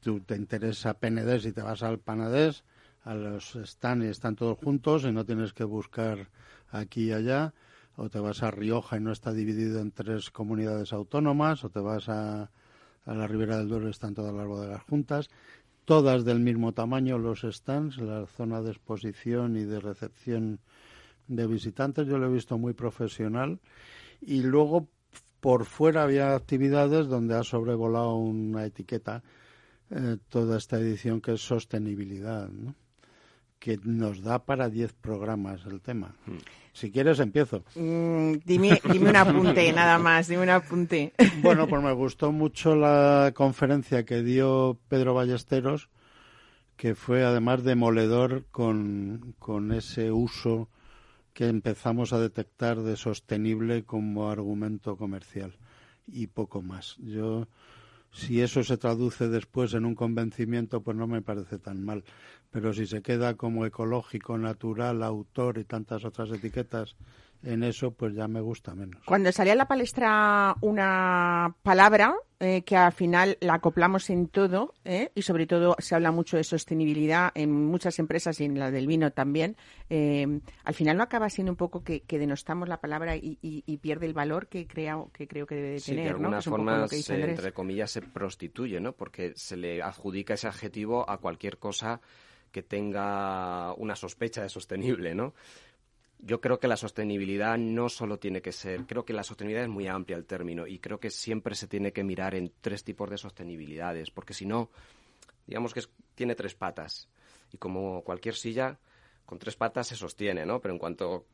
Tú 0.01 0.19
te 0.21 0.35
interesa 0.35 0.99
Penedés 0.99 1.45
y 1.45 1.51
te 1.51 1.61
vas 1.61 1.83
al 1.83 1.99
Panadés, 1.99 2.63
a 3.03 3.15
los 3.15 3.55
están 3.55 4.03
y 4.03 4.07
están 4.07 4.35
todos 4.35 4.57
juntos 4.57 5.03
y 5.03 5.11
no 5.11 5.25
tienes 5.25 5.53
que 5.53 5.63
buscar 5.63 6.29
aquí 6.69 7.05
y 7.05 7.13
allá. 7.13 7.53
O 7.95 8.09
te 8.09 8.19
vas 8.19 8.41
a 8.41 8.49
Rioja 8.49 8.97
y 8.97 9.01
no 9.01 9.11
está 9.11 9.33
dividido 9.33 9.79
en 9.79 9.91
tres 9.91 10.31
comunidades 10.31 10.93
autónomas, 10.93 11.63
o 11.63 11.69
te 11.69 11.79
vas 11.79 12.09
a, 12.09 12.49
a 13.05 13.13
la 13.13 13.27
Ribera 13.27 13.57
del 13.57 13.69
Duero 13.69 13.87
y 13.87 13.91
están 13.91 14.15
todas 14.15 14.33
las 14.33 14.47
bodegas 14.47 14.81
juntas 14.83 15.29
todas 15.85 16.25
del 16.25 16.39
mismo 16.39 16.73
tamaño 16.73 17.17
los 17.17 17.41
stands, 17.41 17.97
la 17.97 18.25
zona 18.25 18.61
de 18.61 18.71
exposición 18.71 19.57
y 19.57 19.63
de 19.63 19.79
recepción 19.79 20.59
de 21.27 21.47
visitantes, 21.47 22.07
yo 22.07 22.17
lo 22.17 22.27
he 22.27 22.33
visto 22.33 22.57
muy 22.57 22.73
profesional 22.73 23.59
y 24.21 24.41
luego 24.41 24.87
por 25.39 25.65
fuera 25.65 26.03
había 26.03 26.35
actividades 26.35 27.07
donde 27.07 27.35
ha 27.35 27.43
sobrevolado 27.43 28.15
una 28.15 28.65
etiqueta 28.65 29.23
eh, 29.89 30.17
toda 30.29 30.57
esta 30.57 30.79
edición 30.79 31.21
que 31.21 31.33
es 31.33 31.41
sostenibilidad, 31.41 32.49
¿no? 32.49 32.75
Que 33.63 33.79
nos 33.85 34.21
da 34.21 34.43
para 34.43 34.67
10 34.67 34.91
programas 34.91 35.65
el 35.65 35.79
tema. 35.79 36.17
Hmm. 36.25 36.35
Si 36.73 36.91
quieres, 36.91 37.21
empiezo. 37.21 37.63
Mm, 37.75 38.33
dime, 38.43 38.81
dime 38.91 39.09
un 39.09 39.15
apunte, 39.15 39.71
nada 39.81 39.97
más, 39.99 40.27
dime 40.27 40.43
un 40.43 40.49
apunte. 40.49 41.13
Bueno, 41.41 41.65
pues 41.65 41.81
me 41.89 41.93
gustó 41.93 42.33
mucho 42.33 42.75
la 42.75 43.31
conferencia 43.33 44.03
que 44.03 44.21
dio 44.21 44.77
Pedro 44.89 45.13
Ballesteros, 45.13 45.87
que 46.75 46.93
fue 46.93 47.23
además 47.23 47.63
demoledor 47.63 48.43
con, 48.51 49.33
con 49.39 49.71
ese 49.71 50.11
uso 50.11 50.67
que 51.31 51.47
empezamos 51.47 52.11
a 52.11 52.19
detectar 52.19 52.81
de 52.81 52.97
sostenible 52.97 53.85
como 53.85 54.29
argumento 54.29 54.97
comercial 54.97 55.55
y 56.05 56.27
poco 56.27 56.61
más. 56.61 56.97
Yo 56.97 57.47
si 58.13 58.41
eso 58.41 58.63
se 58.63 58.77
traduce 58.77 59.27
después 59.27 59.73
en 59.73 59.85
un 59.85 59.95
convencimiento, 59.95 60.81
pues 60.81 60.95
no 60.95 61.07
me 61.07 61.21
parece 61.21 61.57
tan 61.57 61.83
mal. 61.83 62.03
Pero 62.51 62.71
si 62.71 62.85
se 62.85 63.01
queda 63.01 63.35
como 63.35 63.65
ecológico, 63.65 64.37
natural, 64.37 65.01
autor 65.01 65.57
y 65.57 65.63
tantas 65.65 66.05
otras 66.05 66.29
etiquetas 66.29 66.95
en 67.43 67.63
eso, 67.63 67.91
pues 67.91 68.15
ya 68.15 68.27
me 68.27 68.41
gusta 68.41 68.73
menos. 68.73 69.03
Cuando 69.05 69.31
salía 69.31 69.53
a 69.53 69.57
la 69.57 69.67
palestra 69.67 70.55
una 70.61 71.55
palabra 71.61 72.15
eh, 72.39 72.63
que 72.63 72.75
al 72.75 72.91
final 72.93 73.37
la 73.41 73.55
acoplamos 73.55 74.09
en 74.09 74.27
todo, 74.27 74.73
eh, 74.85 75.11
y 75.13 75.21
sobre 75.21 75.45
todo 75.45 75.75
se 75.79 75.95
habla 75.95 76.11
mucho 76.11 76.37
de 76.37 76.43
sostenibilidad 76.43 77.31
en 77.35 77.51
muchas 77.51 77.99
empresas 77.99 78.39
y 78.39 78.45
en 78.45 78.59
la 78.59 78.71
del 78.71 78.87
vino 78.87 79.11
también, 79.11 79.57
eh, 79.89 80.39
al 80.63 80.73
final 80.73 80.97
no 80.97 81.03
acaba 81.03 81.29
siendo 81.29 81.51
un 81.51 81.57
poco 81.57 81.83
que, 81.83 82.03
denostamos 82.07 82.69
la 82.69 82.79
palabra 82.79 83.15
y, 83.15 83.77
pierde 83.81 84.05
el 84.05 84.13
valor 84.13 84.47
que, 84.47 84.65
creo 84.65 85.09
que 85.13 85.27
creo 85.27 85.45
que 85.45 85.55
debe 85.55 85.71
de 85.71 85.81
tener. 85.81 86.03
de 86.03 86.09
alguna 86.11 86.41
forma, 86.41 86.85
entre 86.91 87.51
comillas, 87.51 87.91
se 87.91 88.01
prostituye, 88.01 88.79
¿no? 88.79 88.93
Porque 88.93 89.33
se 89.35 89.57
le 89.57 89.81
adjudica 89.81 90.35
ese 90.35 90.47
adjetivo 90.47 91.09
a 91.09 91.17
cualquier 91.17 91.57
cosa 91.57 91.99
que 92.51 92.61
tenga 92.61 93.73
una 93.73 93.95
sospecha 93.95 94.43
de 94.43 94.49
sostenible, 94.49 95.15
¿no? 95.15 95.33
Yo 96.25 96.39
creo 96.39 96.59
que 96.59 96.67
la 96.67 96.77
sostenibilidad 96.77 97.57
no 97.57 97.89
solo 97.89 98.17
tiene 98.17 98.41
que 98.41 98.53
ser, 98.53 98.85
creo 98.85 99.03
que 99.03 99.13
la 99.13 99.23
sostenibilidad 99.23 99.65
es 99.65 99.69
muy 99.69 99.87
amplia 99.87 100.15
el 100.15 100.25
término 100.25 100.65
y 100.65 100.79
creo 100.79 100.99
que 100.99 101.09
siempre 101.09 101.53
se 101.53 101.67
tiene 101.67 101.91
que 101.91 102.03
mirar 102.03 102.33
en 102.33 102.51
tres 102.61 102.83
tipos 102.83 103.09
de 103.09 103.17
sostenibilidades, 103.17 104.09
porque 104.09 104.33
si 104.33 104.45
no, 104.45 104.69
digamos 105.45 105.73
que 105.73 105.81
tiene 106.15 106.35
tres 106.35 106.55
patas 106.55 107.09
y 107.51 107.57
como 107.57 108.03
cualquier 108.03 108.35
silla, 108.35 108.79
con 109.25 109.37
tres 109.37 109.55
patas 109.57 109.87
se 109.87 109.95
sostiene, 109.95 110.45
¿no? 110.45 110.61
Pero 110.61 110.73
en 110.73 110.79
cuanto 110.79 111.25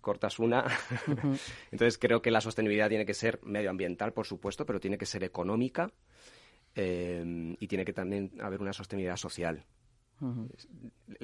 cortas 0.00 0.38
una, 0.38 0.64
entonces 1.70 1.98
creo 1.98 2.22
que 2.22 2.30
la 2.30 2.40
sostenibilidad 2.40 2.88
tiene 2.88 3.04
que 3.04 3.14
ser 3.14 3.40
medioambiental, 3.42 4.14
por 4.14 4.26
supuesto, 4.26 4.64
pero 4.64 4.80
tiene 4.80 4.96
que 4.96 5.06
ser 5.06 5.22
económica 5.22 5.92
eh, 6.74 7.56
y 7.58 7.66
tiene 7.66 7.84
que 7.84 7.92
también 7.92 8.32
haber 8.40 8.62
una 8.62 8.72
sostenibilidad 8.72 9.16
social. 9.16 9.66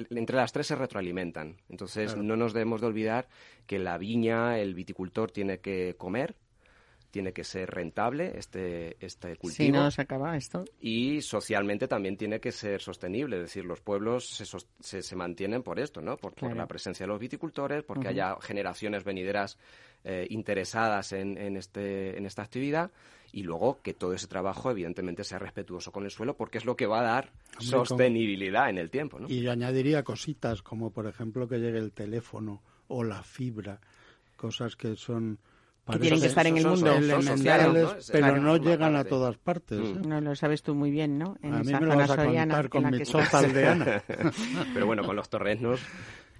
Entre 0.09 0.35
las 0.35 0.51
tres 0.51 0.67
se 0.67 0.75
retroalimentan. 0.75 1.57
Entonces, 1.69 2.15
no 2.15 2.35
nos 2.35 2.53
debemos 2.53 2.81
de 2.81 2.87
olvidar 2.87 3.27
que 3.65 3.79
la 3.79 3.97
viña, 3.97 4.59
el 4.59 4.73
viticultor 4.73 5.31
tiene 5.31 5.59
que 5.59 5.95
comer, 5.97 6.35
tiene 7.11 7.33
que 7.33 7.43
ser 7.43 7.69
rentable 7.69 8.37
este, 8.37 8.97
este 9.03 9.37
cultivo. 9.37 9.65
Si 9.65 9.71
no 9.71 9.89
se 9.91 10.01
acaba 10.01 10.35
esto. 10.35 10.65
Y 10.79 11.21
socialmente 11.21 11.87
también 11.87 12.17
tiene 12.17 12.39
que 12.39 12.51
ser 12.51 12.81
sostenible. 12.81 13.37
Es 13.37 13.43
decir, 13.43 13.65
los 13.65 13.81
pueblos 13.81 14.27
se, 14.27 15.01
se, 15.01 15.15
mantienen 15.15 15.63
por 15.63 15.79
esto, 15.79 16.01
¿no? 16.01 16.17
Por, 16.17 16.55
la 16.55 16.67
presencia 16.67 17.05
de 17.05 17.07
los 17.07 17.19
viticultores, 17.19 17.83
porque 17.83 18.09
haya 18.09 18.35
generaciones 18.41 19.03
venideras 19.03 19.57
eh, 20.03 20.27
interesadas 20.29 21.13
en, 21.13 21.37
en, 21.37 21.57
este, 21.57 22.17
en 22.17 22.25
esta 22.25 22.43
actividad 22.43 22.91
y 23.31 23.43
luego 23.43 23.79
que 23.81 23.93
todo 23.93 24.13
ese 24.13 24.27
trabajo 24.27 24.71
evidentemente 24.71 25.23
sea 25.23 25.39
respetuoso 25.39 25.91
con 25.91 26.05
el 26.05 26.11
suelo 26.11 26.35
porque 26.35 26.57
es 26.57 26.65
lo 26.65 26.75
que 26.75 26.85
va 26.85 27.01
a 27.01 27.03
dar 27.03 27.31
sostenibilidad 27.59 28.69
en 28.69 28.77
el 28.77 28.89
tiempo. 28.89 29.19
¿no? 29.19 29.27
Y 29.29 29.41
yo 29.41 29.51
añadiría 29.51 30.03
cositas 30.03 30.61
como 30.61 30.91
por 30.91 31.07
ejemplo 31.07 31.47
que 31.47 31.59
llegue 31.59 31.79
el 31.79 31.91
teléfono 31.91 32.61
o 32.87 33.03
la 33.03 33.23
fibra, 33.23 33.79
cosas 34.35 34.75
que 34.75 34.95
son... 34.95 35.39
Que 35.89 35.99
tienen 35.99 36.19
que 36.19 36.27
estar 36.27 36.45
en 36.45 36.57
el 36.57 36.67
mundo. 36.67 36.91
Elementales, 36.91 38.09
pero 38.11 38.41
no 38.41 38.57
llegan 38.57 38.97
a 38.97 39.05
todas 39.05 39.37
partes. 39.37 39.79
Mm. 39.79 39.83
¿eh? 39.83 40.01
No 40.05 40.19
lo 40.19 40.35
sabes 40.35 40.61
tú 40.61 40.75
muy 40.75 40.91
bien, 40.91 41.17
¿no? 41.17 41.37
En 41.41 41.53
a 41.53 41.59
mí 41.59 41.71
me 41.71 41.79
lo 41.79 41.95
vas 41.95 42.11
a 42.11 42.25
contar 42.25 42.67
con 42.67 42.91
mi 42.91 43.03
choza 43.03 43.39
aldeana. 43.39 44.03
pero 44.73 44.85
bueno, 44.85 45.05
con 45.05 45.15
los 45.15 45.29
torrenos 45.29 45.79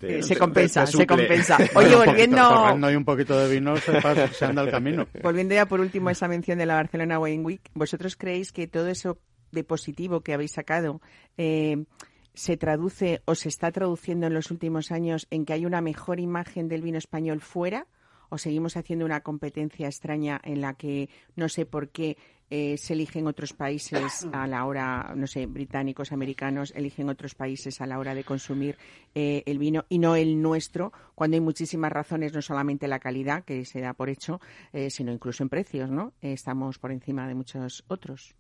eh, 0.01 0.23
se 0.23 0.35
compensa, 0.37 0.85
se 0.85 1.07
compensa. 1.07 1.57
Oye, 1.75 1.95
volviendo... 1.95 2.85
hay 2.85 2.95
un 2.95 3.05
poquito 3.05 3.37
de 3.39 3.53
vino, 3.53 3.75
se, 3.77 4.01
se 4.33 4.45
anda 4.45 4.63
el 4.63 4.71
camino. 4.71 5.07
Volviendo 5.23 5.55
ya 5.55 5.65
por 5.65 5.79
último 5.79 6.09
a 6.09 6.11
esa 6.11 6.27
mención 6.27 6.57
de 6.57 6.65
la 6.65 6.75
Barcelona 6.75 7.19
Wine 7.19 7.43
Week, 7.43 7.61
¿vosotros 7.73 8.15
creéis 8.15 8.51
que 8.51 8.67
todo 8.67 8.87
eso 8.87 9.19
de 9.51 9.63
positivo 9.63 10.21
que 10.21 10.33
habéis 10.33 10.51
sacado 10.51 11.01
eh, 11.37 11.85
se 12.33 12.57
traduce 12.57 13.21
o 13.25 13.35
se 13.35 13.49
está 13.49 13.71
traduciendo 13.71 14.27
en 14.27 14.33
los 14.33 14.51
últimos 14.51 14.91
años 14.91 15.27
en 15.31 15.45
que 15.45 15.53
hay 15.53 15.65
una 15.65 15.81
mejor 15.81 16.19
imagen 16.19 16.67
del 16.67 16.81
vino 16.81 16.97
español 16.97 17.41
fuera? 17.41 17.87
¿O 18.29 18.37
seguimos 18.37 18.75
haciendo 18.75 19.05
una 19.05 19.21
competencia 19.21 19.87
extraña 19.87 20.41
en 20.43 20.59
la 20.59 20.73
que 20.73 21.09
no 21.37 21.47
sé 21.47 21.65
por 21.65 21.89
qué 21.89 22.17
eh, 22.49 22.77
se 22.77 22.93
eligen 22.93 23.27
otros 23.27 23.53
países 23.53 24.25
a 24.31 24.47
la 24.47 24.65
hora, 24.65 25.13
no 25.15 25.27
sé, 25.27 25.45
británicos, 25.47 26.11
americanos, 26.11 26.71
eligen 26.75 27.09
otros 27.09 27.35
países 27.35 27.81
a 27.81 27.85
la 27.85 27.99
hora 27.99 28.15
de 28.15 28.23
consumir 28.23 28.77
eh, 29.13 29.43
el 29.45 29.59
vino 29.59 29.85
y 29.89 29.99
no 29.99 30.15
el 30.15 30.41
nuestro, 30.41 30.93
cuando 31.13 31.35
hay 31.35 31.41
muchísimas 31.41 31.91
razones, 31.91 32.33
no 32.33 32.41
solamente 32.41 32.87
la 32.87 32.99
calidad, 32.99 33.43
que 33.43 33.65
se 33.65 33.81
da 33.81 33.93
por 33.93 34.09
hecho, 34.09 34.39
eh, 34.71 34.89
sino 34.89 35.11
incluso 35.11 35.43
en 35.43 35.49
precios, 35.49 35.89
¿no? 35.89 36.13
estamos 36.21 36.79
por 36.79 36.91
encima 36.91 37.27
de 37.27 37.35
muchos 37.35 37.83
otros. 37.87 38.35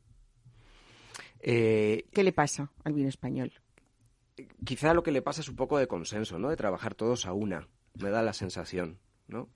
¿Qué 1.39 2.03
le 2.13 2.31
pasa 2.31 2.71
al 2.83 2.93
vino 2.93 3.09
español? 3.09 3.53
Quizá 4.65 4.93
lo 4.93 5.03
que 5.03 5.11
le 5.11 5.21
pasa 5.21 5.41
es 5.41 5.49
un 5.49 5.55
poco 5.55 5.77
de 5.77 5.87
consenso, 5.87 6.39
¿no? 6.39 6.49
De 6.49 6.55
trabajar 6.55 6.95
todos 6.95 7.25
a 7.25 7.33
una, 7.33 7.67
me 7.95 8.09
da 8.09 8.21
la 8.21 8.33
sensación, 8.33 8.99
¿no? 9.27 9.49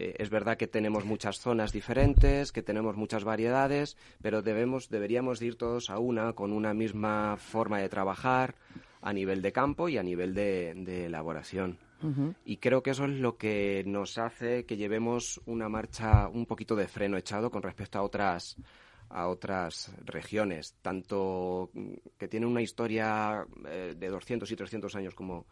Eh, 0.00 0.14
es 0.18 0.30
verdad 0.30 0.56
que 0.56 0.68
tenemos 0.68 1.04
muchas 1.04 1.40
zonas 1.40 1.72
diferentes, 1.72 2.52
que 2.52 2.62
tenemos 2.62 2.96
muchas 2.96 3.24
variedades, 3.24 3.96
pero 4.22 4.42
debemos, 4.42 4.88
deberíamos 4.90 5.42
ir 5.42 5.56
todos 5.56 5.90
a 5.90 5.98
una 5.98 6.34
con 6.34 6.52
una 6.52 6.72
misma 6.72 7.36
forma 7.36 7.80
de 7.80 7.88
trabajar 7.88 8.54
a 9.02 9.12
nivel 9.12 9.42
de 9.42 9.50
campo 9.50 9.88
y 9.88 9.98
a 9.98 10.04
nivel 10.04 10.34
de, 10.34 11.06
elaboración. 11.06 11.78
Y 12.44 12.58
creo 12.58 12.80
que 12.80 12.90
eso 12.90 13.06
es 13.06 13.10
lo 13.10 13.36
que 13.36 13.82
nos 13.84 14.18
hace 14.18 14.64
que 14.66 14.76
llevemos 14.76 15.40
una 15.46 15.68
marcha 15.68 16.28
un 16.28 16.46
poquito 16.46 16.76
de 16.76 16.86
freno 16.86 17.16
echado 17.16 17.50
con 17.50 17.60
respecto 17.60 17.98
a 17.98 18.02
otras 18.02 18.56
a 19.10 19.26
otras 19.26 19.90
regiones, 20.04 20.76
tanto 20.80 21.70
que 22.18 22.28
tienen 22.28 22.48
una 22.48 22.60
historia 22.62 23.44
eh, 23.66 23.94
de 23.98 24.08
200 24.10 24.48
y 24.52 24.54
300 24.54 24.94
años 24.94 25.14
como, 25.14 25.46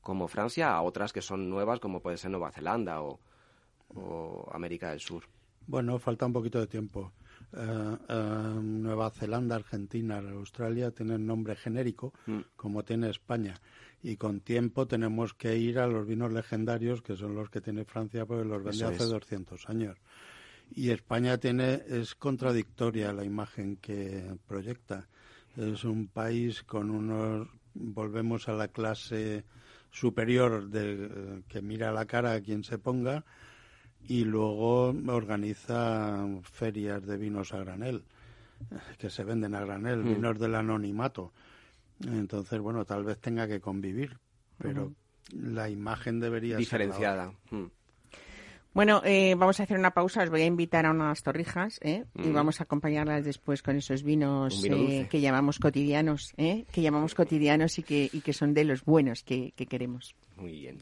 como 0.00 0.26
Francia, 0.26 0.72
a 0.72 0.82
otras 0.82 1.12
que 1.12 1.20
son 1.20 1.48
nuevas 1.48 1.78
como 1.78 2.00
puede 2.00 2.16
ser 2.16 2.30
Nueva 2.30 2.50
Zelanda 2.50 3.02
o, 3.02 3.20
o 3.88 4.48
América 4.52 4.90
del 4.90 5.00
Sur? 5.00 5.24
Bueno, 5.66 5.98
falta 5.98 6.26
un 6.26 6.32
poquito 6.32 6.60
de 6.60 6.66
tiempo. 6.66 7.12
Eh, 7.52 7.96
eh, 8.08 8.60
Nueva 8.60 9.10
Zelanda, 9.10 9.56
Argentina, 9.56 10.18
Australia 10.18 10.90
tienen 10.90 11.26
nombre 11.26 11.56
genérico, 11.56 12.12
mm. 12.26 12.40
como 12.56 12.84
tiene 12.84 13.10
España. 13.10 13.54
Y 14.02 14.16
con 14.16 14.40
tiempo 14.40 14.86
tenemos 14.86 15.32
que 15.32 15.56
ir 15.56 15.78
a 15.78 15.86
los 15.86 16.06
vinos 16.06 16.32
legendarios, 16.32 17.00
que 17.00 17.16
son 17.16 17.34
los 17.34 17.48
que 17.48 17.60
tiene 17.60 17.84
Francia, 17.84 18.26
porque 18.26 18.44
los 18.44 18.62
vende 18.62 18.84
hace 18.84 19.04
200 19.04 19.68
años. 19.68 19.96
Y 20.74 20.90
España 20.90 21.38
tiene, 21.38 21.82
es 21.86 22.14
contradictoria 22.14 23.12
la 23.12 23.24
imagen 23.24 23.76
que 23.76 24.36
proyecta. 24.46 25.08
Es 25.56 25.84
un 25.84 26.08
país 26.08 26.62
con 26.64 26.90
unos, 26.90 27.48
volvemos 27.74 28.48
a 28.48 28.52
la 28.52 28.68
clase 28.68 29.44
superior 29.90 30.68
de, 30.68 31.04
eh, 31.04 31.42
que 31.48 31.62
mira 31.62 31.92
la 31.92 32.04
cara 32.04 32.32
a 32.32 32.40
quien 32.40 32.64
se 32.64 32.78
ponga, 32.78 33.24
y 34.08 34.24
luego 34.24 34.94
organiza 35.06 36.26
ferias 36.42 37.04
de 37.06 37.16
vinos 37.16 37.52
a 37.52 37.58
granel, 37.58 38.04
que 38.98 39.10
se 39.10 39.24
venden 39.24 39.54
a 39.54 39.60
granel, 39.60 40.00
mm. 40.00 40.14
vinos 40.14 40.38
del 40.38 40.54
anonimato. 40.54 41.32
Entonces, 42.06 42.60
bueno, 42.60 42.84
tal 42.84 43.04
vez 43.04 43.18
tenga 43.18 43.46
que 43.46 43.60
convivir, 43.60 44.18
pero 44.58 44.92
la 45.32 45.70
imagen 45.70 46.20
debería 46.20 46.56
diferenciada. 46.56 47.32
ser 47.48 47.58
mm. 47.58 47.70
Bueno, 48.74 49.02
eh, 49.04 49.36
vamos 49.38 49.60
a 49.60 49.62
hacer 49.62 49.78
una 49.78 49.92
pausa. 49.92 50.24
Os 50.24 50.30
voy 50.30 50.42
a 50.42 50.46
invitar 50.46 50.84
a 50.84 50.90
unas 50.90 51.22
torrijas 51.22 51.78
¿eh? 51.80 52.04
y 52.16 52.28
mm. 52.28 52.34
vamos 52.34 52.60
a 52.60 52.64
acompañarlas 52.64 53.24
después 53.24 53.62
con 53.62 53.76
esos 53.76 54.02
vinos 54.02 54.64
eh, 54.64 55.06
que 55.08 55.20
llamamos 55.20 55.60
cotidianos, 55.60 56.34
¿eh? 56.36 56.64
que 56.72 56.82
llamamos 56.82 57.14
cotidianos 57.14 57.78
y 57.78 57.84
que, 57.84 58.10
y 58.12 58.20
que 58.20 58.32
son 58.32 58.52
de 58.52 58.64
los 58.64 58.84
buenos 58.84 59.22
que, 59.22 59.52
que 59.54 59.66
queremos. 59.66 60.16
Muy 60.36 60.50
bien. 60.50 60.78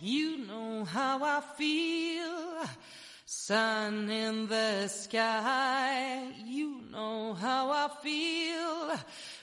You 0.00 0.36
know 0.46 0.84
how 0.84 1.22
I 1.22 1.40
feel. 1.56 2.68
Sun 3.34 4.10
in 4.10 4.46
the 4.46 4.86
sky. 4.88 6.22
You 6.44 6.82
know 6.92 7.32
how 7.32 7.70
I 7.70 7.88
feel. 8.02 8.94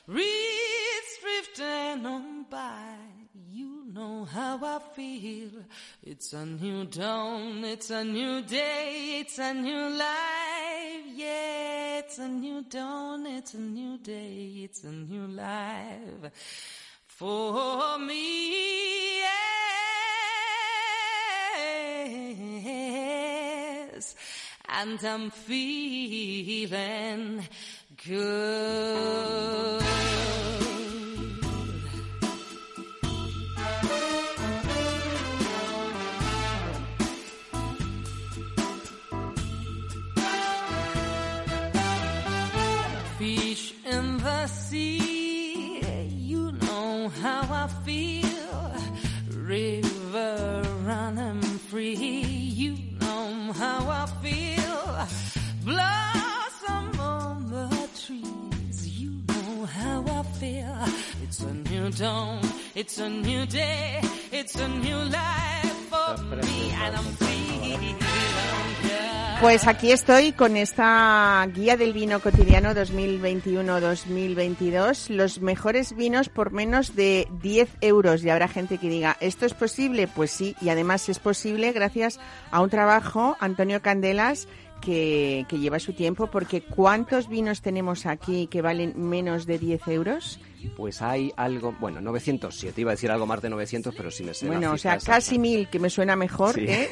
Reeds 0.06 1.12
drifting 1.20 2.06
on 2.06 2.46
by. 2.52 2.94
You 3.52 3.86
know 3.92 4.26
how 4.26 4.60
I 4.64 4.78
feel. 4.96 5.50
It's 6.04 6.34
a 6.34 6.46
new 6.46 6.86
dawn. 6.86 7.66
It's 7.66 7.90
a 7.90 8.04
new 8.04 8.44
day. 8.44 9.22
It's 9.22 9.40
a 9.40 9.56
new 9.56 9.90
life. 9.90 11.06
Yeah, 11.16 11.98
it's 11.98 12.20
a 12.20 12.28
new 12.28 12.62
dawn. 12.62 13.26
It's 13.26 13.56
a 13.56 13.60
new 13.60 13.98
day. 13.98 14.66
It's 14.66 14.84
a 14.84 14.92
new 14.92 15.26
life 15.26 16.32
for 17.08 17.98
me. 17.98 19.18
Yeah. 19.22 19.50
And 24.68 25.04
I'm 25.04 25.30
feeling 25.32 26.70
good. 28.08 29.84
Pues 69.42 69.68
aquí 69.68 69.92
estoy 69.94 70.34
con 70.34 70.58
esta 70.58 71.48
guía 71.56 71.78
del 71.78 71.94
vino 71.94 72.20
cotidiano 72.20 72.72
2021-2022. 72.72 75.08
Los 75.08 75.40
mejores 75.40 75.96
vinos 75.96 76.28
por 76.28 76.52
menos 76.52 76.94
de 76.94 77.26
10 77.42 77.70
euros. 77.80 78.22
Y 78.22 78.30
habrá 78.30 78.50
gente 78.50 78.80
que 78.80 78.90
diga, 78.90 79.16
¿esto 79.22 79.46
es 79.46 79.54
posible? 79.54 80.10
Pues 80.10 80.32
sí, 80.32 80.58
y 80.60 80.68
además 80.68 81.08
es 81.08 81.20
posible 81.20 81.72
gracias 81.72 82.20
a 82.52 82.60
un 82.60 82.70
trabajo, 82.70 83.38
Antonio 83.40 83.82
Candelas, 83.82 84.50
que, 84.80 85.46
que 85.48 85.60
lleva 85.60 85.80
su 85.80 85.94
tiempo, 85.94 86.28
porque 86.28 86.62
¿cuántos 86.62 87.28
vinos 87.30 87.62
tenemos 87.62 88.06
aquí 88.06 88.48
que 88.48 88.62
valen 88.62 88.94
menos 88.98 89.46
de 89.46 89.60
10 89.60 89.88
euros? 89.90 90.40
Pues 90.76 91.02
hay 91.02 91.32
algo, 91.38 91.74
bueno, 91.80 92.02
907, 92.02 92.82
iba 92.82 92.92
a 92.92 92.96
decir 92.96 93.10
algo 93.12 93.26
más 93.26 93.42
de 93.42 93.50
900, 93.50 93.96
pero 93.96 94.12
sí 94.12 94.24
me 94.24 94.34
sé 94.34 94.48
Bueno, 94.48 94.74
o 94.74 94.78
sea, 94.78 94.96
exacta. 94.96 95.16
casi 95.16 95.40
mil, 95.40 95.70
que 95.70 95.80
me 95.80 95.90
suena 95.90 96.18
mejor, 96.18 96.56
Sí. 96.56 96.66
¿eh? 96.68 96.90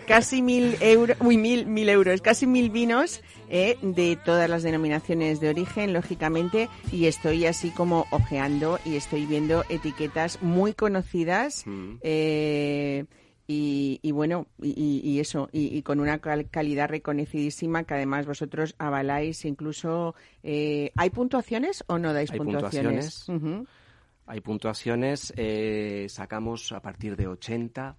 casi 0.08 0.42
mil 0.42 0.76
euros, 0.80 1.16
uy, 1.20 1.36
mil, 1.36 1.66
mil 1.66 1.88
euros, 1.88 2.20
casi 2.20 2.46
mil 2.48 2.68
vinos 2.70 3.20
¿eh? 3.48 3.78
de 3.82 4.16
todas 4.16 4.50
las 4.50 4.64
denominaciones 4.64 5.38
de 5.40 5.50
origen, 5.50 5.92
lógicamente, 5.92 6.68
y 6.90 7.06
estoy 7.06 7.46
así 7.46 7.70
como 7.70 8.06
ojeando 8.10 8.80
y 8.84 8.96
estoy 8.96 9.24
viendo 9.24 9.64
etiquetas 9.68 10.42
muy 10.42 10.74
conocidas. 10.74 11.62
Mm. 11.66 11.94
eh, 12.02 13.04
y, 13.52 13.98
y 14.02 14.12
bueno, 14.12 14.46
y, 14.62 15.00
y- 15.02 15.18
eso, 15.18 15.48
y, 15.50 15.76
y 15.76 15.82
con 15.82 15.98
una 15.98 16.20
cal- 16.20 16.48
calidad 16.50 16.88
reconocidísima 16.88 17.82
que 17.82 17.94
además 17.94 18.24
vosotros 18.26 18.76
avaláis 18.78 19.44
incluso... 19.44 20.14
eh, 20.44 20.92
¿Hay 20.96 21.10
puntuaciones 21.10 21.82
o 21.88 21.98
no 21.98 22.12
dais 22.12 22.30
Hay 22.30 22.38
puntuaciones? 22.38 23.24
puntuaciones. 23.26 23.66
Hay 24.26 24.40
puntuaciones, 24.40 25.32
eh, 25.36 26.06
sacamos 26.08 26.70
a 26.70 26.80
partir 26.80 27.16
de 27.16 27.26
80, 27.26 27.96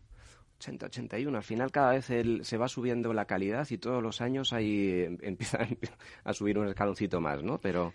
80, 0.57 0.85
81. 0.85 1.37
Al 1.37 1.43
final 1.43 1.69
cada 1.71 1.91
vez 1.91 2.09
el- 2.09 2.45
se 2.45 2.55
va 2.57 2.69
subiendo 2.69 3.11
la 3.13 3.25
calidad 3.25 3.67
y 3.69 3.77
todos 3.77 4.01
los 4.01 4.21
años 4.21 4.53
ahí 4.53 4.89
eh, 4.91 5.17
empiezan 5.21 5.77
a 6.23 6.31
subir 6.33 6.57
un 6.59 6.69
escaloncito 6.69 7.19
más, 7.19 7.43
¿no? 7.43 7.59
Pero 7.59 7.93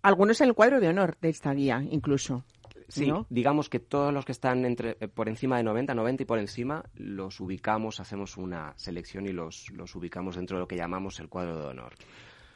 Algunos 0.00 0.40
en 0.40 0.48
el 0.48 0.54
cuadro 0.54 0.80
de 0.80 0.88
honor 0.88 1.16
de 1.20 1.28
esta 1.28 1.52
guía, 1.52 1.84
incluso. 1.90 2.44
Sí, 2.88 3.06
¿no? 3.06 3.26
digamos 3.30 3.68
que 3.68 3.80
todos 3.80 4.12
los 4.12 4.24
que 4.24 4.32
están 4.32 4.64
entre, 4.64 4.96
eh, 5.00 5.08
por 5.08 5.28
encima 5.28 5.56
de 5.56 5.62
90, 5.64 5.94
90 5.94 6.22
y 6.22 6.26
por 6.26 6.38
encima, 6.38 6.84
los 6.94 7.40
ubicamos, 7.40 8.00
hacemos 8.00 8.36
una 8.36 8.72
selección 8.76 9.26
y 9.26 9.32
los, 9.32 9.70
los 9.70 9.94
ubicamos 9.94 10.36
dentro 10.36 10.56
de 10.56 10.62
lo 10.62 10.68
que 10.68 10.76
llamamos 10.76 11.20
el 11.20 11.28
cuadro 11.28 11.58
de 11.58 11.66
honor. 11.66 11.94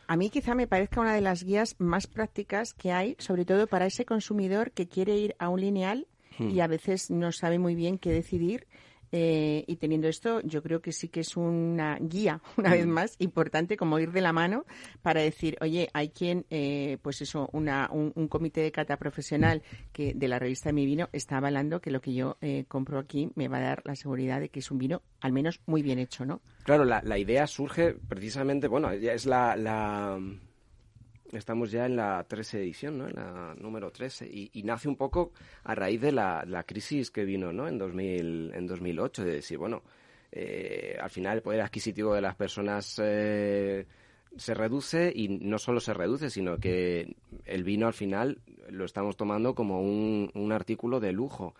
A 0.06 0.16
mí 0.16 0.30
quizá 0.30 0.54
me 0.54 0.66
parezca 0.66 1.00
una 1.00 1.14
de 1.14 1.20
las 1.20 1.44
guías 1.44 1.76
más 1.78 2.06
prácticas 2.06 2.72
que 2.72 2.92
hay, 2.92 3.14
sobre 3.18 3.44
todo 3.44 3.66
para 3.66 3.86
ese 3.86 4.04
consumidor 4.06 4.72
que 4.72 4.88
quiere 4.88 5.16
ir 5.16 5.36
a 5.38 5.50
un 5.50 5.60
lineal 5.60 6.06
Hmm. 6.38 6.50
y 6.50 6.60
a 6.60 6.66
veces 6.66 7.10
no 7.10 7.32
sabe 7.32 7.58
muy 7.58 7.74
bien 7.74 7.98
qué 7.98 8.10
decidir. 8.10 8.66
Eh, 9.12 9.64
y 9.66 9.76
teniendo 9.76 10.08
esto, 10.08 10.40
yo 10.42 10.62
creo 10.62 10.80
que 10.80 10.92
sí 10.92 11.08
que 11.08 11.20
es 11.20 11.36
una 11.36 11.98
guía, 12.00 12.40
una 12.56 12.70
vez 12.70 12.86
más, 12.86 13.16
importante 13.18 13.76
como 13.76 13.98
ir 13.98 14.12
de 14.12 14.20
la 14.20 14.32
mano 14.32 14.64
para 15.02 15.20
decir, 15.20 15.56
oye, 15.60 15.88
hay 15.94 16.10
quien, 16.10 16.46
eh, 16.50 16.98
pues 17.02 17.20
eso, 17.22 17.48
una, 17.52 17.88
un, 17.92 18.12
un 18.14 18.28
comité 18.28 18.60
de 18.60 18.72
cata 18.72 18.96
profesional 18.96 19.62
que 19.92 20.14
de 20.14 20.28
la 20.28 20.38
revista 20.38 20.72
Mi 20.72 20.86
Vino 20.86 21.08
está 21.12 21.38
avalando 21.38 21.80
que 21.80 21.90
lo 21.90 22.00
que 22.00 22.14
yo 22.14 22.36
eh, 22.40 22.64
compro 22.68 22.98
aquí 22.98 23.30
me 23.34 23.48
va 23.48 23.58
a 23.58 23.62
dar 23.62 23.82
la 23.84 23.96
seguridad 23.96 24.40
de 24.40 24.48
que 24.48 24.60
es 24.60 24.70
un 24.70 24.78
vino 24.78 25.02
al 25.20 25.32
menos 25.32 25.60
muy 25.66 25.82
bien 25.82 25.98
hecho, 25.98 26.24
¿no? 26.24 26.40
Claro, 26.64 26.84
la, 26.84 27.00
la 27.02 27.18
idea 27.18 27.46
surge 27.46 27.94
precisamente, 27.94 28.68
bueno, 28.68 28.94
ya 28.94 29.14
es 29.14 29.24
la, 29.26 29.56
la- 29.56 30.20
Estamos 31.32 31.70
ya 31.70 31.84
en 31.84 31.96
la 31.96 32.24
13 32.26 32.58
edición, 32.60 32.98
¿no? 32.98 33.06
En 33.08 33.14
la 33.16 33.54
número 33.60 33.90
13. 33.90 34.26
Y, 34.26 34.50
y 34.54 34.62
nace 34.62 34.88
un 34.88 34.96
poco 34.96 35.32
a 35.64 35.74
raíz 35.74 36.00
de 36.00 36.12
la, 36.12 36.42
la 36.46 36.62
crisis 36.64 37.10
que 37.10 37.24
vino, 37.24 37.52
¿no? 37.52 37.68
En, 37.68 37.76
2000, 37.76 38.52
en 38.54 38.66
2008, 38.66 39.24
de 39.24 39.32
decir, 39.34 39.58
bueno, 39.58 39.82
eh, 40.32 40.96
al 41.00 41.10
final 41.10 41.36
el 41.36 41.42
poder 41.42 41.60
adquisitivo 41.60 42.14
de 42.14 42.22
las 42.22 42.34
personas 42.34 42.98
eh, 43.02 43.86
se 44.36 44.54
reduce 44.54 45.12
y 45.14 45.28
no 45.28 45.58
solo 45.58 45.80
se 45.80 45.92
reduce, 45.92 46.30
sino 46.30 46.56
que 46.56 47.14
el 47.44 47.62
vino 47.62 47.86
al 47.86 47.94
final 47.94 48.38
lo 48.70 48.86
estamos 48.86 49.16
tomando 49.18 49.54
como 49.54 49.82
un, 49.82 50.30
un 50.34 50.52
artículo 50.52 50.98
de 50.98 51.12
lujo. 51.12 51.54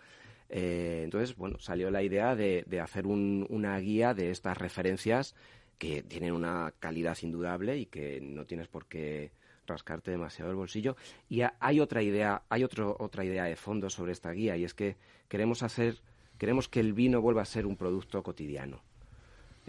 Eh, 0.49 1.01
entonces, 1.03 1.35
bueno, 1.35 1.59
salió 1.59 1.91
la 1.91 2.01
idea 2.01 2.35
de, 2.35 2.63
de 2.65 2.79
hacer 2.79 3.05
un- 3.05 3.45
una 3.49 3.77
guía 3.77 4.15
de 4.15 4.31
estas 4.31 4.57
referencias 4.57 5.35
que 5.77 6.01
tienen 6.01 6.33
una 6.33 6.73
calidad 6.79 7.17
indudable 7.21 7.77
y 7.77 7.85
que 7.85 8.19
no 8.19 8.45
tienes 8.45 8.67
por 8.67 8.85
qué 8.87 9.31
rascarte 9.69 10.11
demasiado 10.11 10.51
el 10.51 10.57
bolsillo. 10.57 10.97
Y 11.29 11.41
ha- 11.41 11.53
hay 11.61 11.79
otra 11.79 12.01
idea, 12.01 12.41
hay 12.49 12.63
otro, 12.65 12.95
otra 12.99 13.23
idea 13.23 13.45
de 13.45 13.55
fondo 13.55 13.89
sobre 13.89 14.11
esta 14.11 14.31
guía 14.31 14.57
y 14.57 14.65
es 14.65 14.73
que 14.73 14.97
queremos 15.29 15.63
hacer, 15.63 16.01
queremos 16.37 16.67
que 16.67 16.81
el 16.81 16.91
vino 16.93 17.21
vuelva 17.21 17.41
a 17.43 17.45
ser 17.45 17.65
un 17.65 17.77
producto 17.77 18.21
cotidiano. 18.23 18.81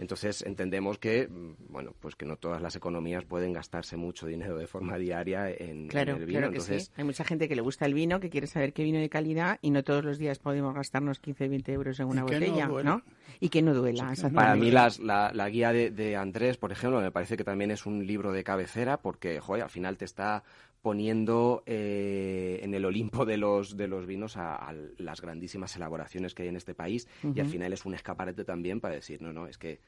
Entonces 0.01 0.41
entendemos 0.41 0.97
que, 0.97 1.27
mm, 1.27 1.71
bueno, 1.71 1.93
pues 1.99 2.15
que 2.15 2.25
no 2.25 2.35
todas 2.35 2.59
las 2.59 2.75
economías 2.75 3.23
pueden 3.23 3.53
gastarse 3.53 3.97
mucho 3.97 4.25
dinero 4.25 4.57
de 4.57 4.65
forma 4.65 4.97
diaria 4.97 5.47
en, 5.51 5.59
el 5.59 5.85
vino. 5.85 5.89
claro 5.89 6.17
que 6.25 6.57
Entonces, 6.57 6.85
sí. 6.85 6.91
Hay 6.97 7.03
mucha 7.03 7.23
gente 7.23 7.47
que 7.47 7.55
le 7.55 7.61
gusta 7.61 7.85
el 7.85 7.93
vino, 7.93 8.19
que 8.19 8.31
quiere 8.31 8.47
saber 8.47 8.73
qué 8.73 8.83
vino 8.83 8.97
de 8.99 9.09
calidad 9.09 9.59
y 9.61 9.69
no 9.69 9.83
todos 9.83 10.03
los 10.03 10.17
días 10.17 10.39
podemos 10.39 10.73
gastarnos 10.73 11.19
15, 11.19 11.47
20 11.47 11.71
euros 11.71 11.99
en 11.99 12.07
una 12.07 12.21
no 12.21 12.27
botella. 12.27 12.67
¿no? 12.67 13.03
Y 13.39 13.49
que 13.49 13.61
no 13.61 13.75
duela, 13.75 14.01
Para 14.05 14.13
exactamente. 14.13 14.59
mí 14.65 14.71
las- 14.71 14.99
la, 14.99 15.31
la 15.35 15.49
guía 15.49 15.71
de, 15.71 15.91
de 15.91 16.15
Andrés, 16.15 16.57
por 16.57 16.71
ejemplo, 16.71 16.99
me 16.99 17.11
parece 17.11 17.37
que 17.37 17.43
también 17.43 17.69
es 17.69 17.85
un 17.85 18.05
libro 18.07 18.31
de 18.31 18.43
cabecera 18.43 18.97
porque, 18.97 19.39
joder, 19.39 19.61
al 19.63 19.69
final 19.69 19.97
te 19.97 20.05
está 20.05 20.43
poniendo 20.81 21.63
eh, 21.65 22.59
en 22.63 22.73
el 22.73 22.85
Olimpo 22.85 23.25
de 23.25 23.37
los, 23.37 23.77
de 23.77 23.87
los 23.87 24.05
vinos 24.05 24.37
a, 24.37 24.55
a 24.55 24.73
las 24.97 25.21
grandísimas 25.21 25.75
elaboraciones 25.75 26.33
que 26.33 26.43
hay 26.43 26.49
en 26.49 26.55
este 26.55 26.73
país 26.73 27.07
y 27.35 27.39
al 27.39 27.47
final 27.47 27.71
es 27.73 27.85
un 27.85 27.93
escaparate 27.93 28.43
también 28.43 28.79
para 28.81 28.95
decir, 28.95 29.21
no, 29.21 29.31
no, 29.33 29.47
es 29.47 29.57
que... 29.57 29.79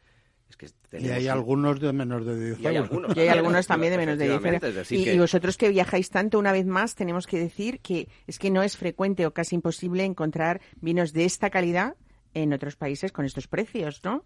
Es 0.50 0.58
que 0.58 0.66
Y 0.68 0.70
tenemos 0.90 1.18
hay 1.18 1.26
un- 1.26 1.32
algunos 1.32 1.80
de 1.80 1.94
menos 1.94 2.26
de 2.26 2.46
10 2.46 2.60
y 2.60 2.68
hay 2.68 2.76
algunos 2.76 3.16
Y 3.18 3.22
hay 3.22 3.30
algunos 3.30 3.66
también 3.68 3.92
de 3.94 3.98
menos 3.98 4.18
de 4.20 4.26
10 4.26 4.36
efectivamente, 4.36 4.68
euros. 4.68 4.70
es 4.70 4.90
decir 4.90 5.00
Y, 5.00 5.04
que- 5.06 5.16
y 5.16 5.20
vosotros 5.20 5.58
que 5.58 5.70
viajáis 5.70 6.10
tanto, 6.12 6.38
una 6.38 6.52
vez 6.52 6.66
más, 6.68 6.94
tenemos 6.96 7.26
que 7.26 7.40
decir 7.40 7.80
que 7.80 8.08
es 8.28 8.38
que 8.38 8.52
no 8.52 8.62
es 8.62 8.78
frecuente 8.78 9.26
o 9.26 9.34
casi 9.34 9.56
imposible 9.56 10.04
encontrar 10.04 10.62
vinos 10.80 11.12
de 11.14 11.26
esta 11.26 11.50
calidad 11.50 11.96
en 12.36 12.54
otros 12.54 12.76
países 12.76 13.12
con 13.12 13.26
estos 13.26 13.48
precios, 13.48 14.02
¿no? 14.04 14.26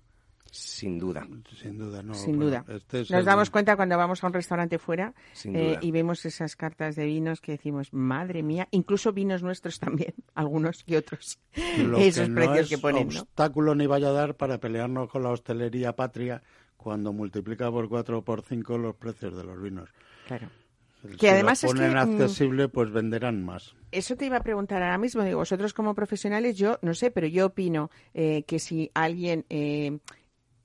Sin 0.51 0.97
duda. 0.99 1.27
Sin 1.61 1.77
duda, 1.77 2.01
no. 2.03 2.13
Sin 2.13 2.37
bueno, 2.37 2.45
duda. 2.45 2.65
este 2.75 3.01
es 3.01 3.11
Nos 3.11 3.19
el- 3.19 3.25
damos 3.25 3.49
cuenta 3.49 3.75
cuando 3.75 3.97
vamos 3.97 4.23
a 4.23 4.27
un 4.27 4.33
restaurante 4.33 4.77
fuera 4.79 5.13
eh, 5.45 5.77
y 5.81 5.91
vemos 5.91 6.25
esas 6.25 6.55
cartas 6.55 6.95
de 6.95 7.05
vinos 7.05 7.41
que 7.41 7.53
decimos, 7.53 7.93
madre 7.93 8.43
mía, 8.43 8.67
incluso 8.71 9.13
vinos 9.13 9.43
nuestros 9.43 9.79
también, 9.79 10.13
algunos 10.35 10.83
y 10.85 10.95
otros, 10.95 11.39
lo 11.77 11.97
esos 11.99 12.23
que 12.25 12.29
no 12.29 12.35
precios 12.35 12.59
es 12.59 12.69
que 12.69 12.77
ponen, 12.77 13.07
¿no? 13.09 13.21
obstáculo 13.21 13.75
ni 13.75 13.87
vaya 13.87 14.09
a 14.09 14.13
dar 14.13 14.35
para 14.35 14.59
pelearnos 14.59 15.09
con 15.09 15.23
la 15.23 15.29
hostelería 15.29 15.95
patria 15.95 16.41
cuando 16.77 17.11
multiplica 17.13 17.69
por 17.71 17.89
4 17.89 18.19
o 18.19 18.21
por 18.23 18.41
5 18.43 18.77
los 18.77 18.95
precios 18.95 19.35
de 19.35 19.43
los 19.43 19.61
vinos. 19.61 19.89
Claro. 20.27 20.49
Si 21.09 21.15
Que 21.15 21.29
además 21.29 21.61
lo 21.63 21.69
es 21.69 21.73
que, 21.75 21.79
ponen 21.79 21.93
mm, 21.95 21.97
accesible, 21.97 22.69
pues 22.69 22.91
venderán 22.91 23.43
más. 23.43 23.75
Eso 23.91 24.15
te 24.15 24.25
iba 24.25 24.37
a 24.37 24.41
preguntar 24.41 24.81
ahora 24.81 24.97
mismo. 24.97 25.23
Digo, 25.23 25.37
vosotros 25.37 25.73
como 25.73 25.93
profesionales, 25.93 26.57
yo 26.57 26.79
no 26.81 26.93
sé, 26.93 27.11
pero 27.11 27.27
yo 27.27 27.45
opino 27.47 27.89
eh, 28.13 28.43
que 28.47 28.59
si 28.59 28.89
alguien 28.95 29.45
eh, 29.49 29.99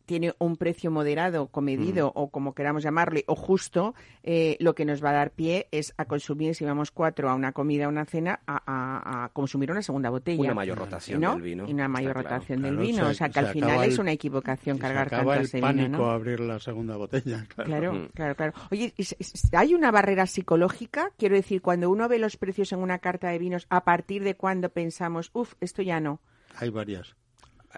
tiene 0.07 0.34
un 0.38 0.57
precio 0.57 0.90
moderado, 0.90 1.46
comedido 1.48 2.12
o 2.14 2.30
como 2.30 2.55
queramos 2.55 2.82
llamarle, 2.82 3.24
o 3.26 3.34
justo, 3.34 3.94
eh, 4.22 4.57
lo 4.61 4.74
que 4.74 4.84
nos 4.84 5.03
va 5.05 5.11
a 5.11 5.14
dar 5.14 5.30
pie 5.30 5.68
es 5.70 5.94
a 5.96 6.05
consumir, 6.05 6.55
si 6.55 6.64
vamos 6.64 6.90
cuatro 6.90 7.30
a 7.30 7.34
una 7.34 7.53
comida 7.53 7.86
o 7.86 7.88
una 7.90 8.05
cena, 8.05 8.40
a, 8.46 8.62
a- 8.66 9.24
a 9.24 9.28
consumir 9.30 9.70
una 9.70 9.82
segunda 9.82 10.11
botella. 10.11 10.40
Una 10.42 10.55
mayor 10.55 10.78
rotación 10.78 11.20
¿no? 11.20 11.32
del 11.34 11.42
vino. 11.42 11.68
Y 11.68 11.72
una 11.72 11.88
mayor 11.88 12.11
está 12.11 12.20
claro. 12.22 12.34
rotación 12.36 12.62
del 12.62 12.70
Claro, 12.74 12.86
vino. 12.86 13.05
se- 13.05 13.11
o 13.11 13.14
sea, 13.14 13.26
que 13.28 13.32
se 13.34 13.38
al 13.40 13.46
final 13.48 13.84
es 13.84 13.98
una 13.98 14.12
equivocación 14.12 14.76
Y 14.76 14.78
se 14.78 14.82
cargar 14.82 15.07
acaba 15.07 15.22
tanto 15.22 15.34
el 15.34 15.40
ese 15.46 15.61
pánico 15.61 15.86
vino, 15.86 15.98
¿no? 15.98 16.11
a 16.11 16.14
abrir 16.14 16.40
la 16.40 16.59
segunda 16.59 16.96
botella. 16.96 17.46
Claro. 17.55 17.68
Claro, 17.70 17.92
Mm. 17.92 18.07
claro, 18.14 18.34
claro. 18.36 18.53
Oye, 18.70 18.92
¿y 18.96 19.03
s- 19.03 19.16
s- 19.18 19.48
¿hay 19.57 19.74
una 19.74 19.90
barrera 19.90 20.26
psicológica? 20.26 21.11
Quiero 21.16 21.34
decir, 21.36 21.62
cuando 21.62 21.90
uno 21.90 22.09
ve 22.09 22.18
los 22.18 22.36
precios 22.36 22.72
en 22.72 22.80
una 22.80 22.98
carta 22.98 23.28
de 23.28 23.38
vinos, 23.38 23.66
¿a 23.70 23.84
partir 23.84 24.22
de 24.24 24.34
cuándo 24.34 24.68
pensamos, 24.70 25.30
uff, 25.32 25.55
esto 25.61 25.82
ya 25.82 26.00
no? 26.00 26.20
Hay 26.57 26.70
varias. 26.70 27.14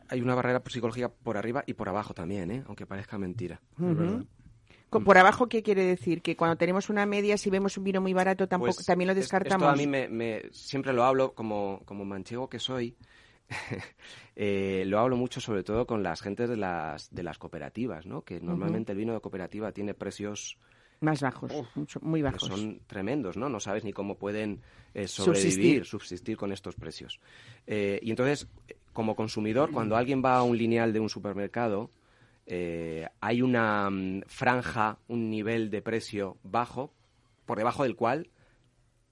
Hay 0.09 0.21
una 0.21 0.35
barrera 0.35 0.63
psicológica 0.67 1.09
por 1.09 1.37
arriba 1.37 1.63
y 1.67 1.75
por 1.75 1.89
abajo 1.89 2.15
también, 2.15 2.51
¿eh? 2.51 2.65
aunque 2.67 2.87
parezca 2.87 3.19
mentira. 3.19 3.61
Co- 4.91 5.01
Por 5.03 5.19
abajo, 5.19 5.49
¿qué 5.49 5.63
quiere 5.63 5.85
decir? 5.85 6.23
Que 6.23 6.37
cuando 6.37 6.57
tenemos 6.57 6.89
una 6.89 7.05
media, 7.05 7.37
si 7.37 7.51
vemos 7.51 7.77
un 7.77 7.85
vino 7.85 8.01
muy 8.01 8.13
barato, 8.13 8.47
tampoco, 8.47 8.75
Pues, 8.75 8.87
también 8.87 9.09
lo 9.09 9.13
es- 9.13 9.19
descartamos. 9.19 9.63
Esto 9.67 9.69
a 9.73 9.77
mí 9.77 9.87
me, 9.89 10.09
me- 10.09 10.43
siempre 10.53 10.93
lo 10.93 11.03
hablo 11.05 11.35
como, 11.35 11.81
como 11.85 12.05
manchego 12.05 12.49
que 12.49 12.61
soy. 12.61 12.97
eh, 14.37 14.85
lo 14.87 14.99
hablo 15.01 15.17
mucho 15.17 15.41
sobre 15.41 15.63
todo 15.63 15.87
con 15.87 16.03
las 16.03 16.21
gentes 16.23 16.49
de 16.49 16.57
las, 16.57 17.13
de 17.15 17.23
las 17.23 17.39
cooperativas, 17.39 18.07
¿no? 18.07 18.23
Que 18.23 18.41
normalmente 18.41 18.93
el 18.93 18.99
vino 18.99 19.13
de 19.15 19.21
cooperativa 19.21 19.73
tiene 19.73 19.95
precios 19.95 20.59
Más 21.01 21.21
bajos, 21.21 21.53
mucho- 21.75 22.01
muy 22.01 22.21
que 22.21 22.25
bajos. 22.25 22.43
son 22.49 22.81
tremendos, 22.87 23.37
¿no? 23.37 23.49
No 23.49 23.61
sabes 23.61 23.85
ni 23.85 23.93
cómo 23.93 24.17
pueden 24.17 24.61
eh, 24.95 25.09
sobrevivir, 25.09 25.85
subsistir. 25.85 26.37
con 26.37 26.53
estos 26.53 26.77
precios. 26.77 27.21
Eh, 27.67 27.99
y 28.03 28.11
entonces, 28.11 28.49
como 28.95 29.15
consumidor, 29.15 29.71
cuando 29.73 29.97
alguien 29.97 30.23
va 30.25 30.37
a 30.37 30.43
un 30.43 30.57
lineal 30.57 30.93
de 30.95 31.01
un 31.01 31.11
supermercado, 31.11 31.91
eh, 32.47 33.07
hay 33.21 33.43
una 33.43 33.91
mm, 33.91 34.23
franja, 34.27 34.99
un 35.09 35.29
nivel 35.29 35.69
de 35.71 35.83
precio 35.83 36.39
bajo, 36.43 36.93
por 37.45 37.59
debajo 37.59 37.83
del 37.83 37.97
cual 37.97 38.31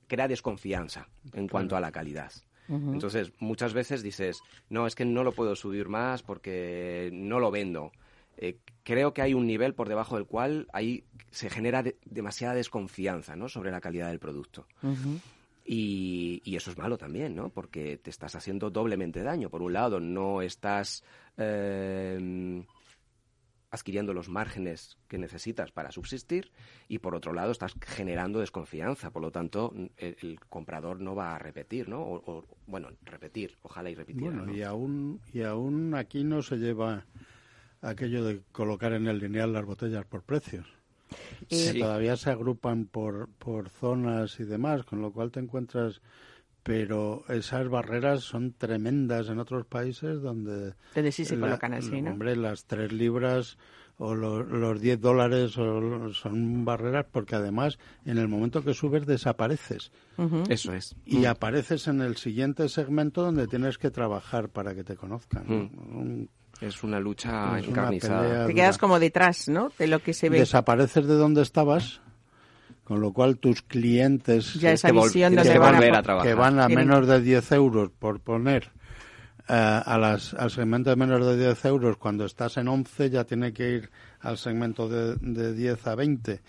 crea 0.07 0.28
desconfianza 0.28 1.09
en 1.35 1.49
cuanto 1.49 1.76
a 1.76 1.80
la 1.80 1.93
calidad. 1.93 2.33
Entonces, 2.95 3.33
muchas 3.39 3.74
veces 3.74 4.03
dices, 4.03 4.41
no, 4.70 4.87
es 4.87 4.95
que 4.95 5.05
no 5.05 5.24
lo 5.24 5.33
puedo 5.33 5.55
subir 5.57 5.89
más 5.89 6.22
porque 6.22 7.11
no 7.12 7.39
lo 7.41 7.51
vendo. 7.51 7.93
Eh, 8.39 8.59
creo 8.83 9.12
que 9.12 9.20
hay 9.22 9.35
un 9.35 9.47
nivel 9.47 9.74
por 9.74 9.89
debajo 9.89 10.16
del 10.16 10.26
cual 10.26 10.66
ahí 10.72 11.05
se 11.30 11.51
genera 11.51 11.83
de- 11.83 11.97
demasiada 12.07 12.55
desconfianza 12.55 13.37
¿no? 13.37 13.49
sobre 13.49 13.70
la 13.70 13.80
calidad 13.80 14.09
del 14.09 14.18
producto. 14.20 14.66
Y, 15.65 16.43
y 16.45 16.57
eso 16.57 16.71
es 16.71 16.79
malo 16.79 16.99
también, 16.99 17.35
¿no? 17.35 17.51
Porque 17.51 17.97
te 17.97 18.11
estás 18.11 18.35
haciendo 18.35 18.71
doblemente 18.71 19.23
daño. 19.23 19.49
Por 19.49 19.63
un 19.63 19.73
lado, 19.73 20.01
no 20.01 20.43
estás 20.43 21.05
eh, 21.37 22.65
adquiriendo 23.73 24.13
los 24.13 24.29
márgenes 24.29 24.99
que 25.09 25.19
necesitas 25.19 25.73
para 25.73 25.91
subsistir 25.91 26.53
y 26.89 26.99
por 26.99 27.15
otro 27.15 27.33
lado 27.33 27.53
estás 27.53 27.75
generando 27.81 28.41
desconfianza. 28.41 29.11
Por 29.11 29.23
lo 29.23 29.33
tanto, 29.33 29.73
el, 29.97 30.17
el 30.21 30.41
comprador 30.41 31.01
no 31.01 31.15
va 31.15 31.35
a 31.35 31.39
repetir, 31.39 31.89
¿no? 31.89 32.03
O, 32.03 32.17
o, 32.31 32.45
bueno, 32.67 32.91
repetir, 33.03 33.57
ojalá 33.63 33.89
y 33.89 33.95
repitiera. 33.95 34.37
Bueno, 34.37 34.47
¿no? 34.47 34.55
y 34.55 34.63
aún, 34.63 35.21
y 35.33 35.43
aún 35.43 35.95
aquí 35.95 36.23
no 36.23 36.43
se 36.43 36.59
lleva 36.59 37.07
aquello 37.81 38.25
de 38.25 38.43
colocar 38.53 38.93
en 38.93 39.07
el 39.07 39.19
lineal 39.19 39.53
las 39.53 39.65
botellas 39.65 40.05
por 40.05 40.23
precios. 40.23 40.67
Que 41.49 41.57
todavía 41.80 42.16
se 42.16 42.30
agrupan 42.30 42.87
por, 42.87 43.28
por 43.39 43.68
zonas 43.68 44.39
y 44.41 44.45
demás, 44.45 44.85
con 44.85 45.01
lo 45.03 45.12
cual 45.12 45.30
te 45.30 45.41
encuentras... 45.41 46.01
Pero 46.64 47.24
esas 47.28 47.68
barreras 47.68 48.22
son 48.22 48.53
tremendas 48.53 49.28
en 49.28 49.41
otros 49.41 49.66
países 49.66 50.22
donde... 50.22 50.74
Donde 50.95 51.11
sí 51.11 51.24
se 51.24 51.37
la- 51.37 51.47
colocan 51.49 51.74
así, 51.74 52.01
¿no? 52.01 52.12
Hombre, 52.12 52.37
las 52.37 52.66
tres 52.66 52.93
libras 52.93 53.59
o 53.99 54.14
lo- 54.14 54.45
los 54.45 54.80
10 54.80 55.01
dólares 55.01 55.59
o 55.59 55.80
lo- 55.80 56.14
son 56.14 56.64
barreras 56.64 57.07
porque 57.11 57.35
además 57.35 57.78
en 58.05 58.18
el 58.18 58.28
momento 58.28 58.62
que 58.62 58.74
subes 58.74 59.07
desapareces. 59.07 59.91
Eso 60.49 60.72
es. 60.72 60.95
y 61.05 61.24
apareces 61.24 61.89
en 61.89 62.01
el 62.01 62.16
siguiente 62.16 62.68
segmento 62.68 63.22
donde 63.24 63.49
tienes 63.49 63.76
que 63.76 63.91
trabajar 63.91 64.49
para 64.49 64.72
que 64.76 64.85
te 64.85 64.95
conozcan. 64.95 65.45
Mm. 65.49 65.99
Un- 65.99 66.30
Es 66.63 66.83
una 66.85 67.01
lucha 67.01 67.59
Es 67.59 67.67
una 67.67 67.81
encarnizada. 67.83 68.23
pelea. 68.23 68.47
Te 68.47 68.55
quedas 68.55 68.79
como 68.79 68.99
detrás, 68.99 69.49
¿no? 69.49 69.71
De 69.79 69.87
lo 69.89 69.99
que 70.01 70.15
se 70.15 70.29
ve. 70.29 70.39
Desapareces 70.39 71.07
de 71.07 71.15
donde 71.15 71.43
estabas, 71.43 72.01
con 72.85 73.01
lo 73.01 73.13
cual 73.13 73.39
tus 73.39 73.63
clientes 73.63 74.55
Ya 74.55 74.73
esa 74.73 74.89
que 74.91 74.95
visión 75.01 75.35
donde 75.35 75.53
que 75.53 75.59
van 75.59 75.75
a 75.75 75.79
volver 75.79 75.93
po- 75.93 75.99
a 75.99 76.03
trabajar. 76.03 76.29
que 76.29 76.35
van 76.35 76.61
a 76.61 76.69
menos 76.69 77.07
de 77.09 77.21
10 77.21 77.53
euros 77.53 77.91
por 77.99 78.21
poner 78.21 78.71
eh, 79.49 79.55
a 79.85 79.99
las, 79.99 80.35
al 80.35 80.51
segmento 80.53 80.91
de 80.91 80.97
menos 80.97 81.27
de 81.27 81.37
10 81.37 81.65
euros, 81.65 81.97
cuando 81.97 82.25
estás 82.25 82.57
en 82.59 82.69
11 82.69 83.11
ya 83.11 83.25
tiene 83.25 83.53
que 83.53 83.69
ir 83.71 83.91
al 84.21 84.39
segmento 84.39 84.89
de, 84.89 85.17
de 85.17 85.53
10 85.55 85.85
a 85.89 85.95
20. 85.97 86.41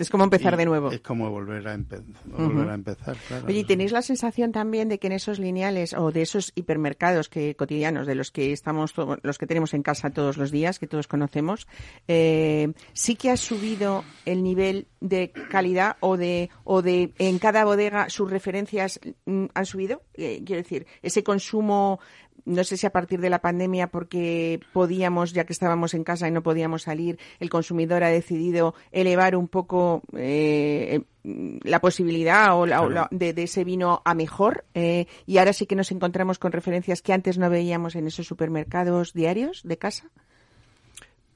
Es 0.00 0.10
como 0.10 0.24
empezar 0.24 0.54
Y 0.54 0.56
de 0.56 0.64
nuevo. 0.64 0.90
Es 0.90 1.00
como 1.00 1.30
volver 1.30 1.68
a, 1.68 1.76
empe- 1.76 2.02
volver 2.24 2.68
a 2.70 2.74
empezar, 2.74 3.16
claro. 3.28 3.46
Oye, 3.46 3.60
¿y 3.60 3.64
¿tenéis 3.64 3.92
la 3.92 4.02
sensación 4.02 4.50
también 4.50 4.88
de 4.88 4.98
que 4.98 5.06
en 5.08 5.12
esos 5.12 5.38
lineales 5.38 5.92
o 5.94 6.10
de 6.10 6.22
esos 6.22 6.52
hipermercados 6.54 7.28
que 7.28 7.54
cotidianos, 7.54 8.06
de 8.06 8.14
los 8.14 8.30
que 8.30 8.52
estamos, 8.52 8.94
los 9.22 9.38
que 9.38 9.46
tenemos 9.46 9.74
en 9.74 9.82
casa 9.82 10.10
todos 10.10 10.36
los 10.36 10.50
días, 10.50 10.78
que 10.78 10.86
todos 10.86 11.06
conocemos, 11.06 11.68
eh, 12.08 12.72
sí 12.92 13.14
que 13.14 13.30
ha 13.30 13.36
subido 13.36 14.04
el 14.24 14.42
nivel 14.42 14.86
de 15.00 15.30
calidad 15.50 15.96
o 16.00 16.16
de, 16.16 16.50
o 16.64 16.82
de 16.82 17.12
en 17.18 17.38
cada 17.38 17.64
bodega 17.64 18.08
sus 18.08 18.30
referencias 18.30 18.98
mm, 19.26 19.46
han 19.54 19.66
subido? 19.66 20.02
Eh, 20.14 20.42
quiero 20.44 20.62
decir, 20.62 20.86
ese 21.02 21.22
consumo 21.22 22.00
no 22.44 22.64
sé 22.64 22.76
si 22.76 22.86
a 22.86 22.90
partir 22.90 23.20
de 23.20 23.30
la 23.30 23.40
pandemia, 23.40 23.88
porque 23.88 24.60
podíamos, 24.72 25.32
ya 25.32 25.44
que 25.44 25.52
estábamos 25.52 25.94
en 25.94 26.04
casa 26.04 26.28
y 26.28 26.30
no 26.30 26.42
podíamos 26.42 26.82
salir, 26.82 27.18
el 27.38 27.50
consumidor 27.50 28.02
ha 28.04 28.08
decidido 28.08 28.74
elevar 28.92 29.36
un 29.36 29.48
poco 29.48 30.02
eh, 30.16 31.02
la 31.22 31.80
posibilidad 31.80 32.58
o 32.58 32.66
la- 32.66 33.08
de, 33.10 33.32
de 33.32 33.42
ese 33.42 33.64
vino 33.64 34.02
a 34.04 34.14
mejor. 34.14 34.64
eh, 34.74 35.06
y 35.26 35.38
ahora 35.38 35.52
sí 35.52 35.66
que 35.66 35.76
nos 35.76 35.90
encontramos 35.92 36.38
con 36.38 36.52
referencias 36.52 37.02
que 37.02 37.12
antes 37.12 37.38
no 37.38 37.50
veíamos 37.50 37.94
en 37.96 38.06
esos 38.06 38.26
supermercados 38.26 39.12
diarios 39.12 39.62
de 39.64 39.76
casa. 39.78 40.10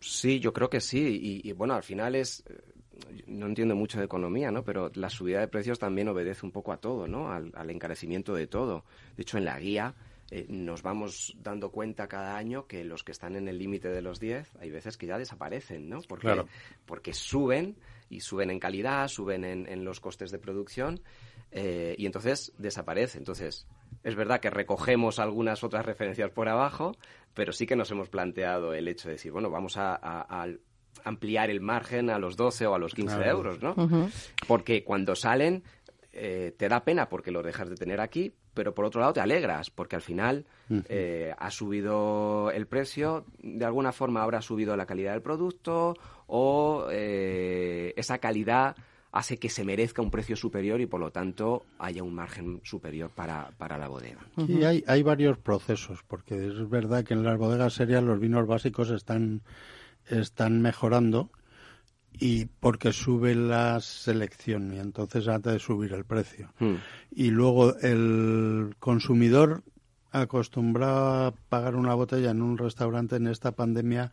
Sí, 0.00 0.40
yo 0.40 0.52
creo 0.52 0.68
que 0.68 0.80
sí. 0.80 1.40
Y, 1.42 1.48
y, 1.48 1.52
bueno, 1.52 1.74
al 1.74 1.82
final 1.82 2.14
es. 2.14 2.44
eh, 2.48 3.22
No 3.26 3.46
entiendo 3.46 3.74
mucho 3.74 3.98
de 3.98 4.04
economía, 4.04 4.50
¿no? 4.50 4.62
Pero 4.64 4.90
la 4.94 5.08
subida 5.08 5.40
de 5.40 5.48
precios 5.48 5.78
también 5.78 6.08
obedece 6.08 6.44
un 6.44 6.52
poco 6.52 6.72
a 6.72 6.76
todo, 6.76 7.06
¿no? 7.08 7.30
Al, 7.32 7.52
al 7.54 7.70
encarecimiento 7.70 8.34
de 8.34 8.46
todo. 8.46 8.84
De 9.16 9.22
hecho, 9.22 9.38
en 9.38 9.44
la 9.46 9.58
guía 9.58 9.94
eh, 10.36 10.46
nos 10.48 10.82
vamos 10.82 11.36
dando 11.38 11.70
cuenta 11.70 12.08
cada 12.08 12.36
año 12.36 12.66
que 12.66 12.82
los 12.84 13.04
que 13.04 13.12
están 13.12 13.36
en 13.36 13.46
el 13.46 13.56
límite 13.58 13.88
de 13.88 14.02
los 14.02 14.18
10, 14.18 14.50
hay 14.60 14.70
veces 14.70 14.96
que 14.96 15.06
ya 15.06 15.16
desaparecen, 15.18 15.88
¿no? 15.88 16.00
Porque, 16.08 16.26
Claro. 16.26 16.48
porque 16.86 17.12
suben 17.12 17.76
y 18.10 18.20
suben 18.20 18.50
en 18.50 18.58
calidad, 18.58 19.06
suben 19.08 19.44
en, 19.44 19.68
en 19.68 19.84
los 19.84 20.00
costes 20.00 20.30
de 20.32 20.38
producción 20.38 21.00
eh, 21.52 21.94
y 21.98 22.06
entonces 22.06 22.52
desaparece. 22.58 23.18
Entonces, 23.18 23.66
es 24.02 24.14
verdad 24.16 24.40
que 24.40 24.50
recogemos 24.50 25.18
algunas 25.20 25.62
otras 25.62 25.86
referencias 25.86 26.30
por 26.30 26.48
abajo, 26.48 26.96
pero 27.32 27.52
sí 27.52 27.64
que 27.66 27.76
nos 27.76 27.90
hemos 27.92 28.08
planteado 28.08 28.74
el 28.74 28.88
hecho 28.88 29.08
de 29.08 29.14
decir, 29.14 29.30
bueno, 29.30 29.50
vamos 29.50 29.76
a, 29.76 29.94
a- 29.94 30.42
a 30.42 30.48
ampliar 31.04 31.50
el 31.50 31.60
margen 31.60 32.10
a 32.10 32.18
los 32.18 32.36
12 32.36 32.66
o 32.66 32.74
a 32.74 32.78
los 32.78 32.94
15 32.94 33.16
Claro. 33.16 33.30
euros, 33.30 33.62
¿no? 33.62 33.74
Porque 34.48 34.82
cuando 34.84 35.14
salen 35.14 35.62
eh, 36.12 36.54
te 36.56 36.68
da 36.68 36.84
pena 36.84 37.08
porque 37.08 37.30
lo 37.30 37.42
dejas 37.42 37.68
de 37.68 37.74
tener 37.76 38.00
aquí, 38.00 38.32
pero 38.54 38.74
por 38.74 38.84
otro 38.84 39.00
lado 39.00 39.12
te 39.12 39.20
alegras 39.20 39.70
porque 39.70 39.96
al 39.96 40.02
final 40.02 40.46
eh, 40.88 41.34
ha 41.36 41.50
subido 41.50 42.50
el 42.52 42.66
precio, 42.66 43.26
de 43.42 43.64
alguna 43.64 43.92
forma 43.92 44.22
habrá 44.22 44.40
subido 44.40 44.76
la 44.76 44.86
calidad 44.86 45.12
del 45.12 45.22
producto 45.22 45.94
o 46.26 46.86
eh, 46.90 47.92
esa 47.96 48.18
calidad 48.18 48.76
hace 49.12 49.36
que 49.36 49.48
se 49.48 49.64
merezca 49.64 50.02
un 50.02 50.10
precio 50.10 50.34
superior 50.34 50.80
y 50.80 50.86
por 50.86 50.98
lo 50.98 51.12
tanto 51.12 51.64
haya 51.78 52.02
un 52.02 52.14
margen 52.14 52.60
superior 52.64 53.10
para, 53.10 53.50
para 53.58 53.78
la 53.78 53.86
bodega. 53.86 54.18
Y 54.36 54.64
hay, 54.64 54.82
hay 54.88 55.04
varios 55.04 55.38
procesos, 55.38 56.02
porque 56.08 56.48
es 56.48 56.68
verdad 56.68 57.04
que 57.04 57.14
en 57.14 57.22
las 57.22 57.38
bodegas 57.38 57.74
serias 57.74 58.02
los 58.02 58.18
vinos 58.18 58.46
básicos 58.48 58.90
están, 58.90 59.42
están 60.08 60.60
mejorando 60.60 61.30
y 62.18 62.46
porque 62.46 62.92
sube 62.92 63.34
la 63.34 63.80
selección 63.80 64.72
y 64.72 64.78
entonces 64.78 65.26
antes 65.28 65.52
de 65.54 65.58
subir 65.58 65.92
el 65.92 66.04
precio. 66.04 66.52
Hmm. 66.58 66.76
Y 67.10 67.30
luego 67.30 67.76
el 67.78 68.76
consumidor 68.78 69.62
acostumbrado 70.10 71.26
a 71.26 71.34
pagar 71.48 71.74
una 71.74 71.94
botella 71.94 72.30
en 72.30 72.40
un 72.40 72.56
restaurante 72.56 73.16
en 73.16 73.26
esta 73.26 73.52
pandemia 73.52 74.12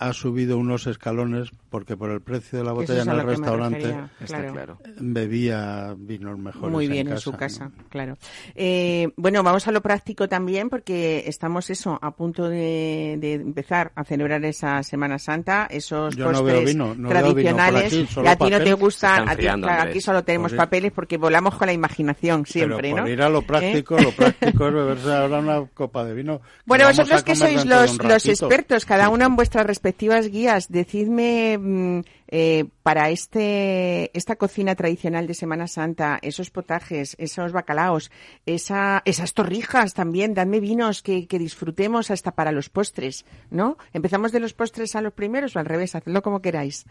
ha 0.00 0.12
subido 0.14 0.56
unos 0.56 0.86
escalones 0.86 1.50
porque 1.68 1.94
por 1.96 2.10
el 2.10 2.22
precio 2.22 2.58
de 2.58 2.64
la 2.64 2.70
Eso 2.70 2.80
botella 2.80 3.00
es 3.02 3.06
en 3.06 3.12
el 3.12 3.22
restaurante 3.26 3.76
refería, 3.78 4.10
Está 4.20 4.26
claro. 4.38 4.52
claro. 4.52 4.78
bebía 4.98 5.94
vinos 5.96 6.38
mejores 6.38 6.70
Muy 6.72 6.88
bien 6.88 7.06
en, 7.06 7.12
casa, 7.12 7.20
su 7.22 7.32
¿no? 7.32 7.38
casa, 7.38 7.70
claro. 7.90 8.16
Eh, 8.54 9.08
bueno, 9.16 9.42
vamos 9.42 9.68
a 9.68 9.72
lo 9.72 9.82
práctico 9.82 10.26
también 10.26 10.70
porque 10.70 11.24
estamos 11.26 11.68
eso 11.68 11.98
a 12.00 12.10
punto 12.12 12.48
de, 12.48 13.16
de 13.20 13.34
empezar 13.34 13.92
a 13.94 14.02
celebrar 14.04 14.42
esa 14.46 14.82
Semana 14.82 15.18
Santa, 15.18 15.66
esos 15.70 16.16
Yo 16.16 16.24
no 16.32 16.38
postres 16.38 16.56
veo 16.56 16.66
vino, 16.66 16.86
no 16.86 16.94
vino 16.94 17.08
tradicionales. 17.10 17.86
aquí, 17.92 18.08
y 18.24 18.26
a 18.26 18.36
ti 18.36 18.50
no 18.50 18.58
te 18.62 18.72
gustan, 18.72 19.28
a 19.28 19.36
ti, 19.36 19.42
claro, 19.42 19.90
aquí 19.90 20.00
solo 20.00 20.24
tenemos 20.24 20.52
Por 20.52 20.58
papeles 20.58 20.92
porque 20.92 21.18
volamos 21.18 21.54
con 21.56 21.66
la 21.66 21.72
imaginación 21.74 22.46
siempre, 22.46 22.78
Pero 22.80 22.96
por 22.96 23.04
¿no? 23.04 23.08
ir 23.10 23.20
a 23.22 23.28
lo 23.28 23.40
¿Eh? 23.40 23.42
práctico, 23.42 23.98
lo 24.00 24.12
práctico 24.12 24.66
es 24.66 24.72
beberse 24.74 25.12
ahora 25.12 25.38
una 25.40 25.66
copa 25.74 26.04
de 26.04 26.14
vino. 26.14 26.40
Bueno, 26.64 26.86
vosotros 26.86 27.22
que 27.22 27.36
sois 27.36 27.64
los, 27.66 28.02
los 28.02 28.26
expertos, 28.26 28.86
cada 28.86 29.10
uno 29.10 29.26
en 29.26 29.36
vuestras 29.36 29.66
respectivas 29.90 30.28
guías, 30.28 30.68
decidme 30.68 31.58
mm, 31.58 32.00
eh, 32.28 32.64
para 32.84 33.10
este 33.10 34.16
esta 34.16 34.36
cocina 34.36 34.76
tradicional 34.76 35.26
de 35.26 35.34
Semana 35.34 35.66
Santa, 35.66 36.20
esos 36.22 36.50
potajes, 36.50 37.16
esos 37.18 37.50
bacalaos, 37.50 38.12
esa, 38.46 39.02
esas 39.04 39.34
torrijas 39.34 39.92
también, 39.92 40.32
dadme 40.32 40.60
vinos 40.60 41.02
que, 41.02 41.26
que 41.26 41.40
disfrutemos 41.40 42.12
hasta 42.12 42.30
para 42.30 42.52
los 42.52 42.68
postres, 42.68 43.24
¿no? 43.50 43.78
¿Empezamos 43.92 44.30
de 44.30 44.38
los 44.38 44.54
postres 44.54 44.94
a 44.94 45.02
los 45.02 45.12
primeros 45.12 45.56
o 45.56 45.58
al 45.58 45.66
revés? 45.66 45.96
Hacedlo 45.96 46.22
como 46.22 46.40
queráis. 46.40 46.86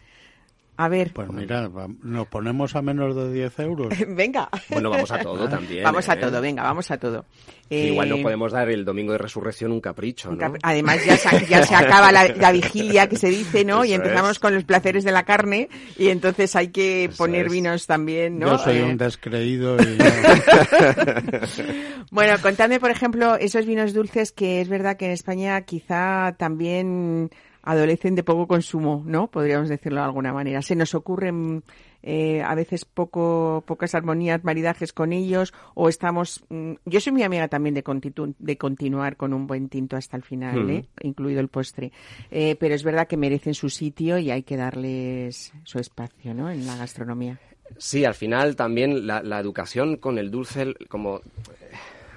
A 0.82 0.88
ver, 0.88 1.12
Pues 1.12 1.28
mira, 1.30 1.68
nos 2.02 2.26
ponemos 2.28 2.74
a 2.74 2.80
menos 2.80 3.14
de 3.14 3.30
10 3.32 3.58
euros. 3.60 3.88
venga. 4.08 4.48
Bueno, 4.70 4.88
vamos 4.88 5.10
a 5.10 5.18
todo 5.18 5.46
también. 5.48 5.84
Vamos 5.84 6.08
a 6.08 6.14
¿eh? 6.14 6.16
todo, 6.16 6.40
venga, 6.40 6.62
vamos 6.62 6.90
a 6.90 6.98
todo. 6.98 7.26
Igual 7.68 8.08
no 8.08 8.16
Eh, 8.16 8.22
podemos 8.22 8.52
dar 8.52 8.68
el 8.70 8.84
domingo 8.84 9.12
de 9.12 9.18
resurrección 9.18 9.72
un 9.72 9.80
capricho, 9.80 10.32
¿no? 10.32 10.54
Además, 10.62 11.04
ya 11.04 11.16
se, 11.16 11.46
ya 11.46 11.62
se 11.64 11.74
acaba 11.74 12.10
la, 12.10 12.28
la 12.28 12.50
vigilia 12.50 13.08
que 13.08 13.16
se 13.16 13.28
dice, 13.28 13.64
¿no? 13.64 13.84
y 13.84 13.92
empezamos 13.92 14.32
es. 14.32 14.38
con 14.38 14.54
los 14.54 14.64
placeres 14.64 15.04
de 15.04 15.12
la 15.12 15.24
carne 15.24 15.68
y 15.98 16.08
entonces 16.08 16.56
hay 16.56 16.68
que 16.68 17.04
Eso 17.04 17.18
poner 17.18 17.46
es. 17.46 17.52
vinos 17.52 17.86
también, 17.86 18.38
¿no? 18.38 18.48
Yo 18.52 18.58
soy 18.58 18.78
Eh, 18.78 18.82
un 18.84 18.96
descreído 18.96 19.76
y 19.76 19.98
Bueno, 22.10 22.34
contadme, 22.42 22.80
por 22.80 22.90
ejemplo, 22.90 23.36
esos 23.36 23.66
vinos 23.66 23.92
dulces 23.92 24.32
que 24.32 24.60
es 24.60 24.68
verdad 24.68 24.96
que 24.96 25.06
en 25.06 25.12
España 25.12 25.60
quizá 25.62 26.34
también 26.38 27.30
adolecen 27.62 28.14
de 28.14 28.22
poco 28.22 28.46
consumo, 28.46 29.02
¿no? 29.06 29.28
Podríamos 29.28 29.68
decirlo 29.68 30.00
de 30.00 30.06
alguna 30.06 30.32
manera. 30.32 30.62
Se 30.62 30.74
nos 30.76 30.94
ocurren 30.94 31.62
eh, 32.02 32.40
a 32.42 32.54
veces 32.54 32.84
poco, 32.86 33.62
pocas 33.66 33.94
armonías, 33.94 34.42
maridajes 34.42 34.92
con 34.92 35.12
ellos, 35.12 35.52
o 35.74 35.88
estamos. 35.88 36.42
mm, 36.48 36.72
yo 36.86 37.00
soy 37.00 37.12
muy 37.12 37.22
amiga 37.22 37.48
también 37.48 37.74
de, 37.74 37.84
continu- 37.84 38.34
de 38.38 38.56
continuar 38.56 39.16
con 39.16 39.34
un 39.34 39.46
buen 39.46 39.68
tinto 39.68 39.96
hasta 39.96 40.16
el 40.16 40.22
final, 40.22 40.64
Mm. 40.64 40.70
¿eh? 40.70 40.84
incluido 41.02 41.40
el 41.40 41.48
postre. 41.48 41.92
Eh, 42.30 42.56
pero 42.58 42.74
es 42.74 42.82
verdad 42.82 43.06
que 43.06 43.16
merecen 43.18 43.54
su 43.54 43.68
sitio 43.68 44.16
y 44.18 44.30
hay 44.30 44.42
que 44.42 44.56
darles 44.56 45.52
su 45.64 45.78
espacio, 45.78 46.32
¿no? 46.34 46.50
En 46.50 46.66
la 46.66 46.76
gastronomía. 46.76 47.38
Sí, 47.78 48.04
al 48.04 48.14
final 48.14 48.56
también 48.56 49.06
la, 49.06 49.22
la 49.22 49.38
educación 49.38 49.96
con 49.96 50.18
el 50.18 50.30
dulce, 50.30 50.74
como 50.88 51.20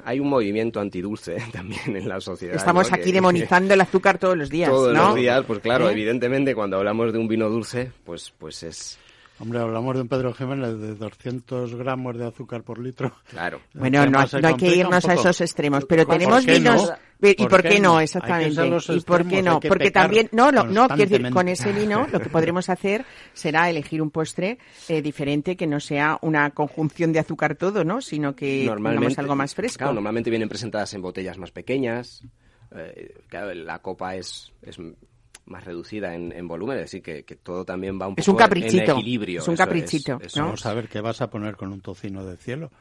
hay 0.06 0.20
un 0.20 0.30
movimiento 0.30 0.80
antidulce 0.80 1.38
también 1.52 1.96
en 1.96 2.08
la 2.10 2.20
sociedad. 2.20 2.56
Estamos 2.56 2.90
¿no? 2.90 2.96
aquí 2.96 3.06
Que- 3.06 3.14
demonizando 3.14 3.74
el 3.74 3.82
azúcar 3.82 4.18
todos 4.18 4.38
los 4.38 4.50
días, 4.50 4.70
todos 4.72 4.94
¿no? 4.94 5.08
los 5.08 5.16
días, 5.16 5.44
pues 5.46 5.60
claro, 5.60 5.90
¿Eh? 5.90 5.94
evidentemente 5.94 6.54
cuando 6.56 6.78
hablamos 6.78 7.12
de 7.14 7.20
un 7.20 7.28
vino 7.28 7.50
dulce, 7.50 7.92
pues, 8.06 8.34
pues 8.38 8.64
es 8.64 9.00
Hombre, 9.40 9.60
hablamos 9.60 9.96
de 9.96 10.02
un 10.02 10.08
Pedro 10.08 10.34
Jiménez 10.34 10.78
de 10.78 10.96
200 10.96 11.76
gramos 11.76 12.18
de 12.18 12.28
azúcar 12.28 12.64
por 12.64 12.80
litro. 12.80 13.14
claro. 13.30 13.60
Bueno, 13.74 14.06
no, 14.06 14.20
hay 14.20 14.56
que 14.56 14.76
irnos 14.76 15.06
a 15.06 15.14
esos 15.16 15.42
extremos, 15.42 15.86
pero 15.86 16.06
¿Por 16.06 16.16
tenemos 16.16 16.46
vinos. 16.46 16.90
no? 16.90 17.30
¿Y 17.30 17.48
¿Por 17.48 17.64
qué 17.64 17.70
qué 17.70 17.80
no? 17.80 17.94
no? 17.94 17.98
Hay 17.98 18.06
que 18.06 18.12
ser 18.12 18.22
Exactamente. 18.24 18.70
los 18.70 18.90
¿Y 18.90 19.00
por 19.02 19.28
qué 19.28 19.42
no? 19.42 19.60
Porque 19.60 19.92
también, 19.92 20.30
no, 20.34 20.52
no, 20.52 20.66
no, 20.66 20.88
quiero 20.90 21.10
decir, 21.10 21.30
con 21.32 21.48
ese 21.48 21.72
vino 21.72 22.06
lo 22.12 22.20
que 22.20 22.30
podremos 22.30 22.70
hacer 22.70 23.06
será 23.34 23.70
elegir 23.70 24.02
un 24.02 24.12
postre 24.12 24.60
eh, 24.90 25.02
diferente 25.02 25.56
que 25.56 25.66
no 25.66 25.80
sea 25.80 26.20
una 26.22 26.52
conjunción 26.52 27.14
de 27.14 27.20
azúcar 27.20 27.56
todo, 27.56 27.84
¿no? 27.84 28.02
Sino 28.02 28.36
que 28.36 28.66
pongamos 28.68 29.18
algo 29.18 29.36
más 29.36 29.56
fresco. 29.56 29.80
Claro, 29.80 29.94
normalmente 29.94 30.30
vienen 30.30 30.50
presentadas 30.50 30.94
en 30.94 31.02
botellas 31.02 31.38
más 31.38 31.52
pequeñas. 31.52 32.24
eh, 32.76 33.14
claro, 33.30 33.54
la 33.54 33.80
copa 33.80 34.16
es, 34.16 34.52
es 34.62 34.78
más 35.46 35.66
reducida 35.66 36.16
en, 36.16 36.32
en 36.32 36.48
volumen, 36.48 36.78
es 36.78 36.84
decir, 36.86 37.02
que, 37.02 37.24
que 37.24 37.36
todo 37.36 37.66
también 37.66 38.00
va 38.02 38.08
un 38.08 38.16
Es 38.18 38.26
poco 38.26 38.38
un 38.38 38.40
caprichito, 38.44 38.84
en 38.84 38.90
equilibrio. 38.92 39.42
es 39.42 39.48
un 39.48 39.54
eso 39.56 39.64
caprichito, 39.64 40.20
eso 40.22 40.40
¿no? 40.40 40.46
Vamos 40.46 40.66
a 40.66 40.74
ver 40.74 40.88
qué 40.88 41.02
vas 41.02 41.22
a 41.22 41.30
poner 41.30 41.56
con 41.58 41.72
un 41.74 41.82
tocino 41.82 42.26
de 42.26 42.38
cielo. 42.38 42.72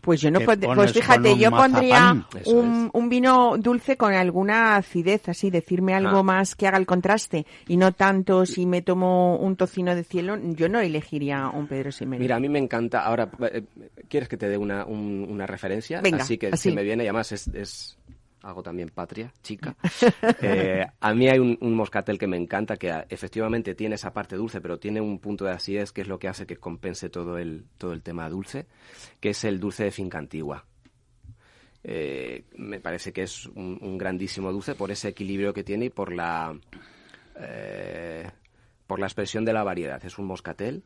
Pues 0.00 0.20
yo 0.20 0.32
no 0.32 0.40
pues 0.40 0.58
fíjate, 0.92 1.38
yo 1.38 1.52
pondría 1.52 2.12
mazapán. 2.12 2.26
Un, 2.46 2.90
un 2.92 3.08
vino 3.08 3.56
dulce 3.56 3.96
con 3.96 4.12
alguna 4.12 4.74
acidez, 4.74 5.28
así, 5.28 5.48
decirme 5.48 5.94
algo 5.94 6.18
Ah. 6.18 6.22
más 6.24 6.56
que 6.56 6.66
haga 6.66 6.76
el 6.76 6.86
contraste 6.86 7.46
y 7.68 7.76
no 7.76 7.92
tanto 7.92 8.44
si 8.44 8.66
me 8.66 8.82
tomo 8.82 9.36
un 9.36 9.54
tocino 9.54 9.94
de 9.94 10.02
cielo, 10.02 10.36
yo 10.42 10.68
no 10.68 10.80
elegiría 10.80 11.48
un 11.50 11.68
Pedro 11.68 11.92
Ximénez. 11.92 12.18
Mira, 12.18 12.34
a 12.34 12.40
mí 12.40 12.48
me 12.48 12.58
encanta. 12.58 13.04
Ahora, 13.04 13.30
eh, 13.52 13.62
¿quieres 14.08 14.28
que 14.28 14.36
te 14.36 14.48
dé 14.48 14.58
una, 14.58 14.84
un- 14.86 15.24
una 15.30 15.46
referencia? 15.46 16.00
Venga, 16.00 16.24
así 16.24 16.36
que 16.36 16.48
así. 16.48 16.70
se 16.70 16.74
me 16.74 16.82
viene 16.82 17.04
y 17.04 17.06
además 17.06 17.30
es, 17.30 17.46
es 17.46 17.96
algo 18.42 18.62
también 18.62 18.88
patria, 18.90 19.32
chica. 19.42 19.76
Eh, 20.44 20.84
a 21.00 21.14
mí 21.14 21.28
hay 21.28 21.38
un, 21.38 21.56
un 21.60 21.74
moscatel 21.74 22.18
que 22.18 22.26
me 22.26 22.36
encanta, 22.36 22.76
que 22.76 22.90
ah, 22.90 23.06
efectivamente 23.08 23.74
tiene 23.74 23.94
esa 23.94 24.12
parte 24.12 24.36
dulce, 24.36 24.60
pero 24.60 24.78
tiene 24.78 25.00
un 25.00 25.18
punto 25.18 25.44
de 25.44 25.52
acidez 25.52 25.92
que 25.92 26.00
es 26.00 26.08
lo 26.08 26.18
que 26.18 26.28
hace 26.28 26.46
que 26.46 26.56
compense 26.56 27.08
todo 27.10 27.38
el, 27.38 27.64
todo 27.78 27.92
el 27.92 28.02
tema 28.02 28.28
dulce, 28.28 28.66
que 29.20 29.30
es 29.30 29.44
el 29.44 29.60
dulce 29.60 29.84
de 29.84 29.90
finca 29.92 30.18
antigua. 30.18 30.64
Eh, 31.84 32.44
me 32.56 32.80
parece 32.80 33.12
que 33.12 33.22
es 33.22 33.46
un, 33.46 33.78
un 33.80 33.98
grandísimo 33.98 34.52
dulce 34.52 34.74
por 34.74 34.90
ese 34.90 35.08
equilibrio 35.08 35.52
que 35.52 35.64
tiene 35.64 35.86
y 35.86 35.90
por 35.90 36.12
la 36.12 36.56
eh, 37.40 38.28
por 38.86 39.00
la 39.00 39.06
expresión 39.06 39.44
de 39.44 39.52
la 39.52 39.64
variedad. 39.64 40.04
Es 40.04 40.18
un 40.18 40.26
moscatel, 40.26 40.84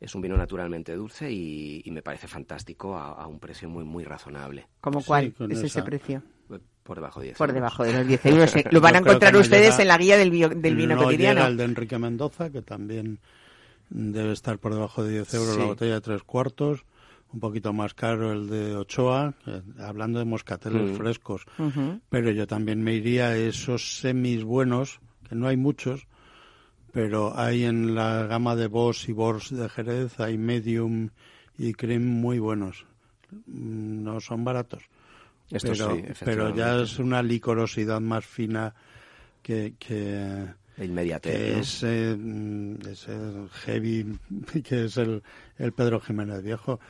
es 0.00 0.14
un 0.14 0.20
vino 0.22 0.36
naturalmente 0.36 0.94
dulce 0.94 1.30
y, 1.30 1.82
y 1.84 1.90
me 1.90 2.02
parece 2.02 2.26
fantástico 2.28 2.96
a, 2.96 3.12
a 3.12 3.26
un 3.26 3.38
precio 3.38 3.68
muy 3.68 3.84
muy 3.84 4.04
razonable, 4.04 4.66
¿Como 4.80 5.00
Sí, 5.00 5.06
cuál 5.06 5.34
es 5.50 5.62
ese 5.62 5.82
precio? 5.82 6.22
Por 6.84 6.96
debajo 6.98 7.20
de 7.20 7.26
10 7.26 7.38
Por 7.38 7.48
euros. 7.48 7.54
debajo 7.56 7.84
de 7.84 7.92
los 7.94 8.06
10 8.06 8.26
euros. 8.26 8.54
Lo 8.70 8.80
van 8.80 8.94
a 8.94 8.98
encontrar 8.98 9.32
no 9.32 9.40
ustedes 9.40 9.72
llega- 9.72 9.82
en 9.82 9.88
la 9.88 9.98
guía 9.98 10.16
del, 10.16 10.30
bio- 10.30 10.48
del 10.50 10.76
vino 10.76 10.94
no 10.94 11.02
cotidiano. 11.04 11.40
llega 11.40 11.48
el 11.48 11.56
de 11.56 11.64
Enrique 11.64 11.98
Mendoza, 11.98 12.50
que 12.50 12.62
también 12.62 13.18
debe 13.90 14.32
estar 14.32 14.58
por 14.58 14.72
debajo 14.74 15.02
de 15.02 15.12
10 15.12 15.34
euros 15.34 15.54
Sí. 15.54 15.58
la 15.60 15.66
botella 15.66 15.94
de 15.94 16.00
tres 16.00 16.22
cuartos. 16.22 16.84
Un 17.32 17.40
poquito 17.40 17.72
más 17.72 17.94
caro 17.94 18.32
el 18.32 18.48
de 18.48 18.76
Ochoa, 18.76 19.34
eh, 19.46 19.60
hablando 19.80 20.20
de 20.20 20.24
moscateles 20.24 20.92
Mm. 20.92 20.94
frescos. 20.96 21.46
Pero 22.08 22.30
yo 22.30 22.46
también 22.46 22.80
me 22.82 22.94
iría 22.94 23.28
a 23.28 23.36
esos 23.36 23.98
semis 23.98 24.44
buenos, 24.44 25.00
que 25.28 25.34
no 25.34 25.48
hay 25.48 25.56
muchos, 25.56 26.06
pero 26.92 27.36
hay 27.36 27.64
en 27.64 27.94
la 27.96 28.26
gama 28.26 28.54
de 28.54 28.68
Boss 28.68 29.08
y 29.08 29.12
Bors 29.12 29.50
de 29.50 29.68
Jerez, 29.68 30.20
hay 30.20 30.38
medium 30.38 31.08
y 31.58 31.72
cream 31.72 32.04
muy 32.04 32.38
buenos. 32.38 32.84
Mm, 33.46 34.04
No 34.04 34.20
son 34.20 34.44
baratos. 34.44 34.84
Esto 35.50 35.72
pero, 35.72 35.96
sí, 35.96 36.04
pero 36.24 36.54
ya 36.54 36.80
es 36.80 36.98
una 36.98 37.22
licorosidad 37.22 38.00
más 38.00 38.24
fina 38.24 38.74
que, 39.42 39.74
que, 39.78 40.46
inmediatez, 40.78 41.32
que 41.32 41.52
¿no? 41.54 41.60
ese, 41.60 42.16
mm, 42.18 42.76
ese 42.88 43.12
heavy 43.64 44.18
que 44.64 44.86
es 44.86 44.96
el, 44.96 45.22
el 45.58 45.72
Pedro 45.72 46.00
Jiménez 46.00 46.42
Viejo. 46.42 46.80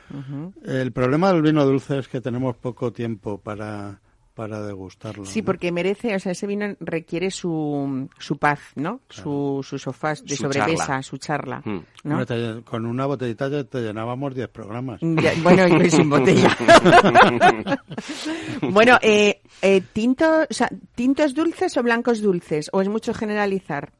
El 0.63 0.91
problema 0.91 1.31
del 1.31 1.41
vino 1.41 1.65
dulce 1.65 1.99
es 1.99 2.07
que 2.07 2.21
tenemos 2.21 2.55
poco 2.55 2.93
tiempo 2.93 3.39
para, 3.39 3.99
para 4.35 4.61
degustarlo. 4.61 5.25
Sí, 5.25 5.39
¿no? 5.39 5.45
porque 5.45 5.71
merece, 5.71 6.13
o 6.15 6.19
sea, 6.19 6.33
ese 6.33 6.45
vino 6.45 6.75
requiere 6.81 7.31
su, 7.31 8.07
su 8.19 8.37
paz, 8.37 8.59
¿no? 8.75 8.99
Su, 9.09 9.65
su 9.67 9.79
sofá 9.79 10.09
de 10.09 10.35
Su 10.35 10.43
sobremesa, 10.43 10.85
charla. 10.85 11.03
su 11.03 11.17
charla. 11.17 11.61
Mm. 11.65 12.25
te- 12.27 12.61
con 12.63 12.85
una 12.85 13.05
botellita 13.05 13.47
ya 13.47 13.63
te 13.63 13.81
llenábamos 13.81 14.35
10 14.35 14.49
programas. 14.49 14.99
Ya, 15.01 15.31
bueno, 15.41 15.81
y 15.83 15.89
sin 15.89 16.09
botella. 16.09 16.55
bueno, 18.71 18.97
eh, 19.01 19.41
eh, 19.61 19.81
tinto, 19.93 20.41
o 20.49 20.53
sea, 20.53 20.69
¿tintos 20.95 21.33
dulces 21.33 21.75
o 21.77 21.83
blancos 21.83 22.21
dulces? 22.21 22.69
¿O 22.73 22.81
es 22.81 22.89
mucho 22.89 23.13
generalizar? 23.13 23.93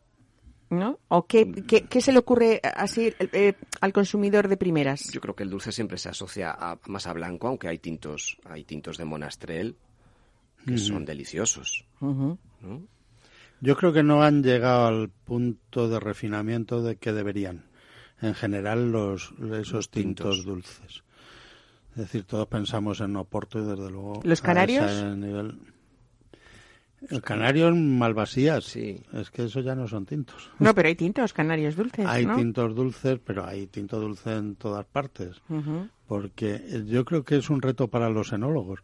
¿No? 0.70 1.00
¿O 1.10 1.28
qué, 1.28 1.52
qué, 1.68 1.84
qué 1.84 2.02
se 2.02 2.12
le 2.12 2.18
ocurre 2.20 2.60
así 2.76 3.14
eh, 3.20 3.54
al 3.82 3.94
consumidor 3.94 4.48
de 4.48 4.58
primeras? 4.58 5.12
Yo 5.12 5.22
creo 5.22 5.36
que 5.36 5.44
el 5.44 5.50
dulce 5.50 5.72
siempre 5.72 5.98
se 5.98 6.10
asocia 6.10 6.52
a, 6.52 6.80
más 6.88 7.06
a 7.06 7.14
blanco, 7.14 7.48
aunque 7.48 7.68
hay 7.68 7.78
tintos, 7.78 8.38
hay 8.46 8.64
tintos 8.64 8.98
de 8.98 9.06
monastrel 9.06 9.78
que 10.66 10.78
son 10.78 11.06
deliciosos. 11.06 11.86
Yo 13.62 13.76
creo 13.78 13.94
que 13.94 14.04
no 14.04 14.22
han 14.24 14.44
llegado 14.44 14.88
al 14.88 15.10
punto 15.10 15.88
de 15.90 16.00
refinamiento 16.00 16.82
de 16.82 16.98
que 16.98 17.14
deberían. 17.14 17.66
En 18.22 18.34
general, 18.34 18.92
los, 18.92 19.34
esos 19.60 19.90
tintos, 19.90 20.38
tintos. 20.38 20.46
dulces. 20.46 21.04
Es 21.92 21.98
decir, 21.98 22.24
todos 22.24 22.48
pensamos 22.48 23.00
en 23.02 23.16
Oporto 23.16 23.60
y 23.60 23.66
desde 23.66 23.90
luego. 23.90 24.20
¿Los 24.24 24.42
a 24.42 24.46
canarios? 24.46 24.92
ese 24.92 25.16
nivel. 25.16 25.60
El 27.10 27.22
canario 27.22 27.68
en 27.68 27.98
Malvasías. 27.98 28.64
Sí. 28.64 29.00
Es 29.14 29.30
que 29.30 29.44
eso 29.46 29.60
ya 29.60 29.76
no 29.76 29.88
son 29.88 30.06
tintos. 30.06 30.50
No, 30.60 30.74
pero 30.74 30.88
hay 30.88 30.96
tintos 30.96 31.34
canarios 31.34 31.76
dulces, 31.76 32.06
Hay 32.06 32.26
¿no? 32.26 32.36
tintos 32.36 32.74
dulces, 32.76 33.20
pero 33.24 33.46
hay 33.46 33.68
tinto 33.68 34.00
dulce 34.00 34.36
en 34.36 34.56
todas 34.56 34.86
partes. 34.86 35.42
Porque 36.08 36.84
yo 36.88 37.06
creo 37.06 37.24
que 37.24 37.38
es 37.38 37.50
un 37.50 37.62
reto 37.62 37.88
para 37.90 38.10
los 38.10 38.34
enólogos, 38.34 38.80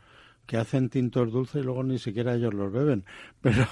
que 0.45 0.57
hacen 0.57 0.89
tintos 0.89 1.31
dulces 1.31 1.61
y 1.61 1.65
luego 1.65 1.83
ni 1.83 1.97
siquiera 1.97 2.33
ellos 2.35 2.53
los 2.53 2.71
beben. 2.71 3.05
Pero 3.41 3.65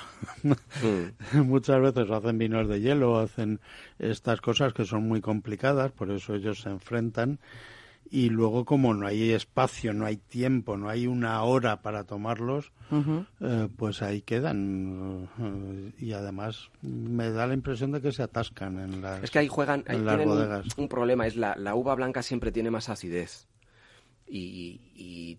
Mm. 0.44 1.10
muchas 1.48 1.82
veces 1.82 2.10
hacen 2.12 2.38
vinos 2.38 2.68
de 2.68 2.82
hielo, 2.82 3.20
hacen 3.20 3.60
estas 3.98 4.42
cosas 4.42 4.74
que 4.74 4.86
son 4.86 5.08
muy 5.08 5.22
complicadas, 5.22 5.92
por 5.92 6.12
eso 6.12 6.36
ellos 6.36 6.62
se 6.62 6.70
enfrentan. 6.70 7.40
Y 8.12 8.30
luego, 8.30 8.66
como 8.66 8.96
no 8.96 9.06
hay 9.06 9.32
espacio, 9.34 9.94
no 9.94 10.06
hay 10.06 10.18
tiempo, 10.18 10.78
no 10.78 10.90
hay 10.90 11.06
una 11.06 11.44
hora 11.44 11.84
para 11.84 12.06
tomarlos, 12.06 12.72
eh, 13.40 13.68
pues 13.78 14.02
ahí 14.02 14.22
quedan. 14.24 15.30
y 16.00 16.14
además 16.14 16.72
me 16.82 17.30
da 17.30 17.46
la 17.46 17.54
impresión 17.54 17.92
de 17.92 18.02
que 18.02 18.12
se 18.12 18.24
atascan 18.24 18.80
en 18.80 19.02
las, 19.04 19.24
Es 19.24 19.30
que 19.30 19.38
ahí 19.40 19.48
juegan, 19.48 19.84
ahí 19.88 19.98
en 19.98 20.06
las 20.06 20.16
tienen 20.16 20.30
un, 20.30 20.36
bodegas. 20.40 20.66
un 20.78 20.88
problema, 20.88 21.28
es 21.28 21.36
la, 21.36 21.56
la 21.56 21.76
uva 21.76 21.94
blanca 21.94 22.24
siempre 22.24 22.52
tiene 22.52 22.72
más 22.72 22.90
acidez. 22.90 23.48
Y, 24.28 24.82
y 24.96 25.38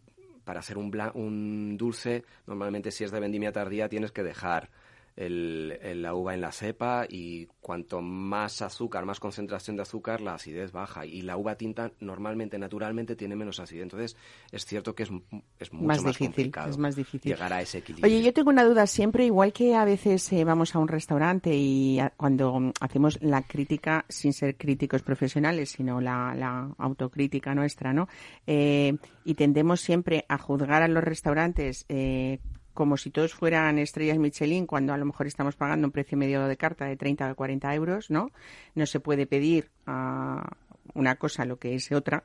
para 0.51 0.59
hacer 0.59 0.79
un, 0.79 0.91
un 1.15 1.77
dulce, 1.79 2.25
normalmente 2.49 2.91
si 2.91 3.05
es 3.05 3.13
de 3.13 3.21
vendimia 3.21 3.53
tardía 3.53 3.89
tienes 3.89 4.11
que 4.11 4.25
dejar 4.25 4.69
el- 5.17 5.79
el- 5.83 6.03
la 6.03 6.15
uva 6.15 6.35
en 6.35 6.41
la 6.41 6.53
cepa 6.53 7.07
y 7.09 7.47
cuanto 7.61 8.01
más 8.01 8.63
azúcar, 8.63 9.05
más 9.05 9.21
concentración 9.21 9.77
de 9.77 9.83
azúcar, 9.83 10.21
la 10.21 10.35
acidez 10.35 10.73
baja. 10.73 11.05
Y 11.07 11.23
la 11.23 11.37
uva 11.37 11.57
tinta 11.57 11.93
normalmente, 12.01 12.59
naturalmente, 12.59 13.17
tiene 13.17 13.37
menos 13.37 13.61
acidez. 13.61 13.83
Entonces, 13.83 14.17
es 14.53 14.65
cierto 14.65 14.95
que 14.95 15.03
es, 15.05 15.11
es 15.59 15.73
mucho 15.73 15.87
Más 15.87 16.03
más, 16.03 16.05
difícil, 16.13 16.27
complicado 16.29 16.71
es 16.71 16.79
más 16.79 16.97
difícil. 16.97 17.33
llegar 17.33 17.53
a 17.53 17.61
ese 17.61 17.79
equilibrio. 17.79 18.07
Oye, 18.15 18.25
yo 18.25 18.33
tengo 18.33 18.51
una 18.51 18.65
duda 18.65 18.87
siempre, 18.87 19.27
igual 19.27 19.53
que 19.53 19.75
a 19.75 19.85
veces 19.85 20.33
eh, 20.33 20.45
vamos 20.45 20.75
a 20.75 20.79
un 20.79 20.89
restaurante 20.89 21.55
y 21.55 21.99
a- 22.01 22.11
cuando 22.17 22.73
hacemos 22.81 23.21
la 23.23 23.43
crítica 23.43 24.05
sin 24.09 24.33
ser 24.33 24.57
críticos 24.57 25.03
profesionales, 25.03 25.71
sino 25.71 26.01
la, 26.01 26.35
la 26.35 26.73
autocrítica 26.79 27.55
nuestra, 27.55 27.93
¿no? 27.93 28.09
Eh, 28.47 28.97
y 29.25 29.35
tendemos 29.35 29.81
siempre 29.81 30.25
a 30.29 30.39
juzgar 30.39 30.83
a 30.83 30.89
los 30.89 31.05
restaurantes 31.05 31.85
eh, 31.89 32.39
como 32.81 32.97
si 32.97 33.11
todos 33.11 33.35
fueran 33.35 33.79
estrellas 33.79 34.17
Michelin, 34.17 34.65
cuando 34.65 34.95
a 34.95 34.97
lo 34.97 35.05
mejor 35.05 35.27
estamos 35.27 35.55
pagando 35.55 35.87
un 35.87 35.93
precio 35.93 36.17
medio 36.17 36.47
de 36.47 36.57
carta 36.57 36.87
de 36.87 36.97
30 36.97 37.31
o 37.31 37.35
40 37.35 37.75
euros, 37.75 38.09
¿no? 38.09 38.31
No 38.75 38.87
se 38.87 39.01
puede 39.01 39.27
pedir 39.27 39.69
a 39.85 40.49
una 40.95 41.17
cosa 41.17 41.45
lo 41.45 41.59
que 41.59 41.75
es 41.75 41.93
otra. 41.93 42.25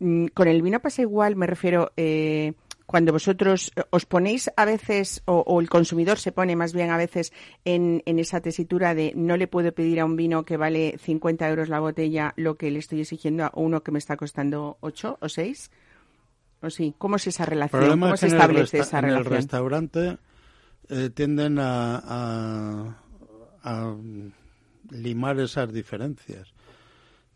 Mm, 0.00 0.26
Con 0.34 0.48
el 0.48 0.60
vino 0.60 0.80
pasa 0.80 1.00
igual, 1.00 1.34
me 1.34 1.46
refiero, 1.46 1.92
eh, 1.96 2.52
cuando 2.84 3.10
vosotros 3.10 3.72
eh, 3.74 3.84
os 3.88 4.04
ponéis 4.04 4.50
a 4.54 4.66
veces, 4.66 5.22
o, 5.24 5.38
o 5.38 5.62
el 5.62 5.70
consumidor 5.70 6.18
se 6.18 6.30
pone 6.30 6.56
más 6.56 6.74
bien 6.74 6.90
a 6.90 6.98
veces 6.98 7.32
en, 7.64 8.02
en 8.04 8.18
esa 8.18 8.42
tesitura 8.42 8.94
de 8.94 9.14
no 9.16 9.38
le 9.38 9.46
puedo 9.46 9.72
pedir 9.72 9.98
a 9.98 10.04
un 10.04 10.16
vino 10.16 10.44
que 10.44 10.58
vale 10.58 10.98
50 10.98 11.48
euros 11.48 11.70
la 11.70 11.80
botella 11.80 12.34
lo 12.36 12.56
que 12.58 12.70
le 12.70 12.80
estoy 12.80 13.00
exigiendo 13.00 13.44
a 13.44 13.52
uno 13.54 13.82
que 13.82 13.92
me 13.92 13.98
está 13.98 14.18
costando 14.18 14.76
8 14.80 15.16
o 15.22 15.28
6? 15.30 15.70
¿O 16.64 16.70
sí? 16.70 16.94
¿Cómo 16.98 17.16
es 17.16 17.26
esa 17.26 17.44
El 17.44 17.50
relación? 17.50 17.80
problema 17.80 18.06
¿Cómo 18.06 18.14
es 18.14 18.20
se 18.20 18.26
que 18.26 18.32
en 18.32 18.40
el, 18.40 18.40
establece 18.40 18.78
esa 18.78 18.98
en 18.98 19.04
el 19.04 19.10
relación? 19.16 19.34
restaurante 19.34 20.18
eh, 20.88 21.10
tienden 21.14 21.58
a, 21.58 21.96
a- 21.98 22.96
a 23.62 23.96
limar 24.90 25.38
esas 25.40 25.72
diferencias. 25.72 26.52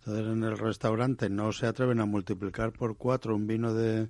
Entonces, 0.00 0.26
en 0.32 0.42
el 0.44 0.56
restaurante 0.58 1.28
no 1.28 1.52
se 1.52 1.66
atreven 1.66 2.00
a 2.00 2.06
multiplicar 2.06 2.72
por 2.72 2.96
cuatro 2.96 3.34
un 3.34 3.46
vino 3.46 3.74
de 3.74 4.08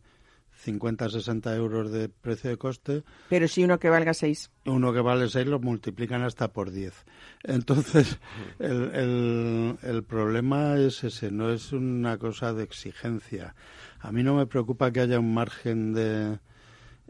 50, 0.61 1.09
60 1.09 1.55
euros 1.55 1.91
de 1.93 2.09
precio 2.09 2.51
de 2.51 2.57
coste 2.57 3.05
Pero 3.29 3.47
sí 3.47 3.63
uno 3.63 3.79
que 3.79 3.89
valga 3.91 4.13
6. 4.13 4.51
uno 4.67 4.93
que 4.93 5.01
vale 5.01 5.29
6 5.29 5.47
lo 5.47 5.61
multiplican 5.61 6.23
hasta 6.23 6.53
por 6.53 6.71
10. 6.73 7.05
Entonces, 7.45 8.19
el, 8.59 8.91
el, 8.95 9.79
el 9.83 10.03
problema 10.05 10.77
es 10.79 11.05
ese, 11.05 11.31
no 11.31 11.51
es 11.51 11.73
una 11.73 12.19
cosa 12.19 12.53
de 12.53 12.65
exigencia. 12.65 13.55
A 14.01 14.13
mí 14.13 14.23
no 14.23 14.35
me 14.37 14.47
preocupa 14.47 14.91
que 14.93 15.01
haya 15.01 15.19
un 15.19 15.35
margen 15.35 15.93
de 15.93 16.39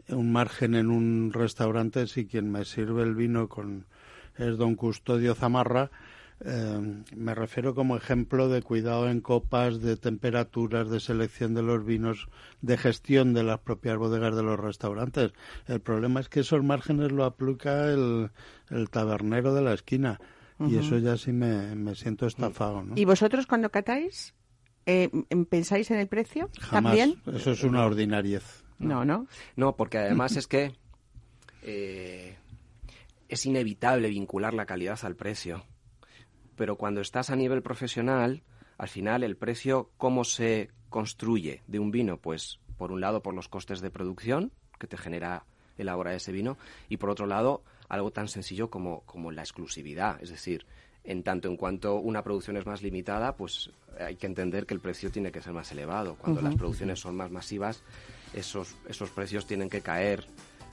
un 0.09 0.31
margen 0.31 0.73
en 0.73 0.89
un 0.89 1.31
restaurante 1.33 2.07
si 2.07 2.25
quien 2.25 2.51
me 2.51 2.65
sirve 2.65 3.03
el 3.03 3.13
vino 3.15 3.47
con 3.47 3.85
es 4.37 4.57
don 4.57 4.75
Custodio 4.75 5.35
Zamarra. 5.35 5.91
eh, 6.43 7.03
me 7.15 7.35
refiero 7.35 7.75
como 7.75 7.97
ejemplo 7.97 8.47
de 8.47 8.61
cuidado 8.61 9.09
en 9.09 9.19
copas, 9.21 9.81
de 9.81 9.97
temperaturas, 9.97 10.89
de 10.89 10.99
selección 11.01 11.53
de 11.53 11.61
los 11.61 11.85
vinos, 11.85 12.27
de 12.61 12.77
gestión 12.77 13.33
de 13.33 13.43
las 13.43 13.59
propias 13.59 13.97
bodegas 13.97 14.35
de 14.35 14.43
los 14.43 14.57
restaurantes. 14.59 15.33
El 15.67 15.81
problema 15.81 16.21
es 16.21 16.29
que 16.29 16.39
esos 16.39 16.63
márgenes 16.63 17.11
lo 17.11 17.25
aplica 17.25 17.91
el, 17.91 18.31
el 18.69 18.89
tabernero 18.89 19.53
de 19.53 19.61
la 19.61 19.73
esquina. 19.73 20.19
Y 20.61 20.75
eso 20.75 20.97
ya 20.97 21.15
sí 21.17 21.31
me, 21.31 21.73
me 21.75 21.95
siento 21.95 22.25
estafado. 22.27 22.83
¿no? 22.83 22.95
¿Y 22.97 23.05
vosotros 23.05 23.45
cuando 23.47 23.69
catáis, 23.69 24.33
eh, 24.89 25.09
m- 25.29 25.45
pensáis 25.45 25.91
en 25.91 25.99
el 25.99 26.07
precio 26.07 26.49
Jamás. 26.59 26.97
también? 26.97 27.21
Eso 27.35 27.51
es 27.51 27.63
una 27.63 27.85
ordinariez. 27.85 28.63
No, 28.79 29.05
¿no? 29.05 29.27
No, 29.55 29.75
porque 29.75 29.97
además 29.97 30.35
es 30.37 30.47
que 30.47 30.73
eh, 31.61 32.37
es 33.27 33.45
inevitable 33.45 34.09
vincular 34.09 34.53
la 34.53 34.65
calidad 34.65 34.99
al 35.03 35.15
precio. 35.15 35.63
Pero 36.55 36.75
cuando 36.77 37.01
estás 37.01 37.29
a 37.29 37.35
nivel 37.35 37.61
profesional, 37.61 38.41
al 38.77 38.87
final 38.89 39.23
el 39.23 39.35
precio, 39.37 39.91
¿cómo 39.97 40.23
se 40.23 40.69
construye 40.89 41.61
de 41.67 41.79
un 41.79 41.91
vino? 41.91 42.17
Pues 42.17 42.59
por 42.77 42.91
un 42.91 43.01
lado 43.01 43.21
por 43.21 43.33
los 43.33 43.47
costes 43.49 43.81
de 43.81 43.91
producción 43.91 44.51
que 44.79 44.87
te 44.87 44.97
genera 44.97 45.45
elaborar 45.77 46.13
ese 46.15 46.31
vino 46.31 46.57
y 46.89 46.97
por 46.97 47.09
otro 47.09 47.25
lado 47.25 47.63
algo 47.87 48.11
tan 48.11 48.27
sencillo 48.27 48.69
como, 48.69 49.01
como 49.01 49.31
la 49.31 49.41
exclusividad. 49.41 50.21
Es 50.21 50.29
decir, 50.29 50.65
en 51.03 51.23
tanto 51.23 51.47
en 51.47 51.57
cuanto 51.57 51.95
una 51.95 52.23
producción 52.23 52.57
es 52.57 52.65
más 52.65 52.81
limitada, 52.81 53.35
pues 53.35 53.71
hay 53.99 54.15
que 54.15 54.27
entender 54.27 54.65
que 54.65 54.73
el 54.73 54.79
precio 54.79 55.11
tiene 55.11 55.31
que 55.31 55.41
ser 55.41 55.53
más 55.53 55.71
elevado. 55.71 56.15
Cuando 56.15 56.41
las 56.41 56.55
producciones 56.55 56.99
son 56.99 57.15
más 57.15 57.31
masivas, 57.31 57.83
esos, 58.33 58.75
esos 58.87 59.09
precios 59.09 59.45
tienen 59.45 59.69
que 59.69 59.81
caer, 59.81 60.25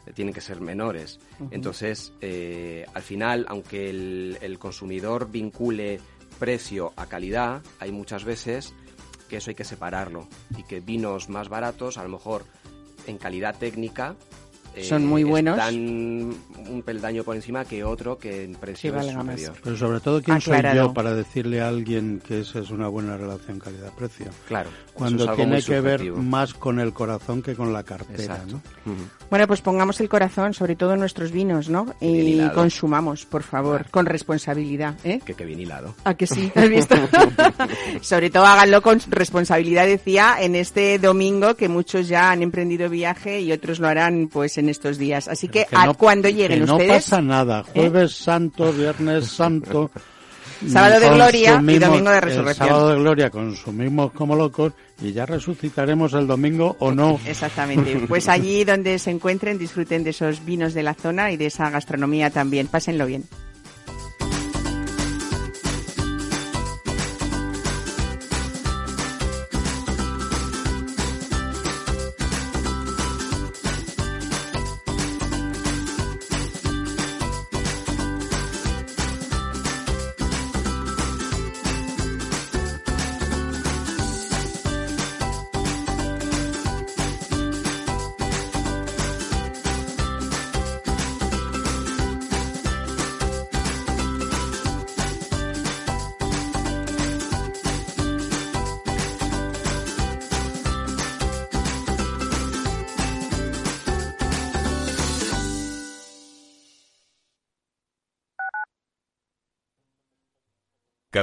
eh, 0.07 0.13
tienen 0.13 0.35
que 0.35 0.41
ser 0.41 0.61
menores. 0.61 1.19
Entonces, 1.51 2.13
eh, 2.21 2.87
al 2.95 3.03
final, 3.03 3.47
aunque 3.49 3.91
el, 3.91 4.39
el 4.41 4.59
consumidor 4.59 5.31
vincule 5.31 6.01
precio 6.39 6.93
a 6.97 7.07
calidad, 7.07 7.63
hay 7.79 7.93
muchas 7.93 8.25
veces 8.25 8.75
que 9.29 9.39
eso 9.39 9.51
hay 9.51 9.57
que 9.57 9.65
separarlo 9.65 10.29
y 10.57 10.63
que 10.63 10.81
vinos 10.81 11.29
más 11.29 11.49
baratos, 11.49 11.99
a 11.99 12.03
lo 12.03 12.09
mejor 12.09 12.45
en 13.07 13.19
calidad 13.19 13.57
técnica, 13.59 14.17
eh, 14.77 14.85
Son 14.85 15.07
muy 15.07 15.25
buenos. 15.25 15.59
Están 15.59 15.75
un 16.69 16.83
peldaño 16.85 17.25
por 17.25 17.37
encima 17.37 17.65
que 17.65 17.83
otro 17.85 18.19
que 18.19 18.45
en 18.45 18.55
precio 18.55 18.93
Que 18.93 18.99
es 18.99 19.07
valga 19.07 19.23
más. 19.23 19.41
superior. 19.41 19.57
Pero 19.63 19.77
sobre 19.77 20.01
todo, 20.01 20.23
¿quién 20.23 20.41
soy 20.41 20.55
Aclarado. 20.57 20.89
yo 20.89 20.95
para 20.95 21.15
decirle 21.15 21.61
a 21.61 21.69
alguien 21.69 22.21
que 22.27 22.41
esa 22.41 22.61
es 22.61 22.71
una 22.71 22.89
buena 22.89 23.17
relación 23.17 23.59
calidad-precio? 23.59 24.27
Claro. 24.49 24.71
Cuando 24.95 25.25
eso 25.25 25.25
es 25.25 25.29
algo 25.31 25.37
tiene 25.37 25.53
muy 25.57 25.63
que 25.63 25.81
ver 25.81 26.13
más 26.13 26.55
con 26.55 26.81
el 26.81 26.93
corazón 26.93 27.43
que 27.43 27.55
con 27.55 27.73
la 27.73 27.83
cartera. 27.83 28.43
¿no? 28.51 28.61
Bueno, 29.31 29.47
pues 29.47 29.61
pongamos 29.61 30.01
el 30.01 30.09
corazón, 30.09 30.55
sobre 30.55 30.77
todo 30.77 30.95
en 30.95 31.01
nuestros 31.01 31.33
vinos, 31.33 31.69
¿no? 31.69 31.95
Y 32.01 32.41
consumamos, 32.51 33.27
por 33.27 33.43
favor, 33.43 33.87
con 33.91 34.07
responsabilidad, 34.07 34.95
¿eh? 35.05 35.21
Que, 35.25 35.35
que 35.35 35.45
bien 35.45 35.61
hilado. 35.61 35.95
¿A 36.05 36.15
que 36.15 36.27
sí? 36.27 36.51
¿Has 36.55 36.69
visto? 36.69 36.95
Sobre 38.01 38.31
todo 38.31 38.47
háganlo 38.47 38.83
con 38.83 39.01
responsabilidad, 39.09 39.87
decía, 39.87 40.37
en 40.41 40.55
este 40.55 40.99
domingo 40.99 41.55
que 41.55 41.69
muchos 41.69 42.09
ya 42.09 42.31
han 42.31 42.43
emprendido 42.43 42.89
viaje 42.89 43.41
y 43.41 43.53
otros 43.53 43.79
lo 43.81 43.89
harán 43.89 44.29
pues 44.33 44.59
en 44.59 44.66
estos 44.69 44.99
días. 44.99 45.29
Así 45.29 45.49
que, 45.49 45.67
Que 45.69 45.77
a 45.77 45.87
no- 45.87 45.95
cuando 45.95 46.29
lleguen 46.29 46.61
que 46.61 46.67
no 46.67 46.75
ustedes, 46.75 46.91
¿eh? 46.91 46.95
pasa 46.95 47.23
nada. 47.23 47.65
Jueves 47.75 48.13
Santo, 48.15 48.73
Viernes 48.73 49.27
Santo. 49.29 49.91
Sábado 50.67 51.01
de 51.01 51.11
Gloria 51.11 51.51
y 51.63 51.79
Domingo 51.79 52.09
de 52.11 52.17
el 52.17 52.23
Resurrección. 52.23 52.69
sábado 52.69 52.89
de 52.89 52.99
Gloria 52.99 53.29
consumimos 53.29 54.13
como 54.13 54.35
locos 54.37 54.73
y 55.03 55.13
ya 55.13 55.27
resucitaremos 55.27 56.15
el 56.15 56.27
domingo 56.27 56.77
o 56.79 56.93
no. 56.93 57.21
Exactamente. 57.27 58.01
Pues 58.09 58.27
allí 58.29 58.65
donde 58.65 58.99
se 58.99 59.11
encuentren, 59.11 59.59
disfruten 59.59 60.03
de 60.03 60.11
esos 60.11 60.43
vinos 60.47 60.73
de 60.73 60.83
la 60.83 60.95
zona 60.95 61.31
y 61.31 61.37
de 61.37 61.47
esa 61.47 61.69
gastronomía 61.69 62.31
también. 62.31 62.69
Pásenlo 62.69 63.05
bien. 63.05 63.25